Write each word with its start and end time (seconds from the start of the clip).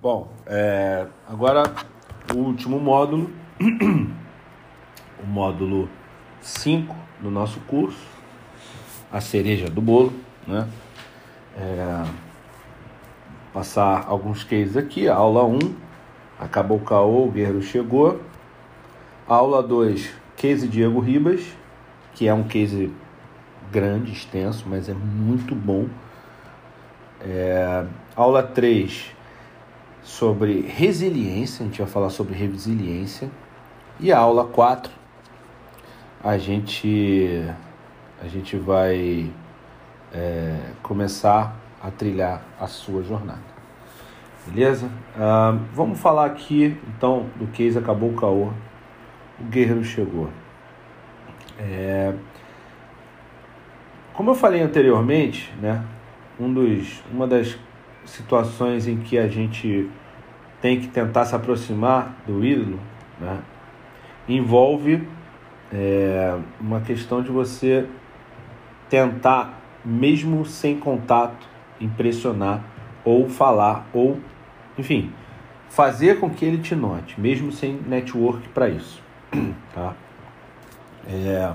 Bom, 0.00 0.28
é, 0.46 1.08
agora 1.28 1.64
o 2.32 2.38
último 2.38 2.78
módulo, 2.78 3.32
o 5.20 5.26
módulo 5.26 5.88
5 6.40 6.94
do 7.18 7.32
nosso 7.32 7.58
curso, 7.62 8.06
a 9.10 9.20
cereja 9.20 9.68
do 9.68 9.80
bolo, 9.82 10.12
né? 10.46 10.68
É, 11.56 12.04
passar 13.52 14.04
alguns 14.06 14.44
cases 14.44 14.76
aqui, 14.76 15.08
aula 15.08 15.44
1, 15.44 15.58
acabou 16.38 16.76
o 16.76 16.84
caô, 16.84 17.26
o 17.26 17.30
guerreiro 17.32 17.60
chegou. 17.60 18.20
Aula 19.26 19.60
2, 19.60 20.14
case 20.36 20.68
Diego 20.68 21.00
Ribas, 21.00 21.44
que 22.14 22.28
é 22.28 22.32
um 22.32 22.44
case 22.44 22.94
grande, 23.72 24.12
extenso, 24.12 24.64
mas 24.68 24.88
é 24.88 24.94
muito 24.94 25.56
bom. 25.56 25.88
É, 27.20 27.84
aula 28.14 28.44
3, 28.44 29.17
sobre 30.08 30.62
resiliência, 30.62 31.62
a 31.62 31.68
gente 31.68 31.82
vai 31.82 31.86
falar 31.86 32.08
sobre 32.08 32.34
resiliência. 32.34 33.30
E 34.00 34.10
a 34.10 34.18
aula 34.18 34.46
4, 34.46 34.90
a 36.24 36.38
gente, 36.38 37.44
a 38.22 38.26
gente 38.26 38.56
vai 38.56 39.30
é, 40.10 40.56
começar 40.82 41.54
a 41.80 41.90
trilhar 41.90 42.42
a 42.58 42.66
sua 42.66 43.02
jornada. 43.02 43.58
Beleza? 44.46 44.86
Uh, 44.86 45.60
vamos 45.74 46.00
falar 46.00 46.24
aqui 46.24 46.74
então 46.96 47.26
do 47.36 47.46
case 47.48 47.76
Acabou 47.76 48.10
o 48.10 48.16
Caô. 48.16 48.50
O 49.38 49.44
guerreiro 49.44 49.84
chegou. 49.84 50.30
É, 51.58 52.14
como 54.14 54.30
eu 54.30 54.34
falei 54.34 54.62
anteriormente, 54.62 55.52
né, 55.60 55.84
um 56.40 56.52
dos, 56.52 57.02
uma 57.12 57.26
das 57.26 57.58
situações 58.08 58.86
em 58.86 58.98
que 58.98 59.18
a 59.18 59.28
gente 59.28 59.88
tem 60.60 60.80
que 60.80 60.88
tentar 60.88 61.24
se 61.24 61.34
aproximar 61.34 62.16
do 62.26 62.44
ídolo, 62.44 62.80
né, 63.20 63.38
envolve 64.28 65.06
é, 65.72 66.36
uma 66.60 66.80
questão 66.80 67.22
de 67.22 67.30
você 67.30 67.86
tentar, 68.88 69.60
mesmo 69.84 70.44
sem 70.44 70.78
contato, 70.78 71.46
impressionar 71.80 72.64
ou 73.04 73.28
falar 73.28 73.86
ou, 73.92 74.18
enfim, 74.76 75.12
fazer 75.68 76.18
com 76.18 76.30
que 76.30 76.44
ele 76.44 76.58
te 76.58 76.74
note, 76.74 77.20
mesmo 77.20 77.52
sem 77.52 77.74
network 77.86 78.48
para 78.48 78.68
isso, 78.68 79.02
tá? 79.74 79.94
É, 81.06 81.52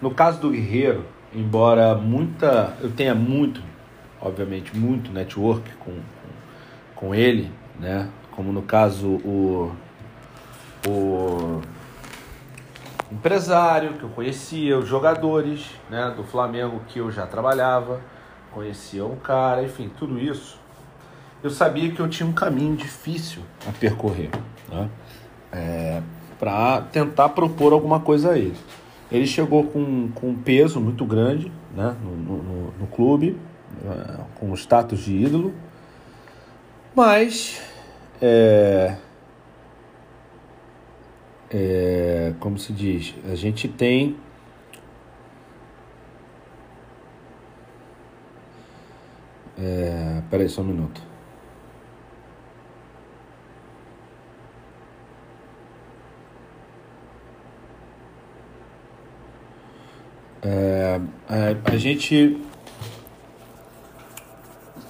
no 0.00 0.10
caso 0.10 0.40
do 0.40 0.50
guerreiro, 0.50 1.04
embora 1.34 1.94
muita, 1.94 2.76
eu 2.80 2.90
tenha 2.90 3.14
muito 3.14 3.62
obviamente, 4.20 4.76
muito 4.76 5.12
network 5.12 5.70
com, 5.76 5.92
com, 6.94 7.14
ele, 7.14 7.50
né? 7.78 8.08
Como 8.32 8.52
no 8.52 8.62
caso 8.62 9.06
o, 9.06 9.72
o 10.86 11.60
empresário 13.10 13.94
que 13.94 14.02
eu 14.02 14.08
conhecia, 14.10 14.78
os 14.78 14.86
jogadores 14.86 15.70
né, 15.90 16.12
do 16.16 16.22
Flamengo 16.22 16.80
que 16.88 16.98
eu 16.98 17.10
já 17.10 17.26
trabalhava, 17.26 18.00
conhecia 18.52 19.04
um 19.04 19.16
cara, 19.16 19.62
enfim, 19.62 19.90
tudo 19.98 20.18
isso. 20.18 20.58
Eu 21.42 21.50
sabia 21.50 21.90
que 21.90 22.00
eu 22.00 22.08
tinha 22.08 22.28
um 22.28 22.32
caminho 22.32 22.76
difícil 22.76 23.42
a 23.66 23.72
percorrer, 23.72 24.30
né? 24.68 24.90
É, 25.52 26.02
para 26.38 26.82
tentar 26.82 27.30
propor 27.30 27.72
alguma 27.72 28.00
coisa 28.00 28.32
a 28.32 28.38
ele. 28.38 28.56
Ele 29.10 29.26
chegou 29.26 29.64
com, 29.64 30.08
com 30.14 30.28
um 30.28 30.36
peso 30.36 30.80
muito 30.80 31.04
grande 31.04 31.50
né, 31.74 31.96
no, 32.02 32.16
no, 32.16 32.72
no 32.78 32.86
clube, 32.86 33.36
com 34.34 34.50
o 34.50 34.54
status 34.54 35.00
de 35.00 35.16
ídolo, 35.16 35.54
mas 36.94 37.60
é, 38.20 38.96
é, 41.50 42.34
como 42.40 42.58
se 42.58 42.72
diz, 42.72 43.14
a 43.30 43.34
gente 43.34 43.68
tem 43.68 44.16
é, 49.58 50.22
peraí 50.30 50.48
só 50.48 50.62
um 50.62 50.64
minuto. 50.64 51.00
É, 60.40 61.00
a, 61.28 61.72
a 61.72 61.76
gente 61.76 62.40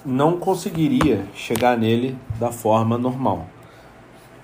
não 0.05 0.37
conseguiria 0.37 1.25
chegar 1.33 1.77
nele 1.77 2.17
da 2.39 2.51
forma 2.51 2.97
normal, 2.97 3.47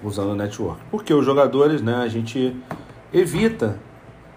usando 0.04 0.32
o 0.32 0.36
network. 0.36 0.82
Porque 0.92 1.14
os 1.14 1.26
jogadores, 1.26 1.82
né, 1.82 1.96
a 1.96 2.08
gente 2.08 2.56
evita 3.14 3.80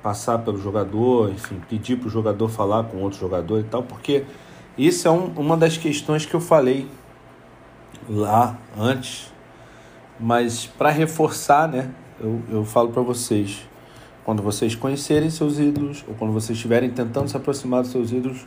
passar 0.02 0.38
pelo 0.38 0.58
jogador, 0.58 1.30
enfim, 1.30 1.60
pedir 1.68 1.96
para 1.96 2.06
o 2.06 2.10
jogador 2.10 2.48
falar 2.48 2.84
com 2.84 2.98
outro 2.98 3.18
jogador 3.18 3.60
e 3.60 3.64
tal, 3.64 3.82
porque 3.82 4.24
isso 4.76 5.08
é 5.08 5.10
um, 5.10 5.32
uma 5.36 5.56
das 5.56 5.76
questões 5.76 6.24
que 6.24 6.34
eu 6.34 6.40
falei 6.40 6.88
lá 8.08 8.56
antes, 8.78 9.32
mas 10.18 10.66
para 10.66 10.90
reforçar, 10.90 11.68
né, 11.68 11.90
eu, 12.20 12.40
eu 12.50 12.64
falo 12.64 12.90
para 12.90 13.02
vocês, 13.02 13.68
quando 14.24 14.42
vocês 14.42 14.74
conhecerem 14.74 15.30
seus 15.30 15.58
ídolos, 15.58 16.04
ou 16.06 16.14
quando 16.14 16.32
vocês 16.32 16.56
estiverem 16.56 16.90
tentando 16.90 17.28
se 17.28 17.36
aproximar 17.36 17.82
dos 17.82 17.90
seus 17.90 18.12
ídolos, 18.12 18.46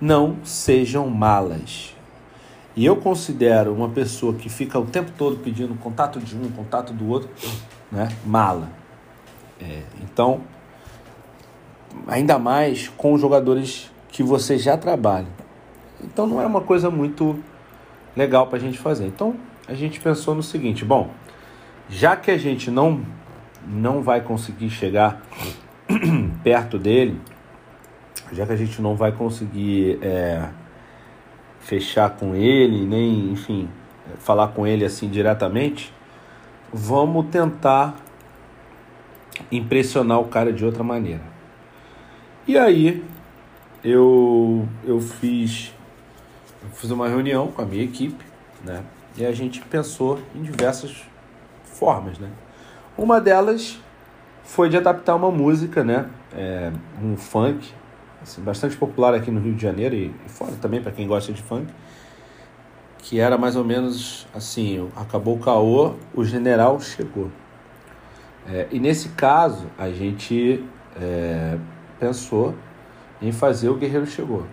não 0.00 0.36
sejam 0.44 1.08
malas. 1.08 1.94
E 2.74 2.86
eu 2.86 2.96
considero 2.96 3.74
uma 3.74 3.88
pessoa 3.88 4.32
que 4.34 4.48
fica 4.48 4.78
o 4.78 4.86
tempo 4.86 5.12
todo 5.16 5.36
pedindo 5.36 5.74
contato 5.74 6.18
de 6.18 6.36
um, 6.36 6.50
contato 6.50 6.92
do 6.92 7.08
outro, 7.08 7.28
né? 7.90 8.08
Mala. 8.24 8.70
É, 9.60 9.82
então, 10.02 10.40
ainda 12.06 12.38
mais 12.38 12.88
com 12.88 13.16
jogadores 13.18 13.90
que 14.08 14.22
você 14.22 14.56
já 14.56 14.76
trabalha. 14.76 15.28
Então 16.02 16.26
não 16.26 16.40
é 16.40 16.46
uma 16.46 16.60
coisa 16.60 16.90
muito 16.90 17.38
legal 18.16 18.46
para 18.46 18.56
a 18.56 18.60
gente 18.60 18.78
fazer. 18.78 19.06
Então 19.06 19.36
a 19.68 19.74
gente 19.74 20.00
pensou 20.00 20.34
no 20.34 20.42
seguinte: 20.42 20.84
bom, 20.84 21.10
já 21.88 22.16
que 22.16 22.30
a 22.30 22.38
gente 22.38 22.70
não 22.70 23.02
não 23.66 24.02
vai 24.02 24.20
conseguir 24.20 24.70
chegar 24.70 25.22
perto 26.42 26.78
dele, 26.78 27.20
já 28.32 28.44
que 28.44 28.52
a 28.52 28.56
gente 28.56 28.82
não 28.82 28.96
vai 28.96 29.12
conseguir 29.12 29.98
é, 30.02 30.48
fechar 31.62 32.10
com 32.10 32.34
ele, 32.34 32.84
nem, 32.84 33.30
enfim, 33.32 33.68
falar 34.18 34.48
com 34.48 34.66
ele 34.66 34.84
assim 34.84 35.08
diretamente, 35.08 35.94
vamos 36.72 37.26
tentar 37.26 37.96
impressionar 39.50 40.20
o 40.20 40.26
cara 40.26 40.52
de 40.52 40.64
outra 40.64 40.82
maneira. 40.82 41.22
E 42.46 42.58
aí 42.58 43.04
eu 43.84 44.68
eu 44.84 45.00
fiz 45.00 45.72
eu 46.62 46.70
fiz 46.70 46.90
uma 46.90 47.08
reunião 47.08 47.48
com 47.48 47.62
a 47.62 47.64
minha 47.64 47.84
equipe, 47.84 48.24
né? 48.64 48.82
E 49.16 49.24
a 49.24 49.32
gente 49.32 49.60
pensou 49.60 50.18
em 50.34 50.42
diversas 50.42 51.04
formas, 51.64 52.18
né? 52.18 52.28
Uma 52.96 53.20
delas 53.20 53.78
foi 54.42 54.68
de 54.68 54.76
adaptar 54.76 55.14
uma 55.14 55.30
música, 55.30 55.84
né? 55.84 56.08
É, 56.34 56.72
um 57.02 57.16
funk 57.16 57.72
assim, 58.22 58.42
bastante 58.42 58.76
popular 58.76 59.14
aqui 59.14 59.30
no 59.30 59.40
Rio 59.40 59.54
de 59.54 59.62
Janeiro 59.62 59.94
e, 59.94 60.14
e 60.24 60.28
fora 60.28 60.52
também 60.60 60.80
para 60.80 60.92
quem 60.92 61.06
gosta 61.06 61.32
de 61.32 61.42
funk, 61.42 61.72
que 62.98 63.18
era 63.18 63.36
mais 63.36 63.56
ou 63.56 63.64
menos 63.64 64.26
assim, 64.34 64.88
acabou 64.96 65.36
o 65.36 65.40
caô, 65.40 65.94
o 66.14 66.24
general 66.24 66.80
chegou. 66.80 67.30
É, 68.48 68.66
e 68.70 68.80
nesse 68.80 69.10
caso 69.10 69.66
a 69.78 69.90
gente 69.90 70.64
é, 71.00 71.58
pensou 71.98 72.54
em 73.20 73.30
fazer 73.30 73.68
o 73.68 73.76
Guerreiro 73.76 74.06
Chegou. 74.06 74.44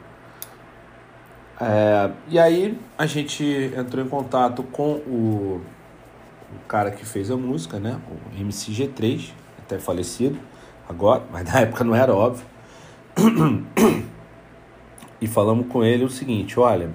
É, 1.60 2.12
e 2.28 2.40
aí 2.40 2.80
a 2.98 3.06
gente 3.06 3.44
entrou 3.76 4.06
em 4.06 4.08
contato 4.08 4.64
com 4.64 4.94
o, 4.94 5.62
o 6.54 6.68
cara 6.68 6.92
que 6.92 7.06
fez 7.06 7.32
a 7.32 7.36
música, 7.36 7.80
né? 7.80 8.00
O 8.10 8.44
MCG3, 8.44 9.32
até 9.58 9.80
falecido 9.80 10.40
agora, 10.88 11.24
mas 11.32 11.44
na 11.52 11.62
época 11.62 11.84
não 11.84 11.96
era 11.96 12.14
óbvio 12.14 12.46
e 15.22 15.28
falamos 15.28 15.68
com 15.68 15.84
ele 15.84 16.04
o 16.04 16.10
seguinte: 16.10 16.60
olha, 16.60 16.90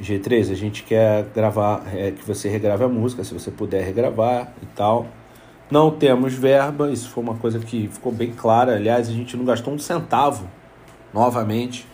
G3, 0.00 0.50
a 0.50 0.54
gente 0.54 0.82
quer 0.82 1.24
gravar, 1.34 1.82
é, 1.94 2.10
que 2.10 2.24
você 2.26 2.48
regrave 2.48 2.84
a 2.84 2.88
música, 2.88 3.22
se 3.22 3.34
você 3.34 3.50
puder 3.50 3.84
regravar 3.84 4.52
e 4.62 4.66
tal. 4.66 5.06
Não 5.70 5.90
temos 5.90 6.34
verba, 6.34 6.90
isso 6.90 7.08
foi 7.10 7.22
uma 7.22 7.36
coisa 7.36 7.60
que 7.60 7.86
ficou 7.88 8.10
bem 8.10 8.32
clara. 8.32 8.74
Aliás, 8.74 9.08
a 9.08 9.12
gente 9.12 9.36
não 9.36 9.44
gastou 9.44 9.72
um 9.72 9.78
centavo 9.78 10.48
novamente 11.14 11.86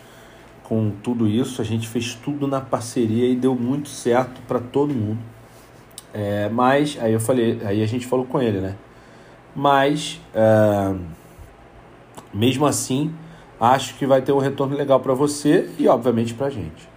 com 0.63 0.89
tudo 1.03 1.27
isso. 1.27 1.61
A 1.61 1.65
gente 1.65 1.87
fez 1.87 2.15
tudo 2.15 2.47
na 2.47 2.59
parceria 2.59 3.29
e 3.29 3.35
deu 3.35 3.53
muito 3.53 3.89
certo 3.89 4.41
para 4.47 4.59
todo 4.59 4.93
mundo. 4.93 5.19
É, 6.11 6.49
mas 6.49 6.97
aí 6.99 7.13
eu 7.13 7.19
falei, 7.19 7.61
aí 7.63 7.83
a 7.83 7.85
gente 7.85 8.07
falou 8.07 8.25
com 8.25 8.41
ele, 8.41 8.59
né? 8.59 8.75
Mas 9.55 10.19
é, 10.33 10.95
mesmo 12.33 12.65
assim, 12.65 13.13
acho 13.59 13.95
que 13.95 14.05
vai 14.05 14.21
ter 14.21 14.31
um 14.31 14.39
retorno 14.39 14.75
legal 14.75 14.99
para 14.99 15.13
você 15.13 15.69
e, 15.77 15.87
obviamente, 15.87 16.33
para 16.33 16.47
a 16.47 16.49
gente. 16.49 16.87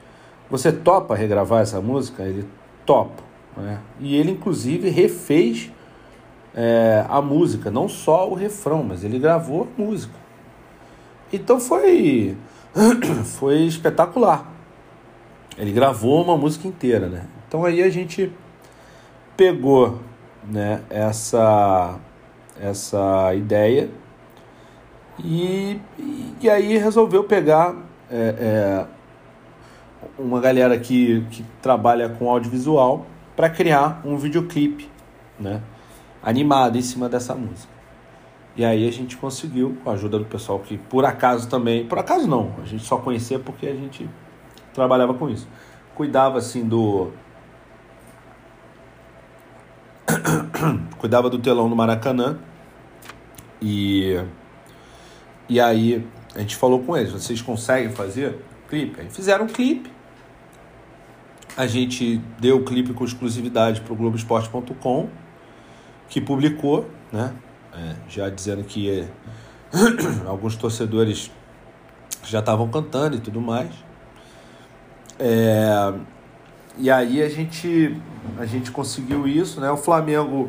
Você 0.50 0.72
topa 0.72 1.14
regravar 1.14 1.62
essa 1.62 1.80
música? 1.80 2.22
Ele 2.22 2.46
topa. 2.84 3.22
Né? 3.56 3.78
E 4.00 4.16
ele, 4.16 4.32
inclusive, 4.32 4.88
refez 4.90 5.70
é, 6.54 7.04
a 7.08 7.22
música, 7.22 7.70
não 7.70 7.88
só 7.88 8.28
o 8.28 8.34
refrão, 8.34 8.82
mas 8.82 9.04
ele 9.04 9.18
gravou 9.18 9.68
a 9.76 9.80
música. 9.82 10.14
Então 11.32 11.60
foi, 11.60 12.36
foi 13.38 13.62
espetacular. 13.62 14.50
Ele 15.56 15.72
gravou 15.72 16.22
uma 16.22 16.36
música 16.36 16.66
inteira, 16.66 17.08
né? 17.08 17.26
Então 17.46 17.64
aí 17.64 17.82
a 17.82 17.90
gente 17.90 18.32
pegou 19.36 19.98
né, 20.44 20.82
essa, 20.88 21.98
essa 22.60 23.34
ideia 23.34 23.90
e, 25.25 25.81
e 26.40 26.50
aí 26.50 26.76
resolveu 26.76 27.25
pegar 27.25 27.75
é, 28.11 28.34
é, 28.38 28.87
uma 30.19 30.40
galera 30.40 30.78
que, 30.78 31.25
que 31.31 31.44
trabalha 31.62 32.08
com 32.08 32.31
audiovisual 32.31 33.06
para 33.37 33.49
criar 33.49 34.00
um 34.05 34.17
videoclipe 34.17 34.88
né, 35.38 35.62
animado 36.22 36.76
em 36.76 36.82
cima 36.82 37.08
dessa 37.08 37.34
música. 37.34 37.72
E 38.56 38.64
aí 38.64 38.87
a 38.87 38.93
gente 38.93 39.17
conseguiu, 39.17 39.76
com 39.82 39.90
a 39.90 39.94
ajuda 39.94 40.19
do 40.19 40.25
pessoal 40.25 40.58
que 40.58 40.76
por 40.76 41.05
acaso 41.05 41.49
também, 41.49 41.87
por 41.87 41.99
acaso 41.99 42.26
não, 42.26 42.52
a 42.62 42.67
gente 42.67 42.84
só 42.84 42.99
conhecia 42.99 43.38
porque 43.38 43.67
a 43.67 43.75
gente 43.75 44.08
trabalhava 44.75 45.14
com 45.14 45.31
isso. 45.31 45.49
Cuidava 45.94 46.38
assim 46.38 46.67
do 46.67 47.11
cuidava 50.99 51.31
do 51.31 51.38
telão 51.38 51.69
no 51.69 51.76
Maracanã 51.76 52.38
e 53.62 54.20
e 55.50 55.61
aí 55.61 56.06
a 56.32 56.38
gente 56.38 56.55
falou 56.55 56.79
com 56.79 56.97
eles, 56.97 57.11
vocês 57.11 57.43
conseguem 57.43 57.91
fazer 57.91 58.38
clipe? 58.69 59.00
Aí 59.00 59.11
fizeram 59.11 59.47
um 59.47 59.49
clipe. 59.49 59.91
A 61.56 61.67
gente 61.67 62.19
deu 62.38 62.58
o 62.58 62.64
clipe 62.64 62.94
com 62.94 63.05
exclusividade 63.05 63.81
para 63.81 63.93
o 63.93 63.97
Globoesporte.com, 63.97 65.08
que 66.08 66.20
publicou, 66.20 66.88
né? 67.12 67.35
É, 67.75 67.97
já 68.08 68.31
dizendo 68.31 68.62
que 68.62 69.05
alguns 70.25 70.55
torcedores 70.55 71.32
já 72.25 72.38
estavam 72.38 72.69
cantando 72.69 73.17
e 73.17 73.20
tudo 73.20 73.41
mais. 73.41 73.73
É, 75.19 75.93
e 76.79 76.88
aí 76.88 77.20
a 77.20 77.29
gente, 77.29 78.00
a 78.38 78.46
gente 78.46 78.70
conseguiu 78.70 79.26
isso, 79.26 79.61
né? 79.61 79.69
O 79.69 79.76
Flamengo, 79.76 80.49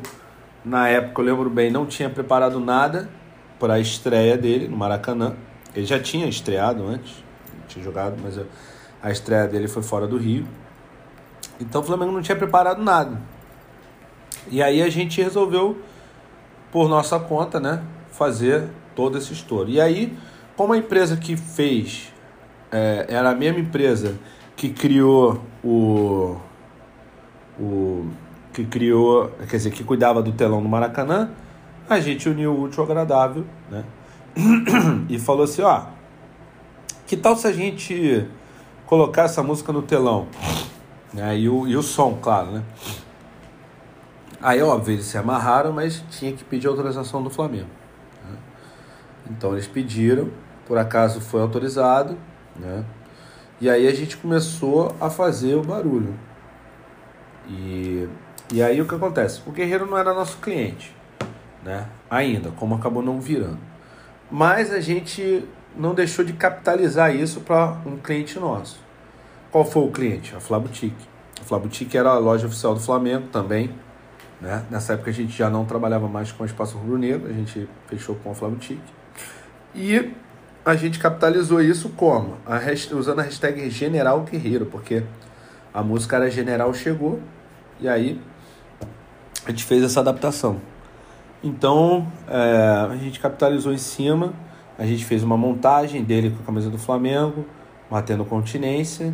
na 0.63 0.88
época, 0.88 1.21
eu 1.21 1.25
lembro 1.25 1.50
bem, 1.50 1.71
não 1.71 1.88
tinha 1.88 2.07
preparado 2.07 2.59
nada 2.59 3.09
para 3.61 3.75
a 3.75 3.79
estreia 3.79 4.35
dele 4.35 4.67
no 4.67 4.75
Maracanã. 4.75 5.35
Ele 5.75 5.85
já 5.85 5.99
tinha 5.99 6.27
estreado 6.27 6.83
antes, 6.83 7.23
tinha 7.67 7.85
jogado, 7.85 8.17
mas 8.21 8.39
a 9.03 9.11
estreia 9.11 9.47
dele 9.47 9.67
foi 9.67 9.83
fora 9.83 10.07
do 10.07 10.17
Rio. 10.17 10.47
Então 11.59 11.81
o 11.81 11.83
Flamengo 11.83 12.11
não 12.11 12.23
tinha 12.23 12.35
preparado 12.35 12.81
nada. 12.81 13.21
E 14.49 14.63
aí 14.63 14.81
a 14.81 14.89
gente 14.89 15.21
resolveu, 15.21 15.79
por 16.71 16.89
nossa 16.89 17.19
conta, 17.19 17.59
né, 17.59 17.83
fazer 18.11 18.67
todo 18.95 19.19
esse 19.19 19.31
estouro. 19.31 19.69
E 19.69 19.79
aí, 19.79 20.17
como 20.57 20.73
a 20.73 20.77
empresa 20.77 21.15
que 21.15 21.37
fez 21.37 22.11
é, 22.71 23.05
era 23.09 23.29
a 23.29 23.35
mesma 23.35 23.59
empresa 23.59 24.17
que 24.55 24.69
criou 24.69 25.39
o, 25.63 26.35
o 27.59 28.09
que 28.51 28.65
criou, 28.65 29.29
quer 29.47 29.57
dizer, 29.57 29.69
que 29.69 29.83
cuidava 29.83 30.23
do 30.23 30.31
telão 30.31 30.63
do 30.63 30.67
Maracanã, 30.67 31.29
a 31.89 32.00
gente 32.00 32.28
uniu 32.30 32.51
o 32.51 32.63
útil 32.63 32.83
ao 32.83 32.89
agradável, 32.89 33.45
né? 33.69 33.83
e 35.10 35.19
falou 35.19 35.44
assim, 35.44 35.62
ó, 35.62 35.83
que 37.06 37.18
tal 37.18 37.36
se 37.36 37.48
a 37.48 37.51
gente 37.51 38.28
colocar 38.86 39.24
essa 39.24 39.44
música 39.44 39.74
no 39.74 39.81
telão? 39.81 40.28
Né? 41.13 41.39
E, 41.39 41.50
o, 41.50 41.68
e 41.68 41.75
o 41.75 41.83
som, 41.83 42.18
claro, 42.22 42.51
né? 42.51 42.63
Aí, 44.42 44.62
óbvio, 44.62 44.95
eles 44.95 45.06
se 45.06 45.18
amarraram, 45.18 45.72
mas 45.72 46.04
tinha 46.10 46.31
que 46.33 46.44
pedir 46.44 46.68
autorização 46.68 47.22
do 47.22 47.30
Flamengo. 47.30 47.69
Né? 48.24 48.38
Então 49.30 49.54
eles 49.54 49.68
pediram, 49.68 50.31
por 50.66 50.78
acaso 50.78 51.22
foi 51.22 51.42
autorizado, 51.42 52.18
né? 52.56 52.83
E 53.60 53.69
aí 53.69 53.88
a 53.88 53.94
gente 53.94 54.18
começou 54.18 54.95
a 55.00 55.10
fazer 55.10 55.54
o 55.54 55.62
barulho. 55.62 56.16
E, 57.48 58.10
e 58.51 58.63
aí 58.63 58.81
o 58.81 58.88
que 58.88 58.95
acontece? 58.95 59.42
O 59.45 59.51
Guerreiro 59.51 59.86
não 59.86 59.98
era 59.98 60.13
nosso 60.13 60.38
cliente, 60.38 60.95
né? 61.63 61.87
Ainda, 62.09 62.51
como 62.51 62.75
acabou 62.75 63.01
não 63.01 63.19
virando. 63.19 63.59
Mas 64.29 64.71
a 64.71 64.79
gente 64.79 65.45
não 65.75 65.93
deixou 65.93 66.23
de 66.23 66.33
capitalizar 66.33 67.15
isso 67.15 67.41
para 67.41 67.77
um 67.85 67.97
cliente 67.97 68.39
nosso. 68.39 68.79
Qual 69.51 69.65
foi 69.65 69.83
o 69.83 69.91
cliente? 69.91 70.35
A 70.35 70.39
Flabutique. 70.39 71.09
A 71.39 71.43
Flabutique 71.43 71.97
era 71.97 72.09
a 72.09 72.17
loja 72.17 72.47
oficial 72.47 72.73
do 72.73 72.79
Flamengo 72.79 73.27
também. 73.27 73.73
Né? 74.39 74.65
Nessa 74.71 74.93
época 74.93 75.11
a 75.11 75.13
gente 75.13 75.37
já 75.37 75.49
não 75.49 75.65
trabalhava 75.65 76.07
mais 76.07 76.31
com 76.31 76.43
o 76.43 76.45
Espaço 76.45 76.77
Rubro 76.77 76.97
Negro, 76.97 77.29
a 77.29 77.33
gente 77.33 77.69
fechou 77.87 78.15
com 78.15 78.31
a 78.31 78.35
Flabutique. 78.35 78.81
E 79.75 80.13
a 80.65 80.75
gente 80.75 80.99
capitalizou 80.99 81.61
isso 81.61 81.89
como? 81.89 82.37
A 82.45 82.57
hashtag, 82.57 82.95
usando 82.95 83.19
a 83.19 83.23
hashtag 83.23 83.69
General 83.69 84.19
Guerreiro, 84.21 84.65
porque 84.65 85.03
a 85.73 85.83
música 85.83 86.15
era 86.15 86.29
General 86.29 86.73
Chegou, 86.73 87.19
e 87.79 87.87
aí 87.87 88.19
a 89.45 89.49
gente 89.51 89.63
fez 89.63 89.83
essa 89.83 89.99
adaptação. 89.99 90.59
Então 91.43 92.07
é, 92.27 92.88
a 92.91 92.95
gente 92.97 93.19
capitalizou 93.19 93.73
em 93.73 93.77
cima, 93.77 94.33
a 94.77 94.85
gente 94.85 95.03
fez 95.05 95.23
uma 95.23 95.38
montagem 95.38 96.03
dele 96.03 96.31
com 96.31 96.43
a 96.43 96.45
camisa 96.45 96.69
do 96.69 96.77
Flamengo, 96.77 97.45
batendo 97.89 98.23
continência, 98.23 99.13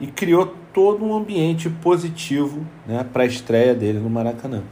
e 0.00 0.06
criou 0.06 0.54
todo 0.72 1.04
um 1.04 1.14
ambiente 1.14 1.68
positivo 1.68 2.66
né, 2.86 3.04
para 3.12 3.24
a 3.24 3.26
estreia 3.26 3.74
dele 3.74 3.98
no 3.98 4.08
Maracanã. 4.08 4.62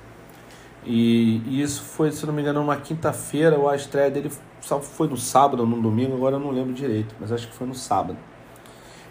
E, 0.85 1.43
e, 1.47 1.61
isso 1.61 1.83
foi, 1.83 2.13
se 2.13 2.25
não 2.25 2.33
me 2.33 2.43
engano, 2.43 2.63
uma 2.63 2.77
quinta-feira, 2.77 3.59
ou 3.59 3.69
a 3.69 3.75
estreia 3.75 4.11
dele 4.11 4.31
foi 4.81 5.09
no 5.09 5.17
sábado 5.17 5.61
ou 5.61 5.67
no 5.67 5.81
domingo, 5.81 6.15
agora 6.15 6.37
eu 6.37 6.41
não 6.41 6.51
lembro 6.51 6.73
direito, 6.73 7.15
mas 7.21 7.33
acho 7.33 7.49
que 7.49 7.55
foi 7.55 7.67
no 7.67 7.75
sábado. 7.75 8.17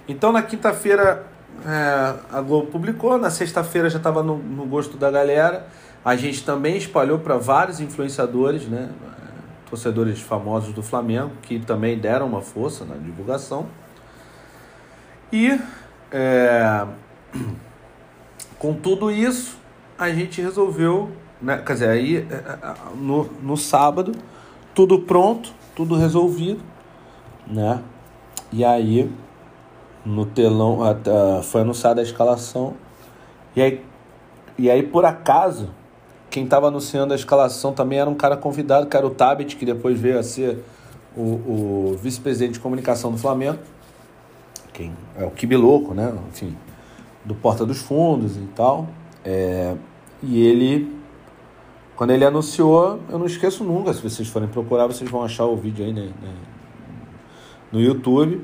Então 0.07 0.31
na 0.31 0.41
quinta-feira 0.41 1.25
é, 1.63 2.15
a 2.31 2.41
Globo 2.41 2.67
publicou, 2.67 3.17
na 3.17 3.29
sexta-feira 3.29 3.89
já 3.89 3.97
estava 3.97 4.21
no, 4.21 4.37
no, 4.37 4.65
gosto 4.65 4.97
da 4.97 5.09
galera. 5.09 5.67
A 6.05 6.15
gente 6.15 6.45
também 6.45 6.77
espalhou 6.77 7.19
para 7.19 7.35
vários 7.35 7.81
influenciadores, 7.81 8.67
né, 8.67 8.91
torcedores 9.69 10.21
famosos 10.21 10.71
do 10.71 10.81
Flamengo, 10.81 11.31
que 11.41 11.59
também 11.59 11.97
deram 11.97 12.27
uma 12.27 12.41
força 12.41 12.85
na 12.85 12.95
divulgação. 12.95 13.65
E 15.33 15.59
é, 16.11 16.85
com 18.57 18.75
tudo 18.75 19.09
isso, 19.09 19.57
a 19.97 20.09
gente 20.11 20.39
resolveu 20.39 21.11
né? 21.41 21.61
Quer 21.65 21.73
dizer, 21.73 21.89
aí 21.89 22.17
é, 22.17 22.33
é, 22.33 22.73
no, 22.95 23.25
no 23.41 23.57
sábado, 23.57 24.13
tudo 24.73 24.99
pronto, 24.99 25.51
tudo 25.75 25.95
resolvido, 25.95 26.61
né? 27.45 27.81
E 28.51 28.63
aí, 28.63 29.11
no 30.05 30.25
telão, 30.25 30.79
foi 31.43 31.61
anunciada 31.61 31.99
a 31.99 32.03
escalação. 32.03 32.75
E 33.55 33.61
aí, 33.61 33.85
e 34.57 34.69
aí, 34.69 34.83
por 34.83 35.03
acaso, 35.05 35.69
quem 36.35 36.43
estava 36.43 36.67
anunciando 36.67 37.13
a 37.13 37.15
escalação 37.15 37.71
também 37.71 37.97
era 37.97 38.09
um 38.09 38.13
cara 38.13 38.35
convidado, 38.35 38.87
que 38.87 38.97
era 38.97 39.07
o 39.07 39.09
Tabet, 39.09 39.55
que 39.55 39.65
depois 39.65 39.97
veio 39.97 40.19
a 40.19 40.23
ser 40.23 40.61
o, 41.15 41.21
o 41.21 41.99
vice-presidente 42.03 42.55
de 42.55 42.59
comunicação 42.59 43.09
do 43.09 43.17
Flamengo. 43.17 43.57
Quem 44.73 44.91
é 45.17 45.23
o 45.23 45.31
Kibiloco, 45.31 45.93
né? 45.93 46.13
Enfim, 46.27 46.53
do 47.23 47.33
Porta 47.35 47.65
dos 47.65 47.77
Fundos 47.77 48.35
e 48.35 48.49
tal. 48.53 48.89
É, 49.23 49.75
e 50.21 50.45
ele 50.45 50.93
quando 51.95 52.11
ele 52.11 52.25
anunciou, 52.25 52.99
eu 53.09 53.17
não 53.17 53.25
esqueço 53.25 53.63
nunca, 53.63 53.93
se 53.93 54.01
vocês 54.01 54.27
forem 54.27 54.49
procurar, 54.49 54.87
vocês 54.87 55.09
vão 55.09 55.23
achar 55.23 55.45
o 55.45 55.55
vídeo 55.55 55.85
aí 55.85 55.93
né, 55.93 56.11
né, 56.21 56.33
no 57.71 57.79
YouTube. 57.79 58.43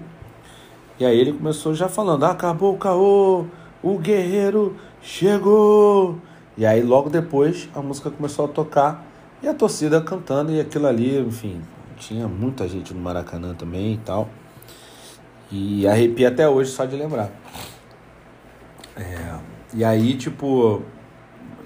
E 0.98 1.04
aí 1.04 1.20
ele 1.20 1.34
começou 1.34 1.74
já 1.74 1.90
falando: 1.90 2.24
acabou 2.24 2.74
o 2.74 2.78
caô, 2.78 3.48
o 3.84 3.98
guerreiro 3.98 4.78
chegou. 5.02 6.31
E 6.58 6.66
aí 6.66 6.82
logo 6.82 7.10
depois 7.10 7.70
a 7.74 7.82
música 7.82 8.10
começou 8.10 8.46
a 8.46 8.48
tocar 8.48 9.06
e 9.42 9.48
a 9.48 9.54
torcida 9.54 10.02
cantando 10.02 10.52
e 10.52 10.60
aquilo 10.60 10.88
ali, 10.88 11.20
enfim, 11.20 11.62
tinha 11.98 12.28
muita 12.28 12.68
gente 12.68 12.94
no 12.94 13.02
Maracanã 13.02 13.54
também 13.54 13.94
e 13.94 13.98
tal. 13.98 14.30
E 15.52 15.88
arrepia 15.88 16.30
até 16.30 16.48
hoje 16.48 16.72
só 16.72 16.86
de 16.86 16.96
lembrar. 16.96 17.30
É, 18.96 19.40
e 19.74 19.84
aí, 19.84 20.16
tipo, 20.16 20.82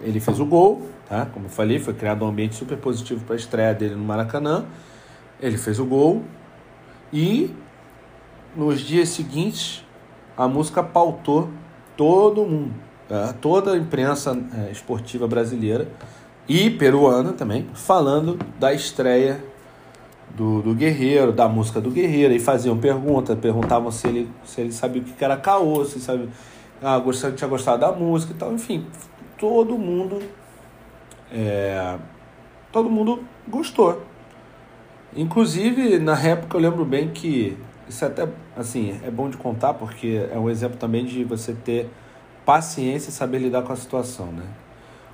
ele 0.02 0.20
fez 0.20 0.40
o 0.40 0.46
gol, 0.46 0.82
Tá? 1.08 1.28
Como 1.28 1.46
eu 1.46 1.50
falei, 1.50 1.80
foi 1.80 1.94
criado 1.94 2.26
um 2.26 2.28
ambiente 2.28 2.56
super 2.56 2.78
positivo 2.78 3.24
para 3.26 3.36
a 3.36 3.38
estreia 3.38 3.74
dele 3.74 3.96
no 3.96 4.04
Maracanã. 4.04 4.66
Ele 5.40 5.58
fez 5.58 5.80
o 5.80 5.86
gol 5.86 6.24
e 7.14 7.54
nos 8.56 8.82
dias 8.82 9.10
seguintes 9.10 9.86
a 10.36 10.48
música 10.48 10.82
pautou 10.82 11.50
todo 11.96 12.44
mundo? 12.44 12.74
Toda 13.42 13.74
a 13.74 13.78
imprensa 13.78 14.38
é, 14.58 14.72
esportiva 14.72 15.28
brasileira 15.28 15.88
e 16.48 16.70
peruana 16.70 17.34
também, 17.34 17.68
falando 17.74 18.38
da 18.60 18.74
estreia 18.74 19.44
do, 20.36 20.62
do 20.62 20.74
Guerreiro, 20.74 21.32
da 21.32 21.48
música 21.48 21.80
do 21.80 21.90
Guerreiro, 21.90 22.34
e 22.34 22.40
faziam 22.40 22.78
perguntas, 22.78 23.38
perguntavam 23.40 23.92
se 23.92 24.08
ele, 24.08 24.30
se 24.44 24.62
ele 24.62 24.72
sabia 24.72 25.02
o 25.02 25.06
que 25.06 25.24
era 25.24 25.38
caô, 25.38 25.84
se 25.86 26.00
sabe, 26.00 26.30
ah, 26.82 26.98
gostava, 27.00 27.36
tinha 27.36 27.48
gostado 27.48 27.80
da 27.80 27.92
música 27.92 28.34
e 28.34 28.36
tal, 28.36 28.54
enfim, 28.54 28.86
todo 29.38 29.78
mundo 29.78 30.22
é, 31.32 31.98
todo 32.72 32.90
mundo 32.90 33.24
gostou. 33.48 34.02
Inclusive, 35.16 35.98
na 36.00 36.20
época 36.20 36.58
eu 36.58 36.62
lembro 36.62 36.84
bem 36.84 37.10
que 37.10 37.58
isso 37.88 38.04
é 38.04 38.08
até 38.08 38.28
assim, 38.56 39.00
é 39.04 39.10
bom 39.10 39.30
de 39.30 39.38
contar 39.38 39.74
porque 39.74 40.28
é 40.32 40.38
um 40.38 40.50
exemplo 40.50 40.78
também 40.78 41.06
de 41.06 41.24
você 41.24 41.54
ter 41.54 41.90
paciência 42.46 43.10
e 43.10 43.14
saber 43.14 43.40
lidar 43.40 43.64
com 43.64 43.74
a 43.74 43.76
situação, 43.76 44.28
né? 44.28 44.44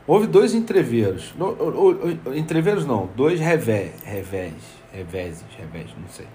Houve 0.05 0.27
dois 0.27 0.53
entreveiros, 0.53 1.33
entreveiros 2.35 2.85
não, 2.85 3.07
dois 3.15 3.39
revés, 3.39 3.93
revés, 4.03 4.53
reveses, 4.91 5.43
revés, 5.57 5.89
não 5.97 6.09
sei. 6.09 6.27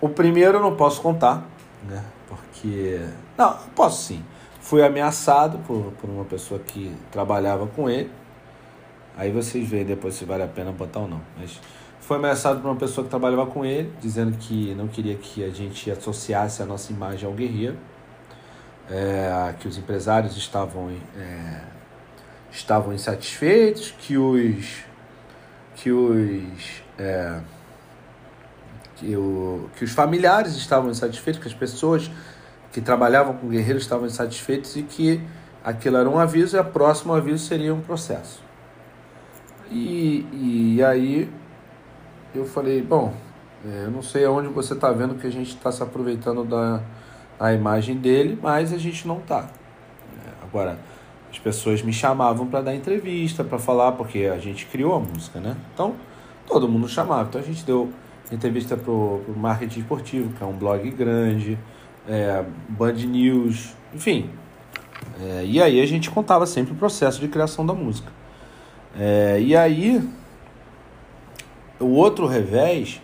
O 0.00 0.08
primeiro 0.08 0.58
eu 0.58 0.62
não 0.62 0.74
posso 0.74 1.00
contar, 1.00 1.46
né? 1.88 2.02
Porque 2.28 3.00
não, 3.38 3.56
posso 3.74 4.02
sim. 4.02 4.24
Fui 4.60 4.82
ameaçado 4.82 5.58
por, 5.66 5.92
por 6.00 6.08
uma 6.08 6.24
pessoa 6.24 6.58
que 6.58 6.94
trabalhava 7.12 7.66
com 7.66 7.88
ele. 7.88 8.10
Aí 9.16 9.30
vocês 9.30 9.68
veem 9.68 9.84
depois 9.84 10.14
se 10.14 10.24
vale 10.24 10.42
a 10.42 10.48
pena 10.48 10.72
botar 10.72 11.00
ou 11.00 11.08
não. 11.08 11.20
Mas 11.38 11.60
foi 12.00 12.16
ameaçado 12.16 12.60
por 12.60 12.68
uma 12.68 12.76
pessoa 12.76 13.04
que 13.04 13.10
trabalhava 13.10 13.46
com 13.46 13.64
ele, 13.64 13.92
dizendo 14.00 14.36
que 14.36 14.74
não 14.74 14.88
queria 14.88 15.14
que 15.14 15.44
a 15.44 15.50
gente 15.50 15.90
associasse 15.90 16.62
a 16.62 16.66
nossa 16.66 16.92
imagem 16.92 17.28
ao 17.28 17.34
guerreiro, 17.34 17.76
é, 18.90 19.54
que 19.58 19.68
os 19.68 19.78
empresários 19.78 20.36
estavam, 20.36 20.90
é, 21.16 21.60
estavam 22.50 22.92
insatisfeitos, 22.92 23.94
que 23.98 24.16
os 24.16 24.84
que 25.76 25.90
os 25.90 26.82
é, 26.98 27.40
que, 28.96 29.16
o, 29.16 29.68
que 29.76 29.84
os 29.84 29.92
familiares 29.92 30.54
estavam 30.54 30.90
insatisfeitos, 30.90 31.42
que 31.42 31.48
as 31.48 31.54
pessoas 31.54 32.10
que 32.72 32.80
trabalhavam 32.80 33.36
com 33.36 33.48
guerreiros 33.48 33.82
estavam 33.82 34.06
insatisfeitos 34.06 34.76
e 34.76 34.82
que 34.82 35.20
aquilo 35.64 35.96
era 35.96 36.08
um 36.08 36.18
aviso 36.18 36.56
e 36.56 36.60
o 36.60 36.64
próximo 36.64 37.12
aviso 37.12 37.44
seria 37.44 37.74
um 37.74 37.80
processo. 37.80 38.42
E, 39.70 40.26
e 40.76 40.84
aí 40.84 41.30
eu 42.34 42.44
falei, 42.44 42.82
bom, 42.82 43.14
é, 43.64 43.84
eu 43.84 43.90
não 43.90 44.02
sei 44.02 44.24
aonde 44.24 44.48
você 44.48 44.74
está 44.74 44.92
vendo 44.92 45.14
que 45.14 45.26
a 45.26 45.30
gente 45.30 45.48
está 45.48 45.72
se 45.72 45.82
aproveitando 45.82 46.44
da 46.44 46.82
a 47.38 47.52
imagem 47.52 47.96
dele, 47.96 48.38
mas 48.40 48.72
a 48.72 48.78
gente 48.78 49.06
não 49.06 49.18
está. 49.18 49.48
É, 50.26 50.30
agora, 50.42 50.78
as 51.30 51.38
pessoas 51.38 51.82
me 51.82 51.92
chamavam 51.92 52.46
para 52.46 52.60
dar 52.60 52.74
entrevista, 52.74 53.42
para 53.42 53.58
falar, 53.58 53.92
porque 53.92 54.30
a 54.32 54.38
gente 54.38 54.66
criou 54.66 54.94
a 54.94 55.00
música, 55.00 55.40
né? 55.40 55.56
Então, 55.72 55.94
todo 56.46 56.68
mundo 56.68 56.88
chamava. 56.88 57.28
Então, 57.28 57.40
a 57.40 57.44
gente 57.44 57.64
deu 57.64 57.92
entrevista 58.30 58.76
para 58.76 58.90
o 58.92 59.34
Marketing 59.36 59.80
Esportivo, 59.80 60.32
que 60.32 60.42
é 60.42 60.46
um 60.46 60.52
blog 60.52 60.88
grande, 60.90 61.58
é, 62.08 62.44
Band 62.68 62.92
News, 62.92 63.74
enfim. 63.92 64.30
É, 65.20 65.44
e 65.44 65.60
aí 65.60 65.80
a 65.80 65.86
gente 65.86 66.10
contava 66.10 66.46
sempre 66.46 66.72
o 66.72 66.76
processo 66.76 67.20
de 67.20 67.28
criação 67.28 67.64
da 67.64 67.74
música. 67.74 68.10
É, 68.96 69.40
e 69.40 69.56
aí 69.56 70.02
o 71.80 71.86
outro 71.86 72.26
revés 72.26 73.00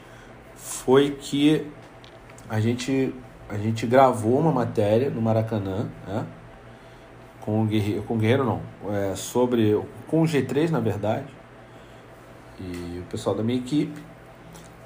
foi 0.55 1.11
que 1.11 1.67
a 2.49 2.61
gente, 2.61 3.13
a 3.51 3.59
gente 3.59 3.87
gravou 3.87 4.39
uma 4.39 4.53
matéria 4.53 5.11
no 5.11 5.21
Maracanã, 5.21 5.89
né? 6.07 6.25
Com 7.41 7.63
o 7.63 7.67
Guerreiro, 7.67 8.03
com 8.03 8.15
o 8.15 8.17
Guerreiro 8.17 8.45
não, 8.45 8.61
é, 8.93 9.17
sobre, 9.17 9.81
com 10.07 10.23
o 10.23 10.25
G3 10.25 10.71
na 10.71 10.79
verdade, 10.79 11.27
e 12.61 13.01
o 13.01 13.03
pessoal 13.11 13.35
da 13.35 13.43
minha 13.43 13.59
equipe. 13.59 14.01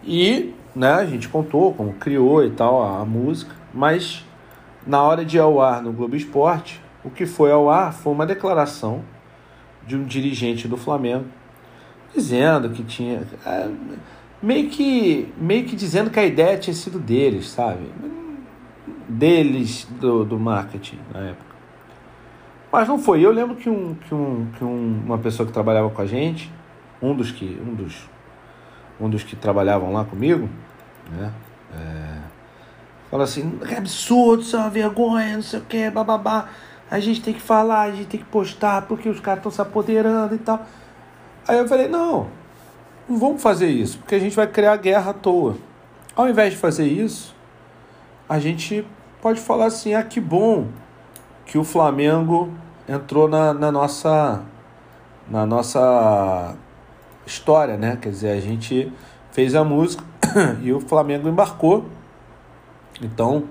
E 0.02 0.54
né, 0.75 0.92
a 0.92 1.04
gente 1.04 1.28
contou 1.28 1.75
como 1.75 1.92
criou 1.94 2.44
e 2.44 2.50
tal 2.50 2.83
a, 2.83 3.00
a 3.00 3.04
música, 3.04 3.54
mas 3.73 4.25
na 4.87 5.02
hora 5.02 5.25
de 5.25 5.37
ir 5.37 5.40
ao 5.40 5.61
ar 5.61 5.83
no 5.83 5.92
Globo 5.92 6.16
Esporte, 6.16 6.80
o 7.04 7.11
que 7.11 7.26
foi 7.26 7.52
ao 7.52 7.68
ar 7.68 7.92
foi 7.92 8.12
uma 8.12 8.25
declaração 8.25 9.02
de 9.87 9.97
um 9.97 10.04
dirigente 10.04 10.66
do 10.66 10.76
Flamengo 10.76 11.26
dizendo 12.14 12.71
que 12.71 12.83
tinha. 12.83 13.23
É, 13.44 13.68
meio 14.40 14.71
que, 14.71 15.33
meio 15.37 15.64
que 15.66 15.75
dizendo 15.75 16.11
que 16.11 16.21
a 16.21 16.25
ideia 16.25 16.56
tinha 16.56 16.75
sido 16.75 16.99
deles, 16.99 17.49
sabe? 17.49 17.90
Deles, 19.09 19.87
do, 20.00 20.25
do 20.25 20.38
marketing 20.38 20.99
na 21.12 21.21
época. 21.21 21.55
Mas 22.71 22.88
não 22.88 22.99
foi. 22.99 23.25
Eu 23.25 23.31
lembro 23.31 23.55
que, 23.55 23.71
um, 23.71 23.95
que, 23.95 24.14
um, 24.14 24.47
que 24.59 24.64
um, 24.64 25.03
uma 25.07 25.19
pessoa 25.19 25.47
que 25.47 25.53
trabalhava 25.53 25.88
com 25.91 26.03
a 26.03 26.07
gente, 26.07 26.53
um 27.00 27.14
dos 27.14 27.31
que, 27.31 27.61
um 27.64 27.73
dos, 27.73 28.09
um 29.00 29.09
dos 29.09 29.23
que 29.23 29.37
trabalhavam 29.37 29.93
lá 29.93 30.05
comigo, 30.05 30.49
né? 31.11 31.33
É, 31.73 32.19
falou 33.11 33.25
assim, 33.25 33.59
que 33.59 33.75
absurdo, 33.75 34.43
isso 34.43 34.57
é 34.57 34.59
uma 34.59 34.71
vergonha, 34.71 35.37
não 35.37 35.43
sei 35.43 35.61
o 35.61 35.62
que, 35.62 35.88
bababá. 35.91 36.49
A 36.91 36.99
gente 36.99 37.23
tem 37.23 37.33
que 37.33 37.41
falar, 37.41 37.83
a 37.83 37.91
gente 37.93 38.07
tem 38.07 38.21
que 38.21 38.26
postar, 38.26 38.83
porque 38.83 39.09
os 39.09 39.21
caras 39.21 39.38
estão 39.38 39.53
se 39.53 39.62
apoderando 39.62 40.35
e 40.35 40.38
tal. 40.38 40.67
Aí 41.47 41.59
eu 41.59 41.69
falei, 41.69 41.88
não, 41.88 42.26
não 43.09 43.19
vamos 43.19 43.41
fazer 43.41 43.69
isso, 43.69 43.99
porque 43.99 44.17
a 44.17 44.19
gente 44.19 44.35
vai 44.35 44.47
criar 44.47 44.76
guerra 44.79 45.11
à 45.11 45.14
toa. 45.14 45.57
Ao 46.17 46.29
invés 46.29 46.53
de 46.53 46.59
fazer 46.59 46.87
isso, 46.87 47.35
a 48.28 48.38
gente 48.38 48.87
pode 49.21 49.40
falar 49.40 49.66
assim, 49.66 49.95
ah, 49.95 50.02
que 50.02 50.21
bom 50.21 50.69
que 51.47 51.59
o 51.59 51.64
Flamengo 51.64 52.50
entrou 52.88 53.28
na, 53.28 53.52
na 53.52 53.71
nossa 53.71 54.43
na 55.28 55.47
nossa 55.47 56.54
história, 57.26 57.76
né? 57.76 57.99
Quer 58.00 58.11
dizer, 58.11 58.31
a 58.31 58.40
gente 58.40 58.93
fez 59.33 59.54
a 59.54 59.64
música 59.64 60.04
e 60.62 60.73
o 60.73 60.81
Flamengo 60.81 61.28
embarcou. 61.28 61.87
Então, 63.00 63.45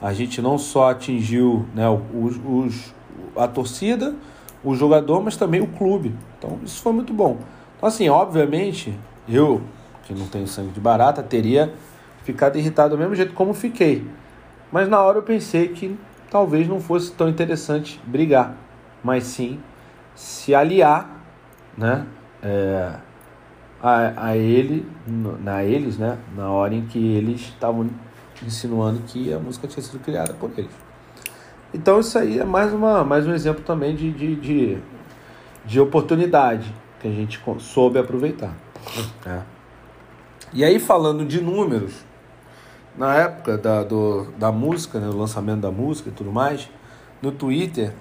a 0.00 0.12
gente 0.12 0.40
não 0.40 0.56
só 0.58 0.90
atingiu 0.90 1.66
né, 1.74 1.88
os, 1.88 2.40
os, 2.44 2.94
a 3.36 3.48
torcida, 3.48 4.14
o 4.62 4.74
jogador, 4.74 5.22
mas 5.22 5.36
também 5.36 5.60
o 5.60 5.66
clube. 5.66 6.14
Então 6.38 6.58
isso 6.64 6.80
foi 6.80 6.92
muito 6.92 7.12
bom. 7.12 7.38
Então, 7.76 7.88
assim, 7.88 8.08
obviamente, 8.08 8.94
eu, 9.28 9.60
que 10.04 10.14
não 10.14 10.26
tenho 10.26 10.46
sangue 10.46 10.70
de 10.70 10.80
barata, 10.80 11.22
teria 11.22 11.74
ficado 12.28 12.58
irritado 12.58 12.94
do 12.94 12.98
mesmo 12.98 13.14
jeito 13.14 13.32
como 13.32 13.54
fiquei. 13.54 14.06
Mas 14.70 14.86
na 14.86 15.00
hora 15.00 15.16
eu 15.16 15.22
pensei 15.22 15.68
que 15.68 15.98
talvez 16.30 16.68
não 16.68 16.78
fosse 16.78 17.10
tão 17.12 17.26
interessante 17.26 17.98
brigar, 18.04 18.54
mas 19.02 19.24
sim 19.24 19.58
se 20.14 20.54
aliar, 20.54 21.24
né? 21.76 22.06
É, 22.42 22.92
a, 23.82 24.26
a 24.26 24.36
ele, 24.36 24.86
na 25.06 25.64
eles, 25.64 25.96
né? 25.96 26.18
Na 26.36 26.50
hora 26.50 26.74
em 26.74 26.84
que 26.84 26.98
eles 26.98 27.40
estavam 27.40 27.88
insinuando 28.44 29.00
que 29.06 29.32
a 29.32 29.38
música 29.38 29.66
tinha 29.66 29.82
sido 29.82 29.98
criada 30.00 30.34
por 30.34 30.50
eles. 30.54 30.70
Então 31.72 31.98
isso 31.98 32.18
aí 32.18 32.40
é 32.40 32.44
mais, 32.44 32.74
uma, 32.74 33.04
mais 33.04 33.26
um 33.26 33.32
exemplo 33.32 33.64
também 33.64 33.96
de, 33.96 34.12
de, 34.12 34.36
de, 34.36 34.78
de 35.64 35.80
oportunidade 35.80 36.74
que 37.00 37.08
a 37.08 37.10
gente 37.10 37.40
soube 37.60 37.98
aproveitar. 37.98 38.54
É. 39.24 39.40
E 40.52 40.62
aí 40.62 40.78
falando 40.78 41.24
de 41.24 41.40
números, 41.40 42.07
na 42.98 43.14
época 43.14 43.56
da, 43.56 43.84
do, 43.84 44.26
da 44.36 44.50
música, 44.50 44.98
né, 44.98 45.06
do 45.06 45.16
lançamento 45.16 45.60
da 45.60 45.70
música 45.70 46.08
e 46.10 46.12
tudo 46.12 46.32
mais, 46.32 46.68
no 47.22 47.30
Twitter 47.30 47.92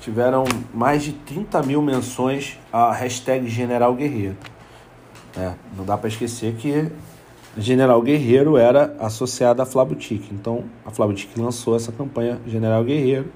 tiveram 0.00 0.44
mais 0.74 1.04
de 1.04 1.12
30 1.12 1.62
mil 1.62 1.80
menções 1.80 2.58
a 2.72 2.92
hashtag 2.92 3.48
General 3.48 3.94
Guerreiro. 3.94 4.36
É, 5.36 5.52
não 5.76 5.84
dá 5.84 5.96
para 5.96 6.08
esquecer 6.08 6.54
que 6.54 6.90
General 7.56 8.00
Guerreiro 8.02 8.56
era 8.56 8.96
associada 8.98 9.62
à 9.62 9.66
Flabutique. 9.66 10.34
Então, 10.34 10.64
a 10.84 10.90
Flabutique 10.90 11.38
lançou 11.38 11.76
essa 11.76 11.92
campanha 11.92 12.40
General 12.46 12.82
Guerreiro 12.82 13.30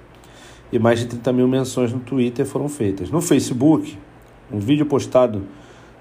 e 0.72 0.78
mais 0.78 0.98
de 0.98 1.06
30 1.06 1.32
mil 1.32 1.46
menções 1.46 1.92
no 1.92 2.00
Twitter 2.00 2.44
foram 2.44 2.68
feitas. 2.68 3.10
No 3.10 3.20
Facebook, 3.20 3.96
um 4.50 4.58
vídeo 4.58 4.86
postado 4.86 5.42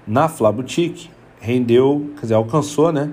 na 0.06 0.28
Flabutique 0.28 1.10
rendeu, 1.40 2.10
quer 2.16 2.22
dizer, 2.22 2.34
alcançou, 2.34 2.90
né, 2.90 3.10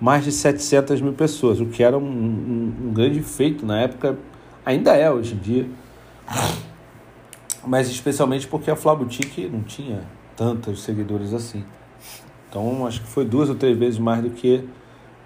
mais 0.00 0.24
de 0.24 0.32
700 0.32 1.00
mil 1.00 1.12
pessoas, 1.12 1.60
o 1.60 1.66
que 1.66 1.82
era 1.82 1.96
um, 1.96 2.02
um, 2.02 2.74
um 2.88 2.92
grande 2.92 3.20
feito 3.22 3.64
na 3.64 3.80
época, 3.80 4.18
ainda 4.64 4.94
é 4.94 5.10
hoje 5.10 5.34
em 5.34 5.38
dia, 5.38 5.68
mas 7.66 7.88
especialmente 7.88 8.46
porque 8.46 8.70
a 8.70 8.76
Flabutique 8.76 9.48
não 9.48 9.62
tinha 9.62 10.02
tantos 10.36 10.82
seguidores 10.82 11.32
assim. 11.32 11.64
Então 12.48 12.86
acho 12.86 13.00
que 13.00 13.06
foi 13.06 13.24
duas 13.24 13.48
ou 13.48 13.54
três 13.54 13.76
vezes 13.76 13.98
mais 13.98 14.22
do 14.22 14.30
que 14.30 14.64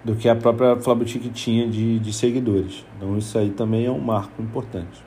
do 0.03 0.15
que 0.15 0.29
a 0.29 0.35
própria 0.35 0.77
Flabutique 0.77 1.29
tinha 1.29 1.67
de, 1.67 1.99
de 1.99 2.13
seguidores. 2.13 2.85
Então 2.95 3.17
isso 3.17 3.37
aí 3.37 3.49
também 3.49 3.85
é 3.85 3.91
um 3.91 3.99
marco 3.99 4.41
importante. 4.41 5.03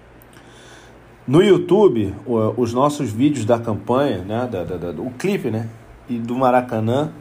No 1.27 1.43
YouTube, 1.43 2.15
os 2.57 2.75
nossos 2.75 3.11
vídeos 3.11 3.45
da 3.45 3.59
campanha, 3.59 4.19
né, 4.19 4.49
da, 4.51 4.65
da, 4.65 4.77
da, 4.77 5.03
o 5.03 5.11
clipe 5.13 5.51
né, 5.51 5.69
e 6.09 6.19
do 6.19 6.35
Maracanã 6.35 7.13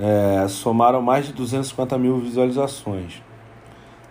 é, 0.00 0.46
somaram 0.48 1.00
mais 1.00 1.26
de 1.26 1.32
250 1.32 1.96
mil 1.98 2.18
visualizações. 2.18 3.22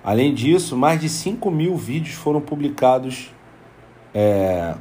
Além 0.03 0.33
disso, 0.33 0.75
mais 0.75 0.99
de 0.99 1.07
5 1.07 1.49
mil 1.49 1.77
vídeos 1.77 2.15
foram 2.15 2.41
publicados 2.41 3.33
é, 4.13 4.75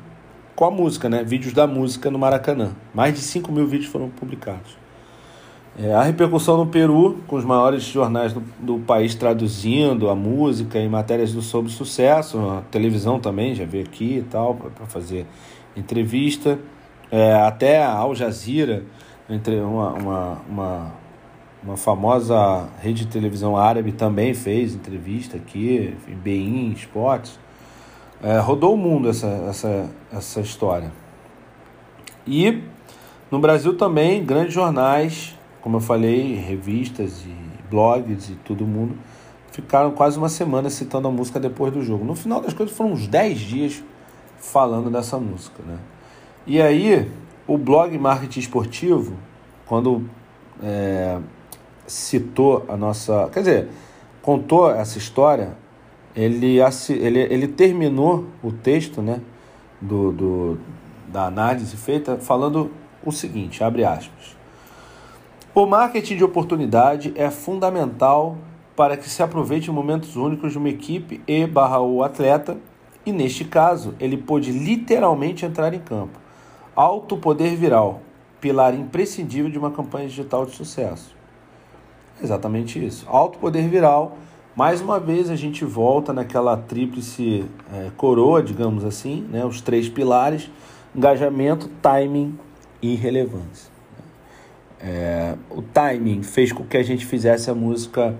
com 0.54 0.64
a 0.64 0.70
música, 0.70 1.08
né? 1.08 1.22
Vídeos 1.22 1.52
da 1.52 1.66
música 1.66 2.10
no 2.10 2.18
Maracanã. 2.18 2.72
Mais 2.92 3.14
de 3.14 3.20
5 3.20 3.50
mil 3.52 3.66
vídeos 3.66 3.90
foram 3.90 4.08
publicados. 4.08 4.76
É, 5.78 5.94
a 5.94 6.02
repercussão 6.02 6.58
no 6.58 6.66
Peru, 6.66 7.20
com 7.26 7.36
os 7.36 7.44
maiores 7.44 7.84
jornais 7.84 8.32
do, 8.34 8.42
do 8.58 8.78
país 8.80 9.14
traduzindo 9.14 10.10
a 10.10 10.14
música 10.14 10.78
em 10.78 10.88
matérias 10.88 11.32
do 11.32 11.40
sobre 11.40 11.72
sucesso, 11.72 12.38
a 12.38 12.60
televisão 12.70 13.18
também 13.18 13.54
já 13.54 13.64
veio 13.64 13.84
aqui 13.84 14.18
e 14.18 14.22
tal, 14.22 14.54
para 14.54 14.86
fazer 14.86 15.24
entrevista. 15.74 16.58
É, 17.10 17.34
até 17.34 17.82
a 17.82 17.90
Al 17.90 18.14
Jazeera, 18.14 18.82
entre 19.28 19.60
uma, 19.60 19.90
uma, 19.92 20.42
uma, 20.48 20.92
uma, 21.62 21.76
famosa 21.76 22.68
rede 22.80 23.04
de 23.04 23.12
televisão 23.12 23.56
árabe, 23.56 23.92
também 23.92 24.34
fez 24.34 24.74
entrevista 24.74 25.36
aqui, 25.36 25.96
em 26.26 26.72
Esportes. 26.72 27.38
É, 28.22 28.38
rodou 28.38 28.74
o 28.74 28.76
mundo 28.76 29.08
essa, 29.08 29.26
essa, 29.48 29.90
essa 30.12 30.40
história. 30.40 30.92
E 32.26 32.62
no 33.30 33.38
Brasil 33.40 33.76
também, 33.76 34.24
grandes 34.24 34.54
jornais 34.54 35.36
como 35.62 35.76
eu 35.76 35.80
falei, 35.80 36.34
revistas 36.34 37.24
e 37.24 37.34
blogs 37.70 38.28
e 38.28 38.34
todo 38.34 38.66
mundo 38.66 38.96
ficaram 39.52 39.92
quase 39.92 40.18
uma 40.18 40.28
semana 40.28 40.68
citando 40.68 41.08
a 41.08 41.10
música 41.10 41.38
depois 41.38 41.72
do 41.72 41.82
jogo. 41.82 42.04
No 42.04 42.16
final 42.16 42.40
das 42.40 42.52
coisas 42.52 42.76
foram 42.76 42.92
uns 42.92 43.06
10 43.06 43.38
dias 43.38 43.84
falando 44.38 44.90
dessa 44.90 45.18
música, 45.18 45.62
né? 45.62 45.78
E 46.44 46.60
aí, 46.60 47.08
o 47.46 47.58
blog 47.58 47.96
Marketing 47.98 48.40
Esportivo, 48.40 49.16
quando 49.66 50.04
é, 50.62 51.18
citou 51.86 52.64
a 52.68 52.76
nossa... 52.76 53.28
Quer 53.32 53.40
dizer, 53.40 53.68
contou 54.20 54.70
essa 54.70 54.98
história, 54.98 55.56
ele, 56.14 56.58
ele, 56.90 57.18
ele 57.18 57.48
terminou 57.48 58.26
o 58.42 58.52
texto, 58.52 59.02
né? 59.02 59.20
Do, 59.80 60.12
do, 60.12 60.58
da 61.08 61.26
análise 61.26 61.76
feita 61.76 62.16
falando 62.16 62.70
o 63.04 63.10
seguinte, 63.10 63.64
abre 63.64 63.84
aspas. 63.84 64.36
O 65.54 65.66
marketing 65.66 66.16
de 66.16 66.24
oportunidade 66.24 67.12
é 67.16 67.30
fundamental 67.30 68.38
para 68.76 68.96
que 68.96 69.10
se 69.10 69.22
aproveite 69.22 69.70
momentos 69.70 70.16
únicos 70.16 70.52
de 70.52 70.58
uma 70.58 70.68
equipe 70.68 71.20
e 71.26 71.46
barra 71.46 71.80
o 71.80 72.02
atleta, 72.02 72.56
e 73.04 73.12
neste 73.12 73.44
caso 73.44 73.94
ele 73.98 74.16
pôde 74.16 74.52
literalmente 74.52 75.44
entrar 75.44 75.74
em 75.74 75.80
campo. 75.80 76.21
Alto 76.74 77.18
poder 77.18 77.54
viral, 77.54 78.00
pilar 78.40 78.74
imprescindível 78.74 79.50
de 79.50 79.58
uma 79.58 79.70
campanha 79.70 80.08
digital 80.08 80.46
de 80.46 80.52
sucesso. 80.52 81.14
Exatamente 82.22 82.82
isso. 82.82 83.04
Alto 83.08 83.38
poder 83.38 83.68
viral, 83.68 84.16
mais 84.56 84.80
uma 84.80 84.98
vez 84.98 85.28
a 85.28 85.36
gente 85.36 85.64
volta 85.64 86.12
naquela 86.12 86.56
tríplice 86.56 87.44
é, 87.72 87.90
coroa, 87.96 88.42
digamos 88.42 88.84
assim, 88.84 89.26
né? 89.30 89.44
os 89.44 89.60
três 89.60 89.88
pilares: 89.88 90.50
engajamento, 90.94 91.68
timing 91.82 92.38
e 92.80 92.94
relevância. 92.94 93.70
É, 94.80 95.36
o 95.50 95.60
timing 95.60 96.22
fez 96.22 96.52
com 96.52 96.64
que 96.64 96.76
a 96.76 96.82
gente 96.82 97.04
fizesse 97.04 97.50
a 97.50 97.54
música 97.54 98.16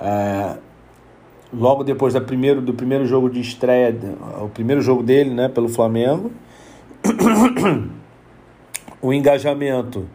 é, 0.00 0.56
logo 1.52 1.82
depois 1.82 2.14
da 2.14 2.20
primeiro, 2.20 2.60
do 2.60 2.72
primeiro 2.72 3.04
jogo 3.04 3.28
de 3.28 3.40
estreia, 3.40 3.94
o 4.40 4.48
primeiro 4.48 4.80
jogo 4.80 5.02
dele 5.02 5.30
né, 5.30 5.48
pelo 5.48 5.68
Flamengo. 5.68 6.30
O 9.02 9.14
engajamento 9.14 10.06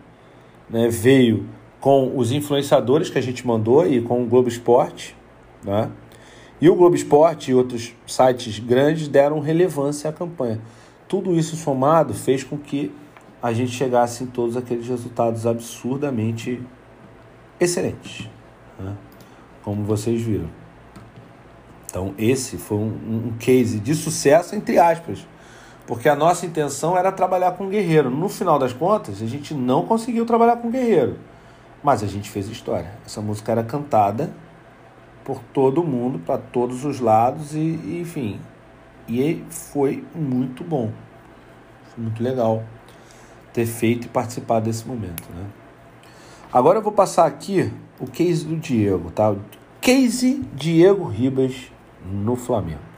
né, 0.69 0.87
veio 0.89 1.47
com 1.79 2.17
os 2.17 2.31
influenciadores 2.31 3.09
que 3.09 3.17
a 3.17 3.21
gente 3.21 3.45
mandou 3.45 3.87
e 3.87 3.99
com 4.01 4.23
o 4.23 4.27
Globo 4.27 4.47
Esporte. 4.47 5.15
Né? 5.63 5.89
E 6.61 6.69
o 6.69 6.75
Globo 6.75 6.95
Esporte 6.95 7.51
e 7.51 7.53
outros 7.53 7.93
sites 8.05 8.59
grandes 8.59 9.07
deram 9.07 9.39
relevância 9.39 10.09
à 10.09 10.13
campanha. 10.13 10.61
Tudo 11.07 11.35
isso 11.35 11.55
somado 11.55 12.13
fez 12.13 12.43
com 12.43 12.57
que 12.57 12.91
a 13.41 13.53
gente 13.53 13.71
chegasse 13.71 14.23
em 14.23 14.27
todos 14.27 14.55
aqueles 14.57 14.87
resultados 14.87 15.45
absurdamente 15.45 16.61
excelentes, 17.59 18.29
né? 18.79 18.95
como 19.63 19.83
vocês 19.83 20.21
viram. 20.21 20.49
Então, 21.87 22.13
esse 22.17 22.57
foi 22.57 22.77
um, 22.77 23.27
um 23.27 23.33
case 23.39 23.79
de 23.79 23.93
sucesso, 23.93 24.55
entre 24.55 24.77
aspas, 24.79 25.27
porque 25.87 26.09
a 26.09 26.15
nossa 26.15 26.45
intenção 26.45 26.97
era 26.97 27.11
trabalhar 27.11 27.51
com 27.53 27.69
guerreiro. 27.69 28.09
No 28.09 28.27
final 28.27 28.57
das 28.57 28.73
contas, 28.73 29.21
a 29.21 29.25
gente 29.25 29.53
não 29.53 29.85
conseguiu 29.85 30.25
trabalhar 30.25 30.57
com 30.57 30.69
guerreiro, 30.69 31.19
mas 31.83 32.03
a 32.03 32.07
gente 32.07 32.29
fez 32.29 32.48
história. 32.50 32.91
Essa 33.05 33.21
música 33.21 33.51
era 33.51 33.63
cantada 33.63 34.33
por 35.24 35.39
todo 35.53 35.83
mundo, 35.83 36.19
para 36.19 36.37
todos 36.37 36.85
os 36.85 37.00
lados, 37.00 37.55
e, 37.55 37.59
e 37.59 38.00
enfim, 38.01 38.39
e 39.07 39.43
foi 39.50 40.03
muito 40.13 40.63
bom, 40.63 40.91
foi 41.93 42.03
muito 42.03 42.21
legal 42.21 42.63
ter 43.51 43.65
feito 43.65 44.05
e 44.05 44.09
participado 44.09 44.65
desse 44.65 44.87
momento, 44.87 45.24
né? 45.33 45.45
Agora 46.53 46.77
eu 46.77 46.81
vou 46.81 46.91
passar 46.91 47.25
aqui 47.25 47.71
o 48.00 48.05
case 48.05 48.45
do 48.45 48.55
Diego, 48.55 49.11
tá? 49.11 49.35
Case 49.81 50.43
Diego 50.53 51.05
Ribas 51.05 51.71
no 52.05 52.35
Flamengo. 52.35 52.95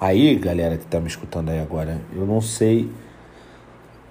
Aí, 0.00 0.34
galera 0.36 0.76
que 0.76 0.84
tá 0.86 1.00
me 1.00 1.06
escutando 1.06 1.50
aí 1.50 1.60
agora, 1.60 2.00
eu 2.14 2.26
não 2.26 2.40
sei 2.40 2.90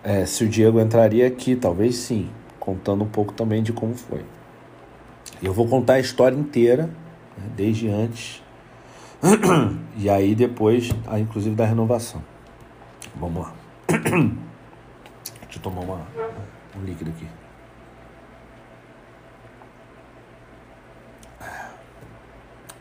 é, 0.04 0.26
se 0.26 0.44
o 0.44 0.50
Diego 0.50 0.80
entraria 0.80 1.28
aqui, 1.28 1.56
talvez 1.56 1.96
sim, 1.96 2.30
contando 2.60 3.04
um 3.04 3.08
pouco 3.08 3.34
também 3.34 3.62
de 3.62 3.74
como 3.74 3.94
foi. 3.94 4.24
Eu 5.42 5.54
vou 5.54 5.68
contar 5.68 5.94
a 5.94 6.00
história 6.00 6.36
inteira, 6.36 6.88
né, 7.38 7.50
desde 7.56 7.90
antes, 7.90 8.42
e 9.98 10.10
aí 10.10 10.34
depois, 10.34 10.90
inclusive 11.20 11.56
da 11.56 11.66
renovação. 11.66 12.24
Vamos 13.16 13.44
lá. 13.44 13.54
Deixa 13.88 15.58
eu 15.58 15.62
tomar 15.62 15.82
uma, 15.82 16.08
um 16.78 16.84
líquido 16.84 17.12
aqui. 17.12 17.28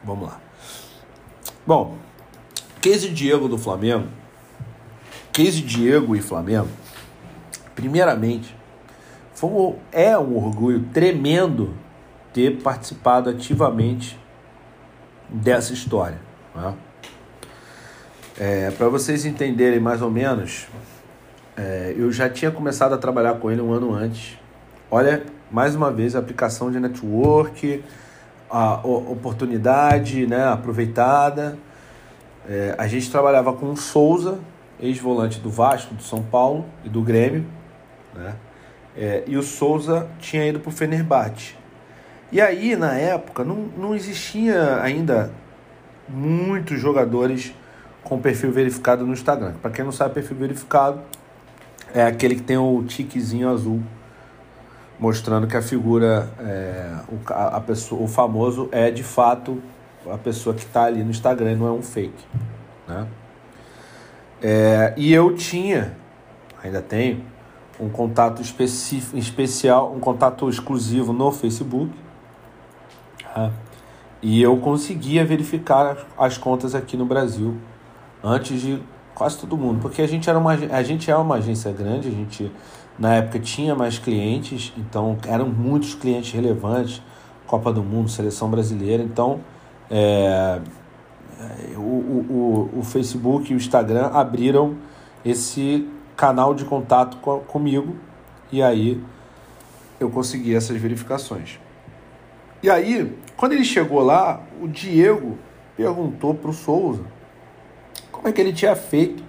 Vamos 0.05 0.29
lá. 0.29 0.41
Bom, 1.65 1.97
case 2.83 3.09
Diego 3.09 3.49
do 3.49 3.57
Flamengo. 3.57 4.09
Case 5.33 5.63
Diego 5.63 6.15
e 6.15 6.21
Flamengo. 6.21 6.69
Primeiramente, 7.75 8.55
foi 9.33 9.77
é 9.93 10.19
um 10.19 10.37
orgulho 10.37 10.85
tremendo 10.93 11.75
ter 12.35 12.61
participado 12.61 13.31
ativamente 13.31 14.19
dessa 15.29 15.73
história. 15.73 16.19
Né? 16.55 16.75
É, 18.39 18.71
Para 18.73 18.89
vocês 18.89 19.25
entenderem 19.25 19.79
mais 19.79 20.03
ou 20.03 20.11
menos, 20.11 20.67
é, 21.57 21.95
eu 21.97 22.11
já 22.11 22.29
tinha 22.29 22.51
começado 22.51 22.95
a 22.95 22.99
trabalhar 22.99 23.35
com 23.35 23.51
ele 23.51 23.61
um 23.61 23.73
ano 23.73 23.95
antes. 23.95 24.37
Olha, 24.91 25.23
mais 25.51 25.75
uma 25.75 25.91
vez, 25.91 26.17
a 26.17 26.19
aplicação 26.19 26.71
de 26.71 26.81
network, 26.81 27.83
a, 28.51 28.81
oportunidade 28.87 30.27
né, 30.27 30.45
aproveitada. 30.45 31.57
É, 32.49 32.75
a 32.77 32.87
gente 32.87 33.11
trabalhava 33.11 33.53
com 33.53 33.71
o 33.71 33.77
Souza, 33.77 34.39
ex-volante 34.81 35.39
do 35.39 35.51
Vasco, 35.51 35.95
do 35.95 36.03
São 36.03 36.23
Paulo 36.23 36.65
e 36.85 36.89
do 36.89 37.03
Grêmio. 37.03 37.47
Né? 38.15 38.35
É, 38.97 39.25
e 39.27 39.37
o 39.37 39.43
Souza 39.43 40.09
tinha 40.19 40.47
ido 40.47 40.61
para 40.61 40.69
o 40.69 40.73
Fenerbahçe. 40.73 41.55
E 42.31 42.41
aí, 42.41 42.77
na 42.77 42.95
época, 42.95 43.45
não, 43.45 43.69
não 43.77 43.95
existia 43.95 44.81
ainda 44.83 45.31
muitos 46.09 46.81
jogadores 46.81 47.55
com 48.03 48.19
perfil 48.19 48.51
verificado 48.51 49.07
no 49.07 49.13
Instagram. 49.13 49.53
Para 49.61 49.71
quem 49.71 49.85
não 49.85 49.93
sabe, 49.93 50.15
perfil 50.15 50.37
verificado 50.37 51.01
é 51.95 52.05
aquele 52.05 52.37
que 52.37 52.43
tem 52.43 52.57
o 52.57 52.83
tiquezinho 52.85 53.49
azul, 53.49 53.83
mostrando 54.99 55.47
que 55.47 55.57
a 55.57 55.63
figura, 55.63 56.29
é, 56.41 56.95
o, 57.09 57.33
a, 57.33 57.57
a 57.57 57.61
pessoa, 57.61 58.03
o 58.03 58.09
famoso 58.09 58.69
é 58.73 58.91
de 58.91 59.03
fato 59.03 59.63
a 60.11 60.19
pessoa 60.19 60.55
que 60.55 60.63
está 60.63 60.85
ali 60.85 61.03
no 61.03 61.11
Instagram, 61.11 61.57
não 61.57 61.67
é 61.67 61.73
um 61.73 61.83
fake. 61.83 62.25
Né? 62.89 63.07
É, 64.43 64.95
e 64.97 65.13
eu 65.13 65.35
tinha, 65.35 65.97
ainda 66.63 66.83
tenho, 66.83 67.25
um 67.81 67.89
contato 67.89 68.41
específico, 68.43 69.17
especial, 69.17 69.93
um 69.93 70.01
contato 70.01 70.49
exclusivo 70.49 71.13
no 71.13 71.33
Facebook. 71.33 71.91
Tá? 73.23 73.51
E 74.21 74.41
eu 74.41 74.57
conseguia 74.59 75.25
verificar 75.25 76.07
as 76.17 76.39
contas 76.39 76.75
aqui 76.75 76.97
no 76.97 77.05
Brasil 77.05 77.57
antes 78.23 78.61
de 78.61 78.81
quase 79.15 79.39
todo 79.39 79.57
mundo, 79.57 79.81
porque 79.81 80.01
a 80.01 80.07
gente 80.07 80.31
era 80.31 80.39
uma 80.39 80.53
a 80.53 80.83
gente 80.83 81.11
é 81.11 81.17
uma 81.17 81.37
agência 81.37 81.73
grande, 81.73 82.09
a 82.09 82.11
gente 82.11 82.51
na 82.99 83.15
época 83.17 83.39
tinha 83.41 83.75
mais 83.75 83.99
clientes, 83.99 84.73
então 84.77 85.19
eram 85.27 85.49
muitos 85.49 85.95
clientes 85.95 86.33
relevantes, 86.33 87.03
Copa 87.47 87.73
do 87.73 87.83
Mundo, 87.83 88.09
seleção 88.09 88.49
brasileira, 88.49 89.03
então 89.03 89.41
é, 89.91 90.61
o, 91.77 91.81
o, 91.81 92.71
o, 92.79 92.83
Facebook 92.83 93.53
e 93.53 93.55
o 93.55 93.57
Instagram 93.57 94.07
abriram 94.13 94.77
esse 95.25 95.89
canal 96.17 96.55
de 96.55 96.65
contato 96.65 97.17
com, 97.19 97.41
comigo 97.41 97.97
e 98.51 98.63
aí 98.63 99.03
eu 99.99 100.11
consegui 100.11 100.55
essas 100.55 100.77
verificações. 100.77 101.59
E 102.63 102.71
aí, 102.71 103.17
quando 103.37 103.53
ele 103.53 103.65
chegou 103.65 104.01
lá, 104.01 104.41
o 104.61 104.69
Diego 104.69 105.37
perguntou 105.77 106.35
para 106.35 106.51
o 106.51 106.53
Souza 106.53 107.05
como 108.11 108.29
é 108.29 108.33
que 108.33 108.41
ele 108.41 108.53
tinha 108.53 108.77
feito 108.77 109.25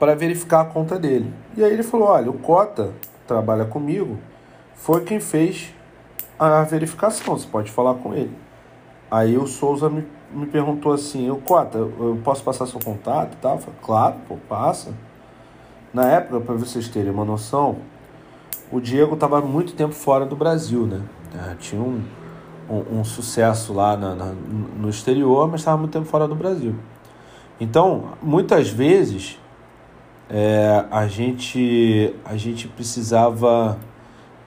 para 0.00 0.14
verificar 0.14 0.62
a 0.62 0.64
conta 0.64 0.98
dele. 0.98 1.32
E 1.56 1.62
aí 1.62 1.72
ele 1.72 1.82
falou: 1.82 2.08
olha, 2.08 2.30
o 2.30 2.38
Cota 2.38 2.92
trabalha 3.26 3.64
comigo, 3.64 4.18
foi 4.74 5.04
quem 5.04 5.20
fez 5.20 5.72
a 6.38 6.62
verificação. 6.62 7.38
Você 7.38 7.46
pode 7.46 7.70
falar 7.70 7.94
com 7.94 8.14
ele. 8.14 8.32
Aí 9.10 9.36
o 9.36 9.46
Souza 9.46 9.90
me, 9.90 10.06
me 10.32 10.46
perguntou 10.46 10.92
assim: 10.92 11.26
eu, 11.26 11.36
Cota, 11.36 11.78
eu 11.78 12.20
posso 12.22 12.44
passar 12.44 12.66
seu 12.66 12.78
contato 12.78 13.34
e 13.34 13.36
tal? 13.36 13.56
Eu 13.56 13.58
falei, 13.58 13.80
claro, 13.82 14.14
pô, 14.28 14.36
passa. 14.48 14.94
Na 15.92 16.06
época, 16.06 16.40
para 16.40 16.54
vocês 16.54 16.88
terem 16.88 17.10
uma 17.10 17.24
noção, 17.24 17.78
o 18.70 18.80
Diego 18.80 19.14
estava 19.14 19.40
muito 19.40 19.72
tempo 19.74 19.92
fora 19.92 20.24
do 20.24 20.36
Brasil, 20.36 20.86
né? 20.86 21.02
É, 21.34 21.54
tinha 21.56 21.80
um, 21.80 22.00
um, 22.70 23.00
um, 23.00 23.04
sucesso 23.04 23.72
lá 23.72 23.96
na, 23.96 24.14
na, 24.14 24.26
no 24.26 24.88
exterior, 24.88 25.48
mas 25.50 25.62
estava 25.62 25.76
muito 25.76 25.92
tempo 25.92 26.06
fora 26.06 26.28
do 26.28 26.36
Brasil. 26.36 26.76
Então, 27.60 28.12
muitas 28.22 28.70
vezes, 28.70 29.38
é, 30.28 30.84
a, 30.90 31.08
gente, 31.08 32.14
a 32.24 32.36
gente 32.36 32.68
precisava, 32.68 33.76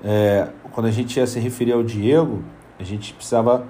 é, 0.01 0.47
quando 0.71 0.87
a 0.87 0.91
gente 0.91 1.17
ia 1.17 1.27
se 1.27 1.39
referir 1.39 1.73
ao 1.73 1.83
Diego, 1.83 2.41
a 2.79 2.83
gente 2.83 3.13
precisava 3.13 3.65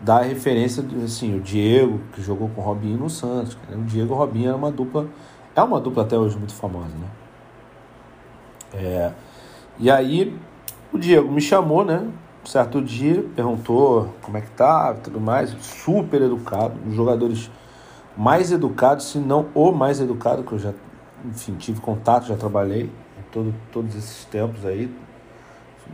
dar 0.00 0.18
a 0.18 0.22
referência, 0.22 0.84
assim, 1.04 1.36
o 1.36 1.40
Diego, 1.40 2.00
que 2.12 2.22
jogou 2.22 2.48
com 2.50 2.60
o 2.60 2.64
Robinho 2.64 2.98
no 2.98 3.10
Santos. 3.10 3.56
O 3.72 3.82
Diego 3.82 4.12
e 4.12 4.14
o 4.14 4.18
Robinho 4.18 4.48
era 4.48 4.56
uma 4.56 4.70
dupla, 4.70 5.06
é 5.54 5.62
uma 5.62 5.80
dupla 5.80 6.02
até 6.04 6.16
hoje 6.16 6.36
muito 6.36 6.54
famosa, 6.54 6.94
né? 6.96 7.08
É, 8.74 9.12
e 9.78 9.90
aí 9.90 10.36
o 10.92 10.98
Diego 10.98 11.30
me 11.30 11.40
chamou, 11.40 11.84
né? 11.84 12.06
Certo 12.44 12.80
dia, 12.80 13.24
perguntou 13.34 14.14
como 14.22 14.36
é 14.36 14.40
que 14.40 14.50
tá, 14.50 14.94
tudo 14.94 15.20
mais, 15.20 15.50
super 15.60 16.22
educado, 16.22 16.74
um 16.80 16.88
dos 16.88 16.94
jogadores 16.94 17.50
mais 18.16 18.50
educados, 18.50 19.10
se 19.10 19.18
não 19.18 19.48
o 19.54 19.70
mais 19.70 20.00
educado 20.00 20.42
que 20.42 20.52
eu 20.52 20.58
já, 20.58 20.72
enfim, 21.24 21.54
tive 21.56 21.80
contato, 21.80 22.26
já 22.26 22.36
trabalhei 22.36 22.84
em 22.84 23.22
todo, 23.30 23.54
todos 23.70 23.94
esses 23.94 24.24
tempos 24.24 24.64
aí, 24.64 24.90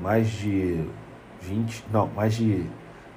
mais 0.01 0.29
de 0.29 0.85
20, 1.41 1.85
não, 1.93 2.07
mais 2.09 2.35
de 2.35 2.67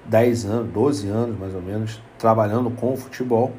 10 0.07 0.45
anos, 0.45 0.73
12 0.73 1.07
anos 1.09 1.39
mais 1.39 1.53
ou 1.53 1.61
menos, 1.61 2.01
trabalhando 2.17 2.69
com 2.71 2.93
o 2.93 2.97
futebol. 2.97 3.51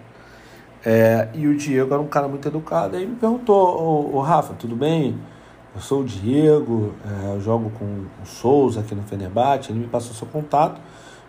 É, 0.85 1.29
e 1.35 1.47
o 1.47 1.57
Diego 1.57 1.93
era 1.93 2.03
um 2.03 2.07
cara 2.07 2.29
muito 2.29 2.47
educado, 2.47 2.97
aí 2.97 3.05
me 3.05 3.17
perguntou, 3.17 4.15
ô 4.15 4.21
Rafa, 4.21 4.55
tudo 4.55 4.77
bem? 4.77 5.19
Eu 5.75 5.81
sou 5.81 6.01
o 6.01 6.05
Diego, 6.05 6.95
é, 7.05 7.35
eu 7.35 7.41
jogo 7.41 7.71
com 7.79 7.85
o 7.85 8.27
Souza 8.27 8.81
aqui 8.81 8.95
no 8.95 9.03
Fenerbahçe, 9.03 9.71
ele 9.71 9.81
me 9.81 9.87
passou 9.87 10.15
seu 10.15 10.27
contato. 10.27 10.81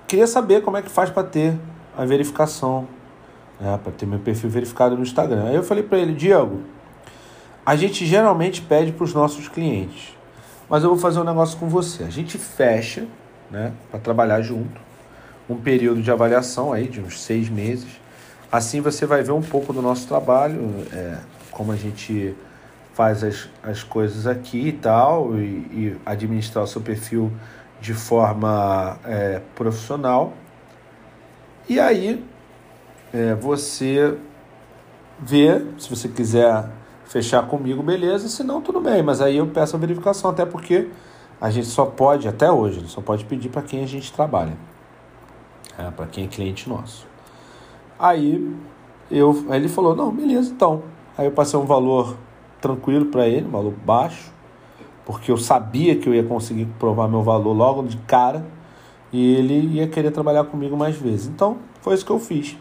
Queria 0.07 0.27
saber 0.27 0.61
como 0.61 0.77
é 0.77 0.81
que 0.81 0.89
faz 0.89 1.09
para 1.09 1.23
ter 1.23 1.55
a 1.97 2.05
verificação, 2.05 2.87
né, 3.59 3.79
para 3.83 3.91
ter 3.91 4.05
meu 4.05 4.19
perfil 4.19 4.49
verificado 4.49 4.95
no 4.95 5.01
Instagram. 5.01 5.45
Aí 5.47 5.55
eu 5.55 5.63
falei 5.63 5.83
para 5.83 5.97
ele, 5.97 6.13
Diego, 6.13 6.61
a 7.65 7.75
gente 7.75 8.05
geralmente 8.05 8.61
pede 8.61 8.91
para 8.91 9.03
os 9.03 9.13
nossos 9.13 9.47
clientes, 9.47 10.15
mas 10.69 10.83
eu 10.83 10.89
vou 10.89 10.97
fazer 10.97 11.19
um 11.19 11.23
negócio 11.23 11.59
com 11.59 11.67
você. 11.67 12.03
A 12.03 12.09
gente 12.09 12.37
fecha, 12.37 13.05
né, 13.51 13.73
para 13.91 13.99
trabalhar 13.99 14.41
junto, 14.41 14.88
um 15.49 15.55
período 15.55 16.01
de 16.01 16.11
avaliação 16.11 16.71
aí 16.71 16.87
de 16.87 17.01
uns 17.01 17.19
seis 17.19 17.49
meses. 17.49 17.89
Assim 18.51 18.81
você 18.81 19.05
vai 19.05 19.23
ver 19.23 19.31
um 19.31 19.41
pouco 19.41 19.73
do 19.73 19.81
nosso 19.81 20.07
trabalho, 20.07 20.85
é, 20.93 21.17
como 21.51 21.71
a 21.71 21.75
gente 21.75 22.35
faz 22.93 23.23
as, 23.23 23.49
as 23.63 23.83
coisas 23.83 24.27
aqui 24.27 24.67
e 24.67 24.71
tal, 24.73 25.35
e, 25.35 25.39
e 25.39 25.97
administrar 26.05 26.63
o 26.63 26.67
seu 26.67 26.81
perfil 26.81 27.31
de 27.81 27.93
forma 27.93 28.97
é, 29.05 29.41
profissional. 29.55 30.33
E 31.67 31.79
aí 31.79 32.23
é, 33.13 33.33
você 33.35 34.17
vê, 35.19 35.65
se 35.77 35.89
você 35.89 36.07
quiser 36.07 36.65
fechar 37.05 37.47
comigo, 37.47 37.81
beleza, 37.81 38.27
se 38.27 38.43
não, 38.43 38.61
tudo 38.61 38.79
bem, 38.79 39.01
mas 39.01 39.21
aí 39.21 39.37
eu 39.37 39.47
peço 39.47 39.75
a 39.75 39.79
verificação, 39.79 40.29
até 40.29 40.45
porque 40.45 40.89
a 41.41 41.49
gente 41.49 41.67
só 41.67 41.85
pode, 41.85 42.27
até 42.27 42.51
hoje, 42.51 42.87
só 42.87 43.01
pode 43.01 43.25
pedir 43.25 43.49
para 43.49 43.61
quem 43.61 43.83
a 43.83 43.87
gente 43.87 44.11
trabalha, 44.13 44.53
é, 45.79 45.89
para 45.91 46.05
quem 46.07 46.25
é 46.25 46.27
cliente 46.27 46.67
nosso. 46.67 47.07
Aí 47.97 48.53
eu, 49.09 49.45
aí 49.49 49.59
ele 49.59 49.69
falou, 49.69 49.95
não, 49.95 50.11
beleza, 50.11 50.51
então. 50.51 50.83
Aí 51.17 51.25
eu 51.25 51.31
passei 51.31 51.57
um 51.59 51.65
valor 51.65 52.17
tranquilo 52.61 53.05
para 53.05 53.27
ele, 53.27 53.47
um 53.47 53.51
valor 53.51 53.73
baixo, 53.85 54.31
porque 55.05 55.31
eu 55.31 55.37
sabia 55.37 55.95
que 55.95 56.07
eu 56.07 56.13
ia 56.13 56.23
conseguir 56.23 56.65
provar 56.77 57.07
meu 57.07 57.23
valor 57.23 57.53
logo 57.53 57.83
de 57.83 57.97
cara 57.97 58.45
e 59.11 59.35
ele 59.35 59.77
ia 59.77 59.87
querer 59.87 60.11
trabalhar 60.11 60.43
comigo 60.43 60.77
mais 60.77 60.95
vezes. 60.97 61.27
Então, 61.27 61.57
foi 61.81 61.95
isso 61.95 62.05
que 62.05 62.11
eu 62.11 62.19
fiz. 62.19 62.57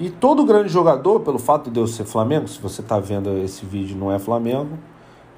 E 0.00 0.08
todo 0.08 0.44
grande 0.44 0.68
jogador, 0.68 1.20
pelo 1.20 1.38
fato 1.38 1.70
de 1.70 1.78
eu 1.78 1.86
ser 1.86 2.04
Flamengo, 2.04 2.48
se 2.48 2.60
você 2.60 2.80
está 2.80 2.98
vendo 2.98 3.36
esse 3.38 3.66
vídeo 3.66 3.96
não 3.96 4.10
é 4.10 4.18
Flamengo, 4.18 4.78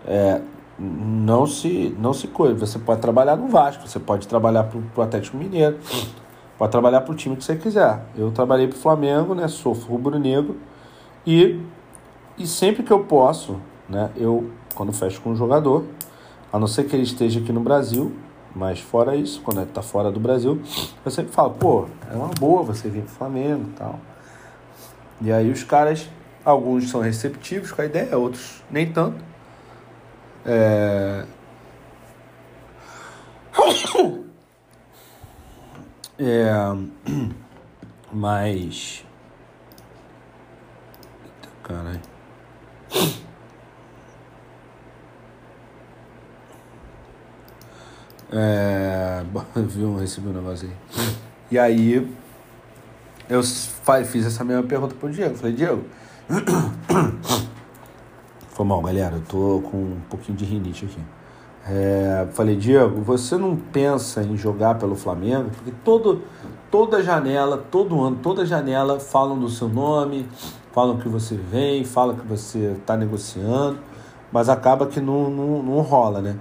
é, 0.06 0.40
não 0.78 1.46
se 1.46 1.94
não 1.98 2.12
se 2.12 2.28
coisa. 2.28 2.54
Você 2.54 2.78
pode 2.78 3.00
trabalhar 3.00 3.36
no 3.36 3.48
Vasco, 3.48 3.86
você 3.86 3.98
pode 3.98 4.28
trabalhar 4.28 4.64
para 4.64 4.78
o 4.96 5.02
Atlético 5.02 5.36
Mineiro, 5.36 5.78
pode 6.64 6.72
trabalhar 6.72 7.02
para 7.02 7.12
o 7.12 7.14
time 7.14 7.36
que 7.36 7.44
você 7.44 7.56
quiser. 7.56 8.00
Eu 8.16 8.30
trabalhei 8.30 8.66
para 8.66 8.76
o 8.76 8.78
Flamengo, 8.78 9.34
né? 9.34 9.48
Sou 9.48 9.72
rubro-negro 9.74 10.56
e 11.26 11.60
e 12.36 12.46
sempre 12.48 12.82
que 12.82 12.90
eu 12.92 13.04
posso, 13.04 13.60
né, 13.88 14.10
eu, 14.16 14.50
quando 14.74 14.92
fecho 14.92 15.20
com 15.20 15.30
um 15.30 15.36
jogador, 15.36 15.84
a 16.52 16.58
não 16.58 16.66
ser 16.66 16.82
que 16.84 16.96
ele 16.96 17.04
esteja 17.04 17.38
aqui 17.38 17.52
no 17.52 17.60
Brasil, 17.60 18.12
mas 18.56 18.80
fora 18.80 19.14
isso, 19.14 19.40
quando 19.42 19.58
ele 19.58 19.68
está 19.68 19.82
fora 19.82 20.10
do 20.10 20.18
Brasil, 20.18 20.60
eu 21.04 21.10
sempre 21.12 21.30
falo, 21.30 21.50
pô, 21.50 21.86
é 22.10 22.16
uma 22.16 22.30
boa 22.40 22.64
você 22.64 22.88
vir 22.88 23.02
pro 23.02 23.12
Flamengo 23.12 23.66
e 23.68 23.72
tal. 23.78 24.00
E 25.20 25.30
aí 25.30 25.48
os 25.48 25.62
caras, 25.62 26.08
alguns 26.44 26.90
são 26.90 27.00
receptivos 27.00 27.70
com 27.70 27.82
a 27.82 27.84
ideia, 27.84 28.18
outros 28.18 28.64
nem 28.68 28.90
tanto. 28.90 29.22
É... 30.44 31.24
É... 36.18 36.50
Mas. 38.12 39.04
Eita, 41.24 41.48
caralho. 41.62 42.00
É, 48.32 49.22
viu, 49.68 49.96
recebi 49.96 50.28
um 50.28 50.32
negócio 50.32 50.68
aí. 50.68 50.74
E 51.50 51.58
aí 51.58 52.14
eu 53.28 53.42
fiz 54.04 54.26
essa 54.26 54.44
mesma 54.44 54.62
pergunta 54.62 54.94
pro 54.94 55.10
Diego. 55.10 55.36
Falei, 55.36 55.54
Diego. 55.54 55.84
Foi 58.50 58.64
mal, 58.64 58.80
galera. 58.82 59.16
Eu 59.16 59.22
tô 59.22 59.60
com 59.68 59.78
um 59.78 60.00
pouquinho 60.08 60.36
de 60.36 60.44
rinite 60.44 60.84
aqui. 60.84 61.00
É, 61.66 62.26
falei, 62.32 62.56
Diego, 62.56 63.00
você 63.00 63.38
não 63.38 63.56
pensa 63.56 64.22
em 64.22 64.36
jogar 64.36 64.74
pelo 64.74 64.94
Flamengo? 64.94 65.50
Porque 65.50 65.72
todo, 65.82 66.22
toda 66.70 67.02
janela, 67.02 67.56
todo 67.70 68.02
ano, 68.02 68.18
toda 68.22 68.44
janela 68.44 69.00
falam 69.00 69.38
do 69.38 69.48
seu 69.48 69.68
nome, 69.68 70.28
falam 70.72 70.98
que 70.98 71.08
você 71.08 71.36
vem, 71.36 71.82
falam 71.84 72.16
que 72.16 72.26
você 72.26 72.76
está 72.78 72.96
negociando, 72.96 73.78
mas 74.30 74.50
acaba 74.50 74.86
que 74.86 75.00
não, 75.00 75.30
não, 75.30 75.62
não 75.62 75.80
rola, 75.80 76.20
né? 76.20 76.36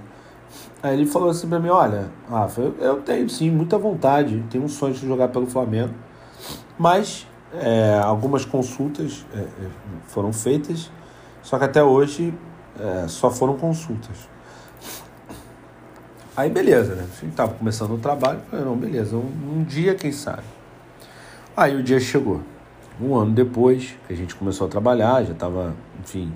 Aí 0.82 0.94
ele 0.94 1.06
falou 1.06 1.30
assim 1.30 1.48
para 1.48 1.58
mim, 1.58 1.70
olha, 1.70 2.10
Rafa, 2.28 2.60
eu, 2.60 2.74
eu, 2.78 2.96
tenho 3.00 3.26
sim 3.30 3.50
muita 3.50 3.78
vontade, 3.78 4.44
tenho 4.50 4.64
um 4.64 4.68
sonho 4.68 4.92
de 4.92 5.06
jogar 5.06 5.28
pelo 5.28 5.46
Flamengo, 5.46 5.94
mas 6.78 7.26
é, 7.54 7.98
algumas 8.04 8.44
consultas 8.44 9.24
é, 9.34 9.38
é 9.38 9.48
foram 10.06 10.34
feitas, 10.34 10.90
só 11.42 11.58
que 11.58 11.64
até 11.64 11.82
hoje 11.82 12.34
é, 12.78 13.08
só 13.08 13.30
foram 13.30 13.56
consultas. 13.56 14.33
Aí 16.36 16.50
beleza, 16.50 16.96
né? 16.96 17.06
A 17.16 17.20
gente 17.20 17.34
tava 17.34 17.54
começando 17.54 17.92
o 17.92 17.98
trabalho, 17.98 18.40
falei, 18.50 18.64
não, 18.64 18.76
beleza, 18.76 19.16
um, 19.16 19.58
um 19.58 19.62
dia 19.62 19.94
quem 19.94 20.10
sabe. 20.10 20.42
Aí 21.56 21.76
o 21.76 21.82
dia 21.82 22.00
chegou. 22.00 22.40
Um 23.00 23.14
ano 23.14 23.32
depois 23.32 23.94
que 24.06 24.12
a 24.12 24.16
gente 24.16 24.34
começou 24.34 24.66
a 24.66 24.70
trabalhar, 24.70 25.24
já 25.24 25.32
estava, 25.32 25.74
enfim, 26.00 26.32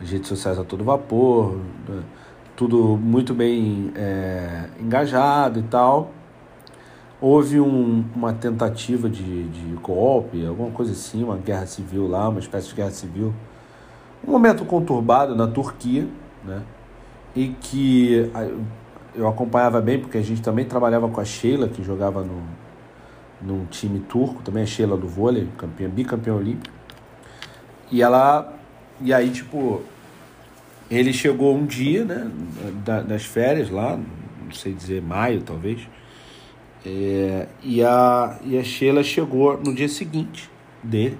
as 0.00 0.10
redes 0.10 0.28
sociais 0.28 0.58
a 0.58 0.64
todo 0.64 0.84
vapor, 0.84 1.56
né? 1.88 2.02
tudo 2.54 2.98
muito 2.98 3.32
bem 3.32 3.90
é, 3.96 4.68
engajado 4.78 5.60
e 5.60 5.62
tal. 5.62 6.10
Houve 7.18 7.60
um, 7.60 8.04
uma 8.14 8.34
tentativa 8.34 9.08
de, 9.08 9.44
de 9.48 9.76
golpe, 9.82 10.44
alguma 10.46 10.70
coisa 10.70 10.92
assim, 10.92 11.24
uma 11.24 11.36
guerra 11.36 11.64
civil 11.66 12.06
lá, 12.06 12.28
uma 12.28 12.40
espécie 12.40 12.68
de 12.68 12.74
guerra 12.74 12.90
civil. 12.90 13.34
Um 14.26 14.32
momento 14.32 14.66
conturbado 14.66 15.34
na 15.34 15.46
Turquia, 15.46 16.06
né? 16.44 16.62
E 17.34 17.48
que 17.48 18.30
eu 19.14 19.28
acompanhava 19.28 19.80
bem, 19.80 19.98
porque 19.98 20.18
a 20.18 20.22
gente 20.22 20.42
também 20.42 20.64
trabalhava 20.64 21.08
com 21.08 21.20
a 21.20 21.24
Sheila, 21.24 21.68
que 21.68 21.82
jogava 21.82 22.22
no, 22.22 22.42
num 23.40 23.64
time 23.66 24.00
turco, 24.00 24.42
também 24.42 24.62
a 24.62 24.66
Sheila 24.66 24.96
do 24.96 25.08
vôlei, 25.08 25.48
campeã, 25.56 25.88
bicampeã 25.88 26.34
olímpico. 26.34 26.74
E 27.90 28.02
ela. 28.02 28.56
E 29.00 29.12
aí, 29.14 29.30
tipo, 29.30 29.82
ele 30.90 31.12
chegou 31.12 31.56
um 31.56 31.64
dia, 31.64 32.04
né, 32.04 32.30
das 33.06 33.24
férias 33.24 33.70
lá, 33.70 33.98
não 34.44 34.52
sei 34.52 34.72
dizer, 34.72 35.00
maio 35.00 35.42
talvez. 35.42 35.80
É, 36.84 37.46
e, 37.62 37.82
a, 37.82 38.38
e 38.44 38.58
a 38.58 38.64
Sheila 38.64 39.02
chegou 39.02 39.58
no 39.58 39.74
dia 39.74 39.88
seguinte 39.88 40.50
dele. 40.82 41.18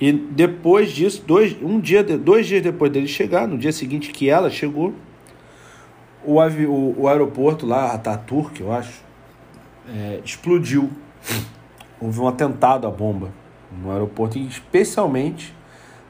E 0.00 0.12
depois 0.12 0.92
disso, 0.92 1.24
dois, 1.26 1.56
um 1.60 1.80
dia, 1.80 2.04
dois 2.04 2.46
dias 2.46 2.62
depois 2.62 2.92
dele 2.92 3.08
chegar, 3.08 3.48
no 3.48 3.58
dia 3.58 3.72
seguinte 3.72 4.10
que 4.10 4.28
ela 4.28 4.48
chegou, 4.48 4.94
o, 6.24 6.38
o, 6.38 7.02
o 7.02 7.08
aeroporto 7.08 7.66
lá, 7.66 7.92
Ataturk, 7.92 8.60
eu 8.60 8.72
acho, 8.72 9.02
é, 9.88 10.20
explodiu. 10.24 10.90
Houve 12.00 12.20
um 12.20 12.28
atentado 12.28 12.86
à 12.86 12.90
bomba 12.90 13.30
no 13.72 13.90
aeroporto, 13.90 14.38
especialmente 14.38 15.54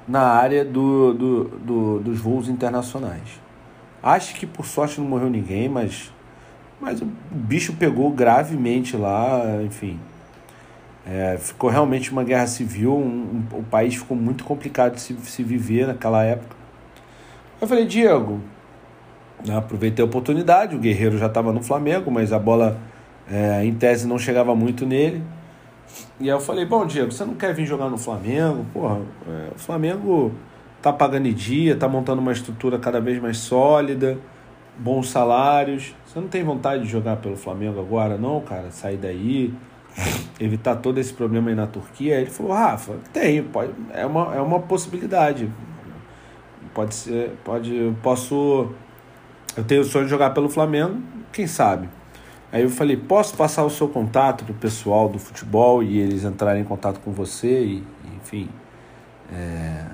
na 0.06 0.22
área 0.22 0.64
do, 0.64 1.12
do, 1.12 1.44
do, 1.44 2.00
dos 2.00 2.18
voos 2.18 2.48
internacionais. 2.48 3.40
Acho 4.02 4.34
que 4.34 4.46
por 4.46 4.64
sorte 4.64 5.00
não 5.00 5.08
morreu 5.08 5.28
ninguém, 5.28 5.68
mas, 5.68 6.12
mas 6.80 7.00
o 7.02 7.06
bicho 7.30 7.74
pegou 7.74 8.10
gravemente 8.10 8.96
lá, 8.96 9.62
enfim. 9.62 9.98
É, 11.06 11.38
ficou 11.38 11.70
realmente 11.70 12.12
uma 12.12 12.22
guerra 12.22 12.46
civil, 12.46 12.94
um, 12.94 13.44
um, 13.52 13.58
o 13.58 13.62
país 13.62 13.94
ficou 13.94 14.16
muito 14.16 14.44
complicado 14.44 14.94
de 14.94 15.00
se, 15.00 15.14
se 15.14 15.42
viver 15.42 15.86
naquela 15.86 16.22
época. 16.22 16.56
Eu 17.60 17.66
falei, 17.66 17.86
Diego, 17.86 18.40
aproveitei 19.56 20.02
a 20.02 20.06
oportunidade, 20.06 20.74
o 20.74 20.78
Guerreiro 20.78 21.18
já 21.18 21.26
estava 21.26 21.52
no 21.52 21.62
Flamengo, 21.62 22.10
mas 22.10 22.32
a 22.32 22.38
bola 22.38 22.78
é, 23.30 23.64
em 23.64 23.74
tese 23.74 24.06
não 24.06 24.18
chegava 24.18 24.54
muito 24.54 24.84
nele. 24.84 25.22
E 26.20 26.24
aí 26.24 26.28
eu 26.28 26.40
falei, 26.40 26.64
bom, 26.64 26.84
Diego, 26.86 27.12
você 27.12 27.24
não 27.24 27.34
quer 27.34 27.54
vir 27.54 27.66
jogar 27.66 27.88
no 27.88 27.98
Flamengo? 27.98 28.66
Porra, 28.72 29.00
é, 29.26 29.50
o 29.54 29.58
Flamengo 29.58 30.32
tá 30.82 30.92
pagando 30.92 31.26
em 31.26 31.32
dia, 31.32 31.76
tá 31.76 31.88
montando 31.88 32.20
uma 32.20 32.32
estrutura 32.32 32.78
cada 32.78 33.00
vez 33.00 33.20
mais 33.20 33.38
sólida, 33.38 34.18
bons 34.78 35.08
salários. 35.08 35.94
Você 36.06 36.20
não 36.20 36.28
tem 36.28 36.42
vontade 36.42 36.84
de 36.84 36.88
jogar 36.88 37.16
pelo 37.16 37.36
Flamengo 37.36 37.80
agora, 37.80 38.16
não, 38.16 38.40
cara? 38.40 38.70
Sair 38.70 38.96
daí, 38.96 39.54
evitar 40.40 40.76
todo 40.76 40.98
esse 40.98 41.12
problema 41.12 41.50
aí 41.50 41.54
na 41.54 41.66
Turquia? 41.66 42.16
Aí 42.16 42.22
ele 42.22 42.30
falou, 42.30 42.52
Rafa, 42.52 42.94
tem, 43.12 43.42
pode, 43.42 43.72
é 43.92 44.06
uma, 44.06 44.34
é 44.34 44.40
uma 44.40 44.60
possibilidade. 44.60 45.50
Pode 46.74 46.94
ser, 46.94 47.32
pode, 47.44 47.92
posso. 48.02 48.70
Eu 49.58 49.64
tenho 49.64 49.80
o 49.80 49.84
sonho 49.84 50.04
de 50.04 50.10
jogar 50.12 50.30
pelo 50.30 50.48
Flamengo, 50.48 51.02
quem 51.32 51.48
sabe? 51.48 51.88
Aí 52.52 52.62
eu 52.62 52.70
falei, 52.70 52.96
posso 52.96 53.34
passar 53.36 53.64
o 53.64 53.70
seu 53.70 53.88
contato 53.88 54.44
pro 54.44 54.54
pessoal 54.54 55.08
do 55.08 55.18
futebol 55.18 55.82
e 55.82 55.98
eles 55.98 56.22
entrarem 56.22 56.62
em 56.62 56.64
contato 56.64 57.00
com 57.00 57.10
você 57.10 57.64
e, 57.64 57.84
enfim, 58.16 58.48
é, 59.32 59.36
é, 59.36 59.84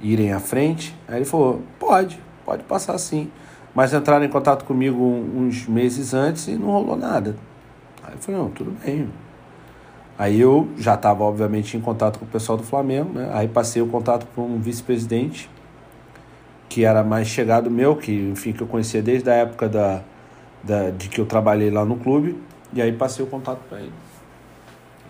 irem 0.00 0.32
à 0.32 0.38
frente? 0.38 0.94
Aí 1.08 1.16
ele 1.16 1.24
falou, 1.24 1.62
pode, 1.80 2.16
pode 2.44 2.62
passar 2.62 2.96
sim. 2.96 3.28
Mas 3.74 3.92
entraram 3.92 4.24
em 4.24 4.28
contato 4.28 4.64
comigo 4.64 5.02
uns 5.02 5.66
meses 5.66 6.14
antes 6.14 6.46
e 6.46 6.52
não 6.52 6.68
rolou 6.68 6.96
nada. 6.96 7.34
Aí 8.04 8.12
eu 8.14 8.18
falei, 8.20 8.40
não, 8.40 8.50
tudo 8.50 8.70
bem. 8.84 9.10
Aí 10.16 10.40
eu 10.40 10.68
já 10.78 10.94
estava, 10.94 11.24
obviamente, 11.24 11.76
em 11.76 11.80
contato 11.80 12.20
com 12.20 12.24
o 12.24 12.28
pessoal 12.28 12.56
do 12.56 12.62
Flamengo, 12.62 13.14
né? 13.14 13.30
Aí 13.32 13.48
passei 13.48 13.82
o 13.82 13.88
contato 13.88 14.26
para 14.26 14.44
um 14.44 14.60
vice-presidente 14.60 15.50
que 16.68 16.84
era 16.84 17.04
mais 17.04 17.28
chegado 17.28 17.70
meu, 17.70 17.96
que, 17.96 18.12
enfim, 18.12 18.52
que 18.52 18.62
eu 18.62 18.66
conhecia 18.66 19.02
desde 19.02 19.30
a 19.30 19.34
época 19.34 19.68
da 19.68 20.02
da, 20.64 20.90
de 20.90 21.08
que 21.08 21.20
eu 21.20 21.26
trabalhei 21.26 21.70
lá 21.70 21.84
no 21.84 21.96
clube, 21.96 22.40
e 22.72 22.80
aí 22.80 22.92
passei 22.92 23.24
o 23.24 23.28
contato 23.28 23.60
para 23.68 23.80
ele. 23.80 23.92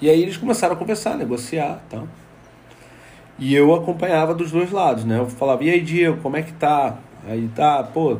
E 0.00 0.10
aí 0.10 0.20
eles 0.20 0.36
começaram 0.36 0.74
a 0.74 0.76
conversar, 0.76 1.16
negociar 1.16 1.80
tá? 1.88 2.02
E 3.38 3.54
eu 3.54 3.74
acompanhava 3.74 4.34
dos 4.34 4.50
dois 4.50 4.70
lados, 4.70 5.04
né? 5.04 5.18
Eu 5.18 5.26
falava, 5.26 5.64
e 5.64 5.70
aí, 5.70 5.80
Diego, 5.80 6.20
como 6.20 6.36
é 6.36 6.42
que 6.42 6.52
tá? 6.52 6.98
Aí 7.26 7.48
tá, 7.54 7.82
pô, 7.82 8.18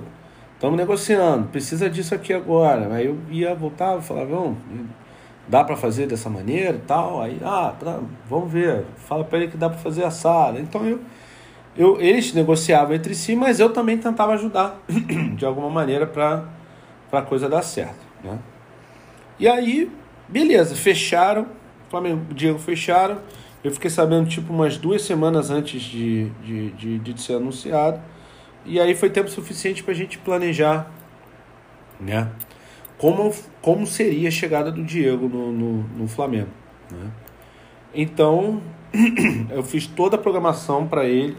estamos 0.54 0.76
negociando, 0.76 1.48
precisa 1.48 1.90
disso 1.90 2.14
aqui 2.14 2.32
agora. 2.32 2.92
Aí 2.94 3.06
eu 3.06 3.18
ia, 3.30 3.54
voltava, 3.54 4.00
falava, 4.00 4.54
dá 5.46 5.62
para 5.62 5.76
fazer 5.76 6.06
dessa 6.06 6.30
maneira 6.30 6.80
tal. 6.86 7.22
Aí, 7.22 7.38
ah, 7.44 7.74
tá, 7.78 8.00
vamos 8.28 8.50
ver, 8.50 8.86
fala 8.96 9.24
para 9.24 9.38
ele 9.38 9.48
que 9.48 9.56
dá 9.56 9.68
para 9.68 9.78
fazer 9.78 10.04
assado. 10.04 10.58
Então 10.58 10.84
eu, 10.84 11.00
eu, 11.76 12.00
eles 12.00 12.32
negociavam 12.32 12.94
entre 12.94 13.14
si, 13.14 13.34
mas 13.34 13.60
eu 13.60 13.70
também 13.70 13.98
tentava 13.98 14.34
ajudar 14.34 14.80
de 15.36 15.44
alguma 15.44 15.68
maneira 15.68 16.06
para 16.06 16.44
a 17.12 17.22
coisa 17.22 17.48
dar 17.48 17.62
certo. 17.62 18.04
Né? 18.22 18.38
E 19.38 19.48
aí, 19.48 19.90
beleza, 20.28 20.74
fecharam, 20.74 21.46
Flamengo 21.90 22.26
e 22.30 22.34
Diego 22.34 22.58
fecharam. 22.58 23.18
Eu 23.62 23.70
fiquei 23.70 23.90
sabendo 23.90 24.28
tipo 24.28 24.52
umas 24.52 24.76
duas 24.76 25.02
semanas 25.02 25.50
antes 25.50 25.82
de, 25.82 26.28
de, 26.42 26.70
de, 26.72 26.98
de 26.98 27.20
ser 27.20 27.34
anunciado. 27.34 28.00
E 28.64 28.78
aí 28.78 28.94
foi 28.94 29.10
tempo 29.10 29.28
suficiente 29.28 29.82
para 29.82 29.92
a 29.92 29.96
gente 29.96 30.18
planejar 30.18 30.90
né? 31.98 32.30
como, 32.98 33.34
como 33.60 33.86
seria 33.86 34.28
a 34.28 34.32
chegada 34.32 34.70
do 34.70 34.82
Diego 34.82 35.28
no, 35.28 35.52
no, 35.52 35.82
no 35.82 36.08
Flamengo. 36.08 36.50
Né? 36.90 37.10
Então, 37.94 38.62
eu 39.50 39.62
fiz 39.62 39.86
toda 39.86 40.16
a 40.16 40.18
programação 40.18 40.86
para 40.86 41.04
ele, 41.04 41.36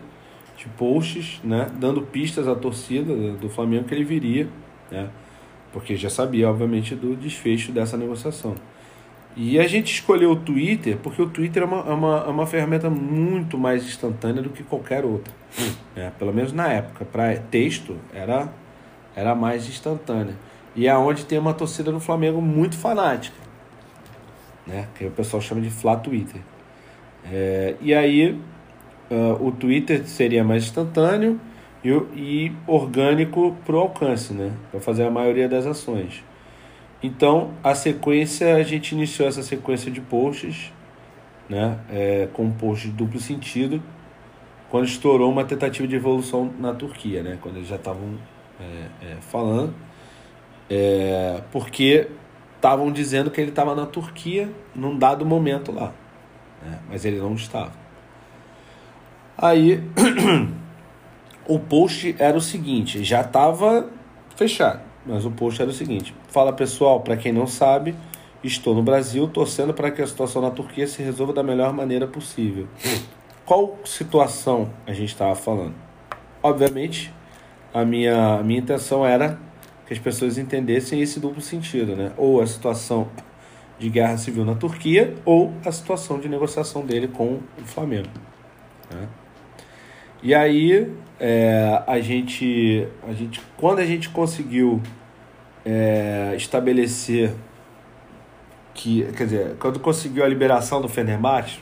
de 0.58 0.68
posts, 0.70 1.42
né? 1.44 1.70
dando 1.80 2.02
pistas 2.02 2.48
à 2.48 2.56
torcida 2.56 3.14
do 3.34 3.50
Flamengo 3.50 3.86
que 3.86 3.94
ele 3.94 4.04
viria. 4.04 4.48
Né? 4.90 5.10
porque 5.76 5.98
já 5.98 6.10
sabia, 6.10 6.50
obviamente, 6.50 6.96
do 6.96 7.18
desfecho 7.18 7.70
dessa 7.74 7.98
negociação. 7.98 8.56
E 9.36 9.60
a 9.60 9.68
gente 9.68 9.94
escolheu 9.94 10.32
o 10.32 10.36
Twitter 10.38 10.98
porque 11.04 11.22
o 11.22 11.28
Twitter 11.28 11.64
é 11.64 11.66
uma, 11.66 11.80
é 11.80 11.94
uma, 11.94 12.18
é 12.20 12.30
uma 12.30 12.48
ferramenta 12.48 12.90
muito 12.90 13.58
mais 13.58 13.84
instantânea 13.84 14.42
do 14.42 14.50
que 14.52 14.64
qualquer 14.64 15.04
outra. 15.04 15.34
É, 15.94 16.10
pelo 16.12 16.34
menos 16.34 16.54
na 16.54 16.70
época, 16.70 17.04
para 17.04 17.36
texto, 17.36 17.98
era, 18.14 18.48
era 19.14 19.36
mais 19.36 19.68
instantânea. 19.68 20.36
E 20.78 20.88
é 20.88 20.98
onde 20.98 21.26
tem 21.26 21.38
uma 21.38 21.54
torcida 21.54 21.92
do 21.92 22.00
Flamengo 22.00 22.42
muito 22.42 22.78
fanática, 22.78 23.36
né? 24.66 24.88
que 24.96 25.06
o 25.06 25.12
pessoal 25.12 25.42
chama 25.42 25.60
de 25.60 25.70
Flá 25.70 25.98
Twitter. 25.98 26.40
É, 27.30 27.76
e 27.82 27.94
aí, 27.94 28.40
uh, 29.10 29.46
o 29.46 29.52
Twitter 29.52 30.06
seria 30.08 30.44
mais 30.44 30.64
instantâneo 30.64 31.40
e, 31.84 31.90
e 31.90 32.52
orgânico 32.68 33.56
para 33.66 33.76
o 33.76 33.80
alcance, 33.80 34.34
né? 34.34 34.52
para 34.72 34.80
fazer 34.80 35.06
a 35.06 35.12
maioria 35.12 35.48
das 35.48 35.66
ações. 35.66 36.24
Então, 37.02 37.52
a 37.64 37.76
sequência, 37.76 38.56
a 38.56 38.64
gente 38.64 38.94
iniciou 38.94 39.28
essa 39.28 39.44
sequência 39.44 39.92
de 39.92 40.02
posts, 40.02 40.74
né? 41.48 41.78
É, 41.92 42.28
com 42.34 42.46
um 42.46 42.52
post 42.52 42.88
de 42.88 42.94
duplo 42.94 43.20
sentido, 43.20 43.82
quando 44.70 44.86
estourou 44.86 45.32
uma 45.32 45.46
tentativa 45.46 45.88
de 45.88 45.96
evolução 45.96 46.52
na 46.60 46.74
Turquia, 46.74 47.22
né? 47.22 47.38
quando 47.42 47.58
eles 47.58 47.68
já 47.68 47.76
estavam 47.76 48.18
é, 48.60 49.12
é, 49.12 49.16
falando, 49.22 49.74
é, 50.70 51.42
porque 51.52 52.08
estavam 52.56 52.92
dizendo 52.92 53.30
que 53.30 53.40
ele 53.40 53.52
estava 53.52 53.76
na 53.76 53.86
Turquia 53.86 54.50
num 54.74 54.98
dado 54.98 55.26
momento 55.26 55.72
lá, 55.72 55.94
né? 56.64 56.80
mas 56.90 57.06
ele 57.06 57.20
não 57.20 57.36
estava. 57.36 57.85
Aí 59.38 59.84
o 61.48 61.60
post 61.60 62.16
era 62.18 62.38
o 62.38 62.42
seguinte, 62.42 63.04
já 63.04 63.22
estava 63.22 63.90
fechado, 64.36 64.82
mas 65.06 65.26
o 65.26 65.32
post 65.32 65.62
era 65.62 65.70
o 65.70 65.74
seguinte: 65.74 66.16
Fala 66.28 66.54
pessoal, 66.54 67.02
para 67.02 67.18
quem 67.18 67.34
não 67.34 67.46
sabe, 67.46 67.96
estou 68.44 68.74
no 68.74 68.82
Brasil 68.82 69.28
torcendo 69.28 69.74
para 69.74 69.92
que 69.92 70.02
a 70.02 70.08
situação 70.08 70.42
na 70.42 70.52
Turquia 70.52 70.88
se 70.88 71.02
resolva 71.02 71.34
da 71.34 71.44
melhor 71.44 71.74
maneira 71.74 72.08
possível. 72.08 72.68
Qual 73.46 73.78
situação 73.84 74.72
a 74.88 74.94
gente 74.94 75.10
estava 75.10 75.36
falando? 75.36 75.76
Obviamente, 76.42 77.14
a 77.74 77.84
minha, 77.84 78.38
a 78.38 78.44
minha 78.44 78.60
intenção 78.60 79.06
era 79.06 79.38
que 79.86 79.94
as 79.94 80.00
pessoas 80.00 80.38
entendessem 80.38 81.02
esse 81.02 81.20
duplo 81.20 81.42
sentido, 81.42 81.96
né? 81.96 82.12
Ou 82.18 82.42
a 82.42 82.48
situação 82.48 83.08
de 83.78 83.90
guerra 83.90 84.18
civil 84.18 84.46
na 84.46 84.56
Turquia, 84.56 85.14
ou 85.26 85.54
a 85.66 85.72
situação 85.72 86.20
de 86.20 86.30
negociação 86.30 86.86
dele 86.86 87.08
com 87.08 87.40
o 87.60 87.66
Flamengo. 87.66 88.10
Né? 88.92 89.08
E 90.26 90.34
aí 90.34 90.92
é, 91.20 91.84
a 91.86 92.00
gente, 92.00 92.88
a 93.08 93.14
gente, 93.14 93.40
quando 93.58 93.78
a 93.78 93.86
gente 93.86 94.10
conseguiu 94.10 94.82
é, 95.64 96.34
estabelecer 96.36 97.32
que, 98.74 99.04
quer 99.16 99.26
dizer, 99.26 99.56
quando 99.60 99.80
conseguiu 99.80 100.24
a 100.24 100.28
liberação 100.28 100.82
do 100.82 100.90
Fenerbahçe, 100.90 101.60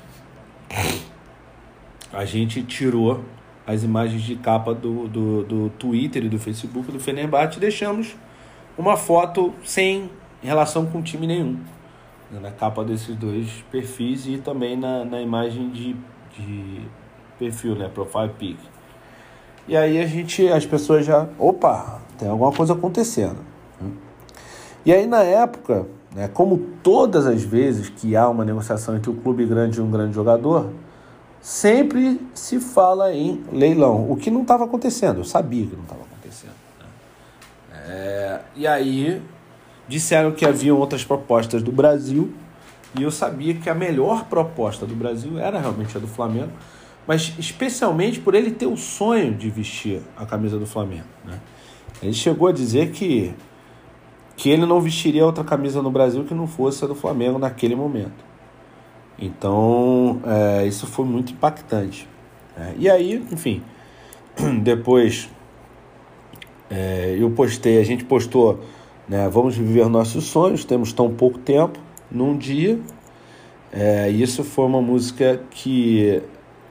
a 2.14 2.24
gente 2.24 2.64
tirou 2.64 3.26
as 3.68 3.84
imagens 3.84 4.22
de 4.22 4.38
capa 4.38 4.74
do, 4.74 5.10
do, 5.10 5.44
do 5.44 5.70
Twitter 5.72 6.24
e 6.24 6.30
do 6.30 6.40
Facebook 6.40 6.90
do 6.90 7.02
Fenerbahçe 7.02 7.58
e 7.58 7.60
deixamos 7.60 8.16
uma 8.78 8.96
foto 8.96 9.54
sem 9.66 10.10
relação 10.42 10.86
com 10.86 11.02
time 11.02 11.28
nenhum. 11.28 11.60
Na 12.32 12.50
capa 12.50 12.82
desses 12.86 13.14
dois 13.18 13.62
perfis 13.70 14.26
e 14.26 14.38
também 14.38 14.78
na, 14.78 15.04
na 15.04 15.22
imagem 15.22 15.70
de, 15.70 15.98
de 16.38 16.82
perfil, 17.38 17.76
né, 17.76 17.90
profile 17.94 18.30
pic. 18.38 18.58
E 19.68 19.78
aí 19.78 20.02
a 20.02 20.06
gente, 20.06 20.48
as 20.50 20.66
pessoas 20.66 21.06
já, 21.06 21.28
opa, 21.40 22.02
tem 22.18 22.28
alguma 22.28 22.52
coisa 22.52 22.74
acontecendo. 22.74 23.38
E 24.86 24.92
aí 24.92 25.08
na 25.08 25.24
época, 25.24 25.86
né, 26.14 26.28
como 26.28 26.58
todas 26.84 27.26
as 27.26 27.44
vezes 27.44 27.90
que 27.90 28.16
há 28.16 28.28
uma 28.28 28.44
negociação 28.44 28.96
entre 28.96 29.10
um 29.10 29.16
clube 29.16 29.46
grande 29.46 29.80
e 29.80 29.82
um 29.82 29.90
grande 29.90 30.14
jogador, 30.14 30.70
sempre 31.42 32.20
se 32.34 32.60
fala 32.60 33.14
em 33.14 33.44
leilão, 33.52 34.10
o 34.10 34.16
que 34.16 34.30
não 34.30 34.42
estava 34.42 34.66
acontecendo, 34.66 35.20
eu 35.20 35.24
sabia 35.26 35.66
que 35.66 35.76
não 35.76 35.84
estava 35.84 36.02
acontecendo. 36.02 36.54
Né? 36.80 36.86
É, 37.86 38.42
e 38.56 38.68
aí 38.68 39.22
disseram 39.88 40.32
que 40.32 40.46
haviam 40.46 40.78
outras 40.78 41.04
propostas 41.04 41.62
do 41.62 41.72
Brasil, 41.72 42.34
e 42.98 43.04
eu 43.04 43.12
sabia 43.12 43.56
que 43.56 43.70
a 43.70 43.74
melhor 43.74 44.26
proposta 44.26 44.86
do 44.86 44.96
Brasil 44.96 45.40
era 45.40 45.60
realmente 45.60 45.98
a 45.98 46.00
do 46.00 46.08
Flamengo, 46.08 46.52
mas 47.08 47.34
especialmente 47.38 48.20
por 48.20 48.34
ele 48.34 48.52
ter 48.52 48.66
o 48.66 48.78
sonho 48.78 49.34
de 49.34 49.50
vestir 49.50 50.02
a 50.18 50.26
camisa 50.26 50.58
do 50.58 50.66
Flamengo. 50.66 51.08
Né? 51.26 51.40
Ele 52.02 52.14
chegou 52.14 52.48
a 52.48 52.52
dizer 52.52 52.92
que, 52.92 53.34
que 54.36 54.50
ele 54.50 54.66
não 54.66 54.80
vestiria 54.80 55.26
outra 55.26 55.44
camisa 55.44 55.82
no 55.82 55.92
Brasil 55.92 56.24
que 56.24 56.34
não 56.34 56.48
fosse 56.48 56.84
a 56.84 56.88
do 56.88 56.96
Flamengo 56.96 57.38
naquele 57.38 57.76
momento. 57.76 58.34
Então, 59.18 60.20
é, 60.26 60.66
isso 60.66 60.88
foi 60.88 61.06
muito 61.06 61.34
impactante. 61.34 62.08
É, 62.58 62.74
e 62.78 62.90
aí, 62.90 63.26
enfim, 63.32 63.62
depois 64.64 65.30
é, 66.70 67.16
eu 67.20 67.30
postei, 67.32 67.80
a 67.80 67.84
gente 67.84 68.04
postou, 68.04 68.62
né, 69.08 69.30
vamos 69.30 69.56
viver 69.56 69.88
nossos 69.88 70.26
sonhos, 70.26 70.66
temos 70.66 70.92
tão 70.92 71.14
pouco 71.14 71.38
tempo, 71.38 71.80
num 72.10 72.38
dia. 72.38 72.80
É, 73.72 74.10
isso 74.10 74.44
foi 74.44 74.66
uma 74.66 74.82
música 74.82 75.42
que 75.50 76.22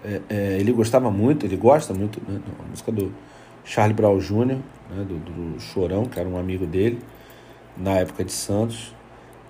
é, 0.04 0.20
é, 0.28 0.56
ele 0.58 0.72
gostava 0.72 1.10
muito, 1.10 1.46
ele 1.46 1.56
gosta 1.56 1.94
muito, 1.94 2.20
né, 2.28 2.40
uma 2.58 2.68
música 2.68 2.90
do 2.90 3.12
Charlie 3.64 3.94
Brown 3.94 4.18
Jr., 4.18 4.58
né, 4.90 5.04
do, 5.06 5.18
do, 5.18 5.60
Chorão, 5.60 6.04
que 6.04 6.18
era 6.18 6.28
um 6.28 6.36
amigo 6.36 6.66
dele, 6.66 6.98
na 7.76 7.92
época 7.92 8.24
de 8.24 8.32
Santos. 8.32 8.94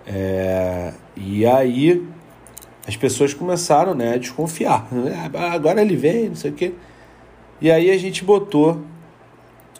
É, 0.06 0.92
e 1.16 1.46
aí 1.46 2.06
as 2.86 2.96
pessoas 2.96 3.32
começaram 3.32 3.94
né, 3.94 4.14
a 4.14 4.18
desconfiar. 4.18 4.86
Ah, 5.34 5.52
agora 5.52 5.80
ele 5.80 5.96
vem, 5.96 6.28
não 6.28 6.34
sei 6.36 6.50
o 6.50 6.54
quê. 6.54 6.74
E 7.60 7.70
aí 7.70 7.90
a 7.90 7.98
gente 7.98 8.24
botou. 8.24 8.82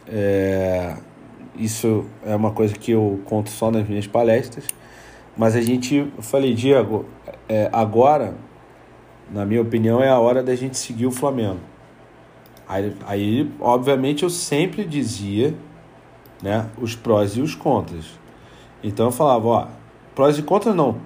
É, 0.08 0.96
isso 1.56 2.06
é 2.24 2.35
uma 2.35 2.50
coisa 2.50 2.74
que 2.74 2.92
eu 2.92 3.20
conto 3.24 3.50
só 3.50 3.70
nas 3.70 3.87
minhas 3.88 4.06
palestras. 4.06 4.66
Mas 5.37 5.56
a 5.56 5.61
gente, 5.61 5.96
eu 5.96 6.22
falei, 6.22 6.54
Diego, 6.54 7.06
é, 7.48 7.68
agora, 7.72 8.35
na 9.33 9.47
minha 9.47 9.62
opinião, 9.62 10.03
é 10.03 10.09
a 10.09 10.18
hora 10.18 10.42
da 10.42 10.55
gente 10.55 10.77
seguir 10.77 11.07
o 11.07 11.11
Flamengo. 11.11 11.61
Aí, 12.68 12.97
aí, 13.07 13.53
obviamente, 13.61 14.23
eu 14.23 14.31
sempre 14.31 14.85
dizia 14.85 15.55
né, 16.42 16.68
os 16.81 16.95
prós 16.95 17.37
e 17.37 17.40
os 17.40 17.55
contras. 17.55 18.18
Então 18.83 19.07
eu 19.07 19.12
falava, 19.12 19.47
ó, 19.47 19.66
prós 20.14 20.38
e 20.38 20.42
contras 20.42 20.75
não, 20.75 20.99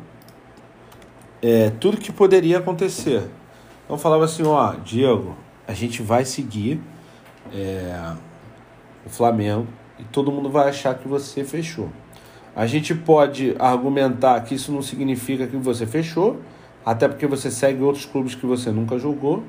é, 1.43 1.71
tudo 1.71 1.99
que 1.99 2.13
poderia 2.13 2.59
acontecer. 2.59 3.23
Então 3.85 3.97
falava 3.97 4.25
assim, 4.25 4.43
ó, 4.43 4.73
Diego, 4.73 5.37
a 5.67 5.73
gente 5.73 6.03
vai 6.03 6.25
seguir 6.25 6.81
é, 7.53 8.15
o 9.05 9.09
Flamengo 9.11 9.67
e 9.99 10.05
todo 10.05 10.33
mundo 10.33 10.51
vai 10.51 10.69
achar 10.69 10.95
que 10.97 11.07
você 11.07 11.45
fechou. 11.45 11.89
A 12.55 12.67
gente 12.67 12.95
pode 12.95 13.55
argumentar 13.59 14.41
que 14.41 14.55
isso 14.55 14.73
não 14.73 14.81
significa 14.81 15.47
que 15.47 15.57
você 15.57 15.87
fechou, 15.87 16.41
até 16.87 17.09
porque 17.09 17.27
você 17.27 17.51
segue 17.51 17.83
outros 17.83 18.05
clubes 18.05 18.37
que 18.37 18.47
você 18.47 18.71
nunca 18.71 18.97
jogou, 18.97 19.43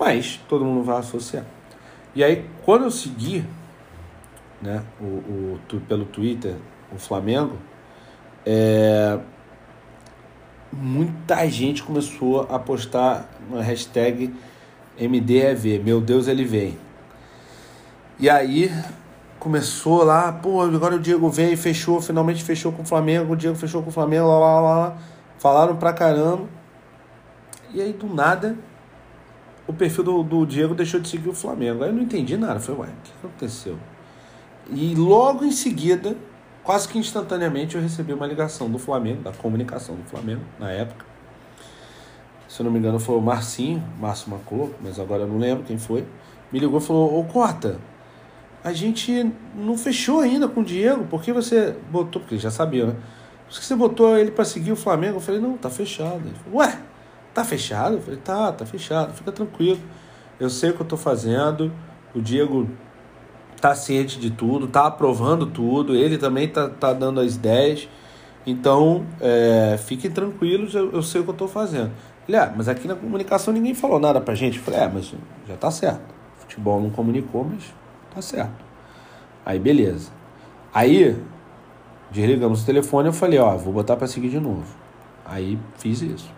mas 0.00 0.40
todo 0.48 0.64
mundo 0.64 0.82
vai 0.82 0.96
associar. 0.96 1.44
E 2.14 2.24
aí, 2.24 2.48
quando 2.64 2.84
eu 2.84 2.90
segui 2.90 3.44
né, 4.62 4.82
o, 4.98 5.04
o, 5.04 5.80
pelo 5.86 6.06
Twitter 6.06 6.56
o 6.90 6.98
Flamengo, 6.98 7.58
é, 8.46 9.18
muita 10.72 11.46
gente 11.50 11.82
começou 11.82 12.48
a 12.50 12.58
postar 12.58 13.28
uma 13.46 13.62
hashtag 13.62 14.34
MDEV, 14.98 15.80
meu 15.80 16.00
Deus, 16.00 16.28
ele 16.28 16.44
vem. 16.44 16.78
E 18.18 18.30
aí 18.30 18.72
começou 19.38 20.02
lá, 20.02 20.32
pô, 20.32 20.62
agora 20.62 20.96
o 20.96 21.00
Diego 21.00 21.28
veio, 21.28 21.58
fechou, 21.58 22.00
finalmente 22.00 22.42
fechou 22.42 22.72
com 22.72 22.82
o 22.82 22.86
Flamengo, 22.86 23.34
o 23.34 23.36
Diego 23.36 23.56
fechou 23.56 23.82
com 23.82 23.90
o 23.90 23.92
Flamengo, 23.92 24.26
lá, 24.26 24.38
lá, 24.38 24.60
lá, 24.60 24.98
falaram 25.44 25.76
pra 25.76 25.92
caramba. 25.92 26.48
E 27.72 27.80
aí 27.80 27.92
do 27.92 28.12
nada 28.12 28.56
o 29.68 29.72
perfil 29.72 30.02
do, 30.02 30.22
do 30.24 30.44
Diego 30.44 30.74
deixou 30.74 30.98
de 30.98 31.08
seguir 31.08 31.28
o 31.28 31.34
Flamengo. 31.34 31.84
Aí 31.84 31.90
eu 31.90 31.94
não 31.94 32.02
entendi 32.02 32.36
nada, 32.36 32.58
falei, 32.58 32.80
ué, 32.80 32.88
o 32.88 33.02
que 33.02 33.12
aconteceu? 33.22 33.78
E 34.70 34.94
logo 34.96 35.44
em 35.44 35.52
seguida 35.52 36.16
Quase 36.64 36.88
que 36.88 36.98
instantaneamente 36.98 37.76
eu 37.76 37.82
recebi 37.82 38.14
uma 38.14 38.26
ligação 38.26 38.70
do 38.70 38.78
Flamengo, 38.78 39.20
da 39.20 39.32
comunicação 39.32 39.94
do 39.94 40.04
Flamengo, 40.04 40.40
na 40.58 40.70
época. 40.70 41.04
Se 42.48 42.62
eu 42.62 42.64
não 42.64 42.72
me 42.72 42.78
engano 42.78 42.98
foi 42.98 43.16
o 43.16 43.20
Marcinho, 43.20 43.84
Márcio 44.00 44.30
Macô, 44.30 44.70
mas 44.80 44.98
agora 44.98 45.24
eu 45.24 45.28
não 45.28 45.36
lembro 45.36 45.62
quem 45.64 45.76
foi. 45.76 46.06
Me 46.50 46.58
ligou 46.58 46.80
e 46.80 46.82
falou, 46.82 47.20
ô 47.20 47.24
Cota, 47.24 47.78
a 48.64 48.72
gente 48.72 49.30
não 49.54 49.76
fechou 49.76 50.20
ainda 50.20 50.48
com 50.48 50.62
o 50.62 50.64
Diego, 50.64 51.04
por 51.04 51.22
que 51.22 51.34
você 51.34 51.76
botou, 51.90 52.22
porque 52.22 52.38
já 52.38 52.50
sabia, 52.50 52.86
né? 52.86 52.96
Que 53.58 53.64
você 53.64 53.76
botou 53.76 54.16
ele 54.18 54.30
para 54.30 54.44
seguir 54.44 54.72
o 54.72 54.76
Flamengo? 54.76 55.16
Eu 55.16 55.20
falei, 55.20 55.40
não, 55.40 55.56
tá 55.56 55.70
fechado. 55.70 56.22
Ele 56.24 56.34
falou, 56.44 56.60
ué, 56.60 56.78
tá 57.32 57.44
fechado? 57.44 57.96
Eu 57.96 58.00
falei, 58.00 58.20
tá, 58.20 58.52
tá 58.52 58.66
fechado, 58.66 59.12
fica 59.14 59.32
tranquilo. 59.32 59.80
Eu 60.38 60.50
sei 60.50 60.70
o 60.70 60.74
que 60.74 60.80
eu 60.80 60.86
tô 60.86 60.96
fazendo. 60.96 61.72
O 62.14 62.20
Diego 62.20 62.68
tá 63.60 63.74
ciente 63.74 64.20
de 64.20 64.30
tudo, 64.30 64.66
tá 64.66 64.86
aprovando 64.86 65.46
tudo, 65.46 65.96
ele 65.96 66.18
também 66.18 66.46
tá, 66.48 66.68
tá 66.68 66.92
dando 66.92 67.18
as 67.18 67.34
ideias. 67.36 67.88
Então, 68.46 69.06
é, 69.20 69.78
fiquem 69.78 70.10
tranquilos, 70.10 70.74
eu, 70.74 70.92
eu 70.92 71.02
sei 71.02 71.22
o 71.22 71.24
que 71.24 71.30
eu 71.30 71.32
estou 71.32 71.48
fazendo. 71.48 71.90
Ele, 72.28 72.36
ah, 72.36 72.52
mas 72.54 72.68
aqui 72.68 72.86
na 72.86 72.94
comunicação 72.94 73.54
ninguém 73.54 73.74
falou 73.74 73.98
nada 73.98 74.20
pra 74.20 74.34
gente. 74.34 74.58
Eu 74.58 74.64
falei, 74.64 74.80
é, 74.80 74.88
mas 74.88 75.14
já 75.48 75.56
tá 75.56 75.70
certo. 75.70 76.02
O 76.36 76.40
futebol 76.42 76.78
não 76.78 76.90
comunicou, 76.90 77.44
mas 77.44 77.62
tá 78.14 78.20
certo. 78.20 78.64
Aí, 79.46 79.58
beleza. 79.58 80.10
Aí, 80.72 81.16
desligamos 82.14 82.62
o 82.62 82.66
telefone 82.66 83.08
eu 83.08 83.12
falei, 83.12 83.40
ó, 83.40 83.56
vou 83.56 83.72
botar 83.72 83.96
para 83.96 84.06
seguir 84.06 84.28
de 84.28 84.38
novo. 84.38 84.64
Aí, 85.26 85.58
fiz 85.76 86.00
isso. 86.00 86.30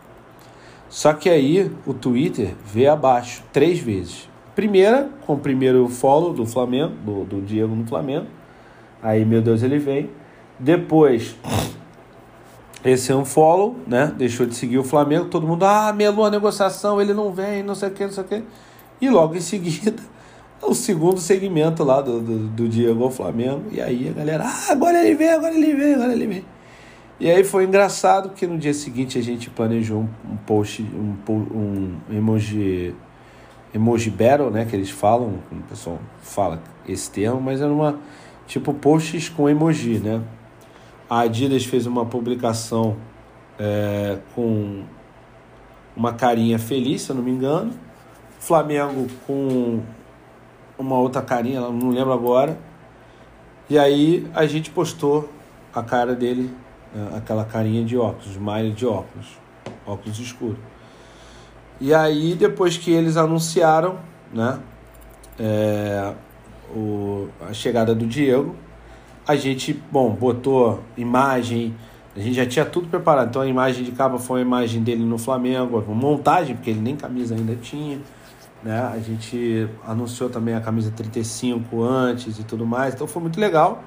Só 0.88 1.12
que 1.12 1.28
aí, 1.28 1.70
o 1.84 1.92
Twitter 1.92 2.54
veio 2.64 2.92
abaixo, 2.92 3.44
três 3.52 3.78
vezes. 3.78 4.28
Primeira, 4.54 5.10
com 5.26 5.34
o 5.34 5.38
primeiro 5.38 5.86
follow 5.88 6.32
do 6.32 6.46
Flamengo, 6.46 6.94
do, 7.04 7.24
do 7.24 7.42
Diego 7.42 7.74
no 7.74 7.86
Flamengo. 7.86 8.26
Aí, 9.02 9.24
meu 9.24 9.42
Deus, 9.42 9.62
ele 9.62 9.78
vem. 9.78 10.08
Depois, 10.58 11.36
esse 12.82 13.12
é 13.12 13.14
um 13.14 13.26
follow, 13.26 13.76
né? 13.86 14.10
Deixou 14.16 14.46
de 14.46 14.54
seguir 14.54 14.78
o 14.78 14.84
Flamengo. 14.84 15.26
Todo 15.26 15.46
mundo, 15.46 15.64
ah, 15.64 15.92
melou 15.92 16.24
a 16.24 16.30
negociação, 16.30 17.02
ele 17.02 17.12
não 17.12 17.30
vem, 17.32 17.62
não 17.62 17.74
sei 17.74 17.90
o 17.90 17.92
que, 17.92 18.04
não 18.04 18.12
sei 18.12 18.24
o 18.24 18.26
que. 18.26 18.42
E 18.98 19.10
logo 19.10 19.34
em 19.34 19.40
seguida, 19.40 20.02
o 20.68 20.74
segundo 20.74 21.18
segmento 21.18 21.84
lá 21.84 22.00
do, 22.00 22.20
do, 22.20 22.38
do 22.48 22.68
Diego 22.68 23.08
Flamengo. 23.10 23.64
E 23.70 23.80
aí 23.80 24.08
a 24.08 24.12
galera, 24.12 24.44
ah, 24.46 24.72
agora 24.72 25.04
ele 25.04 25.14
vem, 25.14 25.30
agora 25.30 25.54
ele 25.54 25.74
vem, 25.74 25.94
agora 25.94 26.12
ele 26.12 26.26
vem. 26.26 26.44
E 27.18 27.30
aí 27.30 27.42
foi 27.44 27.64
engraçado 27.64 28.30
que 28.30 28.46
no 28.46 28.58
dia 28.58 28.74
seguinte 28.74 29.18
a 29.18 29.22
gente 29.22 29.48
planejou 29.48 30.06
um 30.30 30.36
post, 30.36 30.82
um, 30.82 31.16
um 31.28 31.96
emoji 32.10 32.94
emoji 33.74 34.10
battle, 34.10 34.50
né, 34.50 34.64
que 34.64 34.74
eles 34.74 34.90
falam, 34.90 35.38
o 35.52 35.56
pessoal 35.68 35.98
fala 36.22 36.62
esse 36.88 37.10
termo, 37.10 37.40
mas 37.40 37.60
era 37.60 37.70
uma 37.70 37.98
tipo 38.46 38.72
posts 38.72 39.28
com 39.28 39.48
emoji, 39.48 39.98
né? 39.98 40.22
A 41.08 41.20
Adidas 41.20 41.64
fez 41.64 41.86
uma 41.86 42.06
publicação 42.06 42.96
é, 43.58 44.18
com 44.34 44.82
uma 45.96 46.12
carinha 46.12 46.58
feliz, 46.58 47.02
se 47.02 47.10
eu 47.10 47.16
não 47.16 47.22
me 47.22 47.30
engano. 47.30 47.72
Flamengo 48.38 49.06
com 49.26 49.80
uma 50.78 50.96
outra 50.96 51.22
carinha, 51.22 51.60
não 51.60 51.90
lembro 51.90 52.12
agora. 52.12 52.58
E 53.68 53.78
aí 53.78 54.28
a 54.34 54.46
gente 54.46 54.70
postou 54.70 55.28
a 55.74 55.82
cara 55.82 56.14
dele, 56.14 56.50
né, 56.94 57.10
aquela 57.16 57.44
carinha 57.44 57.84
de 57.84 57.96
óculos, 57.96 58.28
smile 58.28 58.72
de 58.72 58.86
óculos, 58.86 59.38
óculos 59.86 60.18
escuros. 60.18 60.58
E 61.80 61.92
aí, 61.92 62.34
depois 62.34 62.78
que 62.78 62.90
eles 62.90 63.18
anunciaram 63.18 63.98
né, 64.32 64.58
é, 65.38 66.14
o, 66.74 67.28
a 67.48 67.52
chegada 67.52 67.94
do 67.94 68.06
Diego, 68.06 68.56
a 69.26 69.36
gente, 69.36 69.72
bom, 69.90 70.10
botou 70.10 70.80
imagem, 70.96 71.74
a 72.16 72.20
gente 72.20 72.34
já 72.34 72.46
tinha 72.46 72.64
tudo 72.64 72.88
preparado. 72.88 73.28
Então 73.28 73.42
a 73.42 73.46
imagem 73.46 73.84
de 73.84 73.92
capa 73.92 74.18
foi 74.18 74.40
a 74.40 74.42
imagem 74.42 74.82
dele 74.82 75.04
no 75.04 75.18
Flamengo, 75.18 75.84
montagem, 75.88 76.56
porque 76.56 76.70
ele 76.70 76.80
nem 76.80 76.96
camisa 76.96 77.34
ainda 77.34 77.54
tinha. 77.56 77.98
Né? 78.62 78.78
A 78.78 78.98
gente 78.98 79.68
anunciou 79.86 80.28
também 80.28 80.54
a 80.54 80.60
camisa 80.60 80.90
35 80.90 81.82
antes 81.82 82.38
e 82.38 82.44
tudo 82.44 82.66
mais, 82.66 82.94
então 82.94 83.06
foi 83.06 83.22
muito 83.22 83.40
legal. 83.40 83.82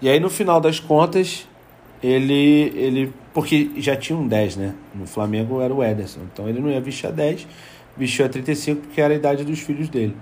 E 0.00 0.08
aí 0.08 0.18
no 0.18 0.28
final 0.28 0.60
das 0.60 0.80
contas, 0.80 1.46
ele, 2.02 2.72
ele 2.74 3.14
porque 3.32 3.70
já 3.76 3.94
tinha 3.94 4.18
um 4.18 4.26
10, 4.26 4.56
né? 4.56 4.74
No 4.94 5.06
Flamengo 5.06 5.60
era 5.60 5.72
o 5.72 5.82
Ederson. 5.82 6.20
Então 6.32 6.48
ele 6.48 6.60
não 6.60 6.68
ia 6.68 6.80
vestir 6.80 7.06
a 7.06 7.10
10, 7.10 7.46
vestiu 7.96 8.26
a 8.26 8.28
35 8.28 8.80
porque 8.82 9.00
era 9.00 9.14
a 9.14 9.16
idade 9.16 9.44
dos 9.44 9.60
filhos 9.60 9.88
dele. 9.88 10.16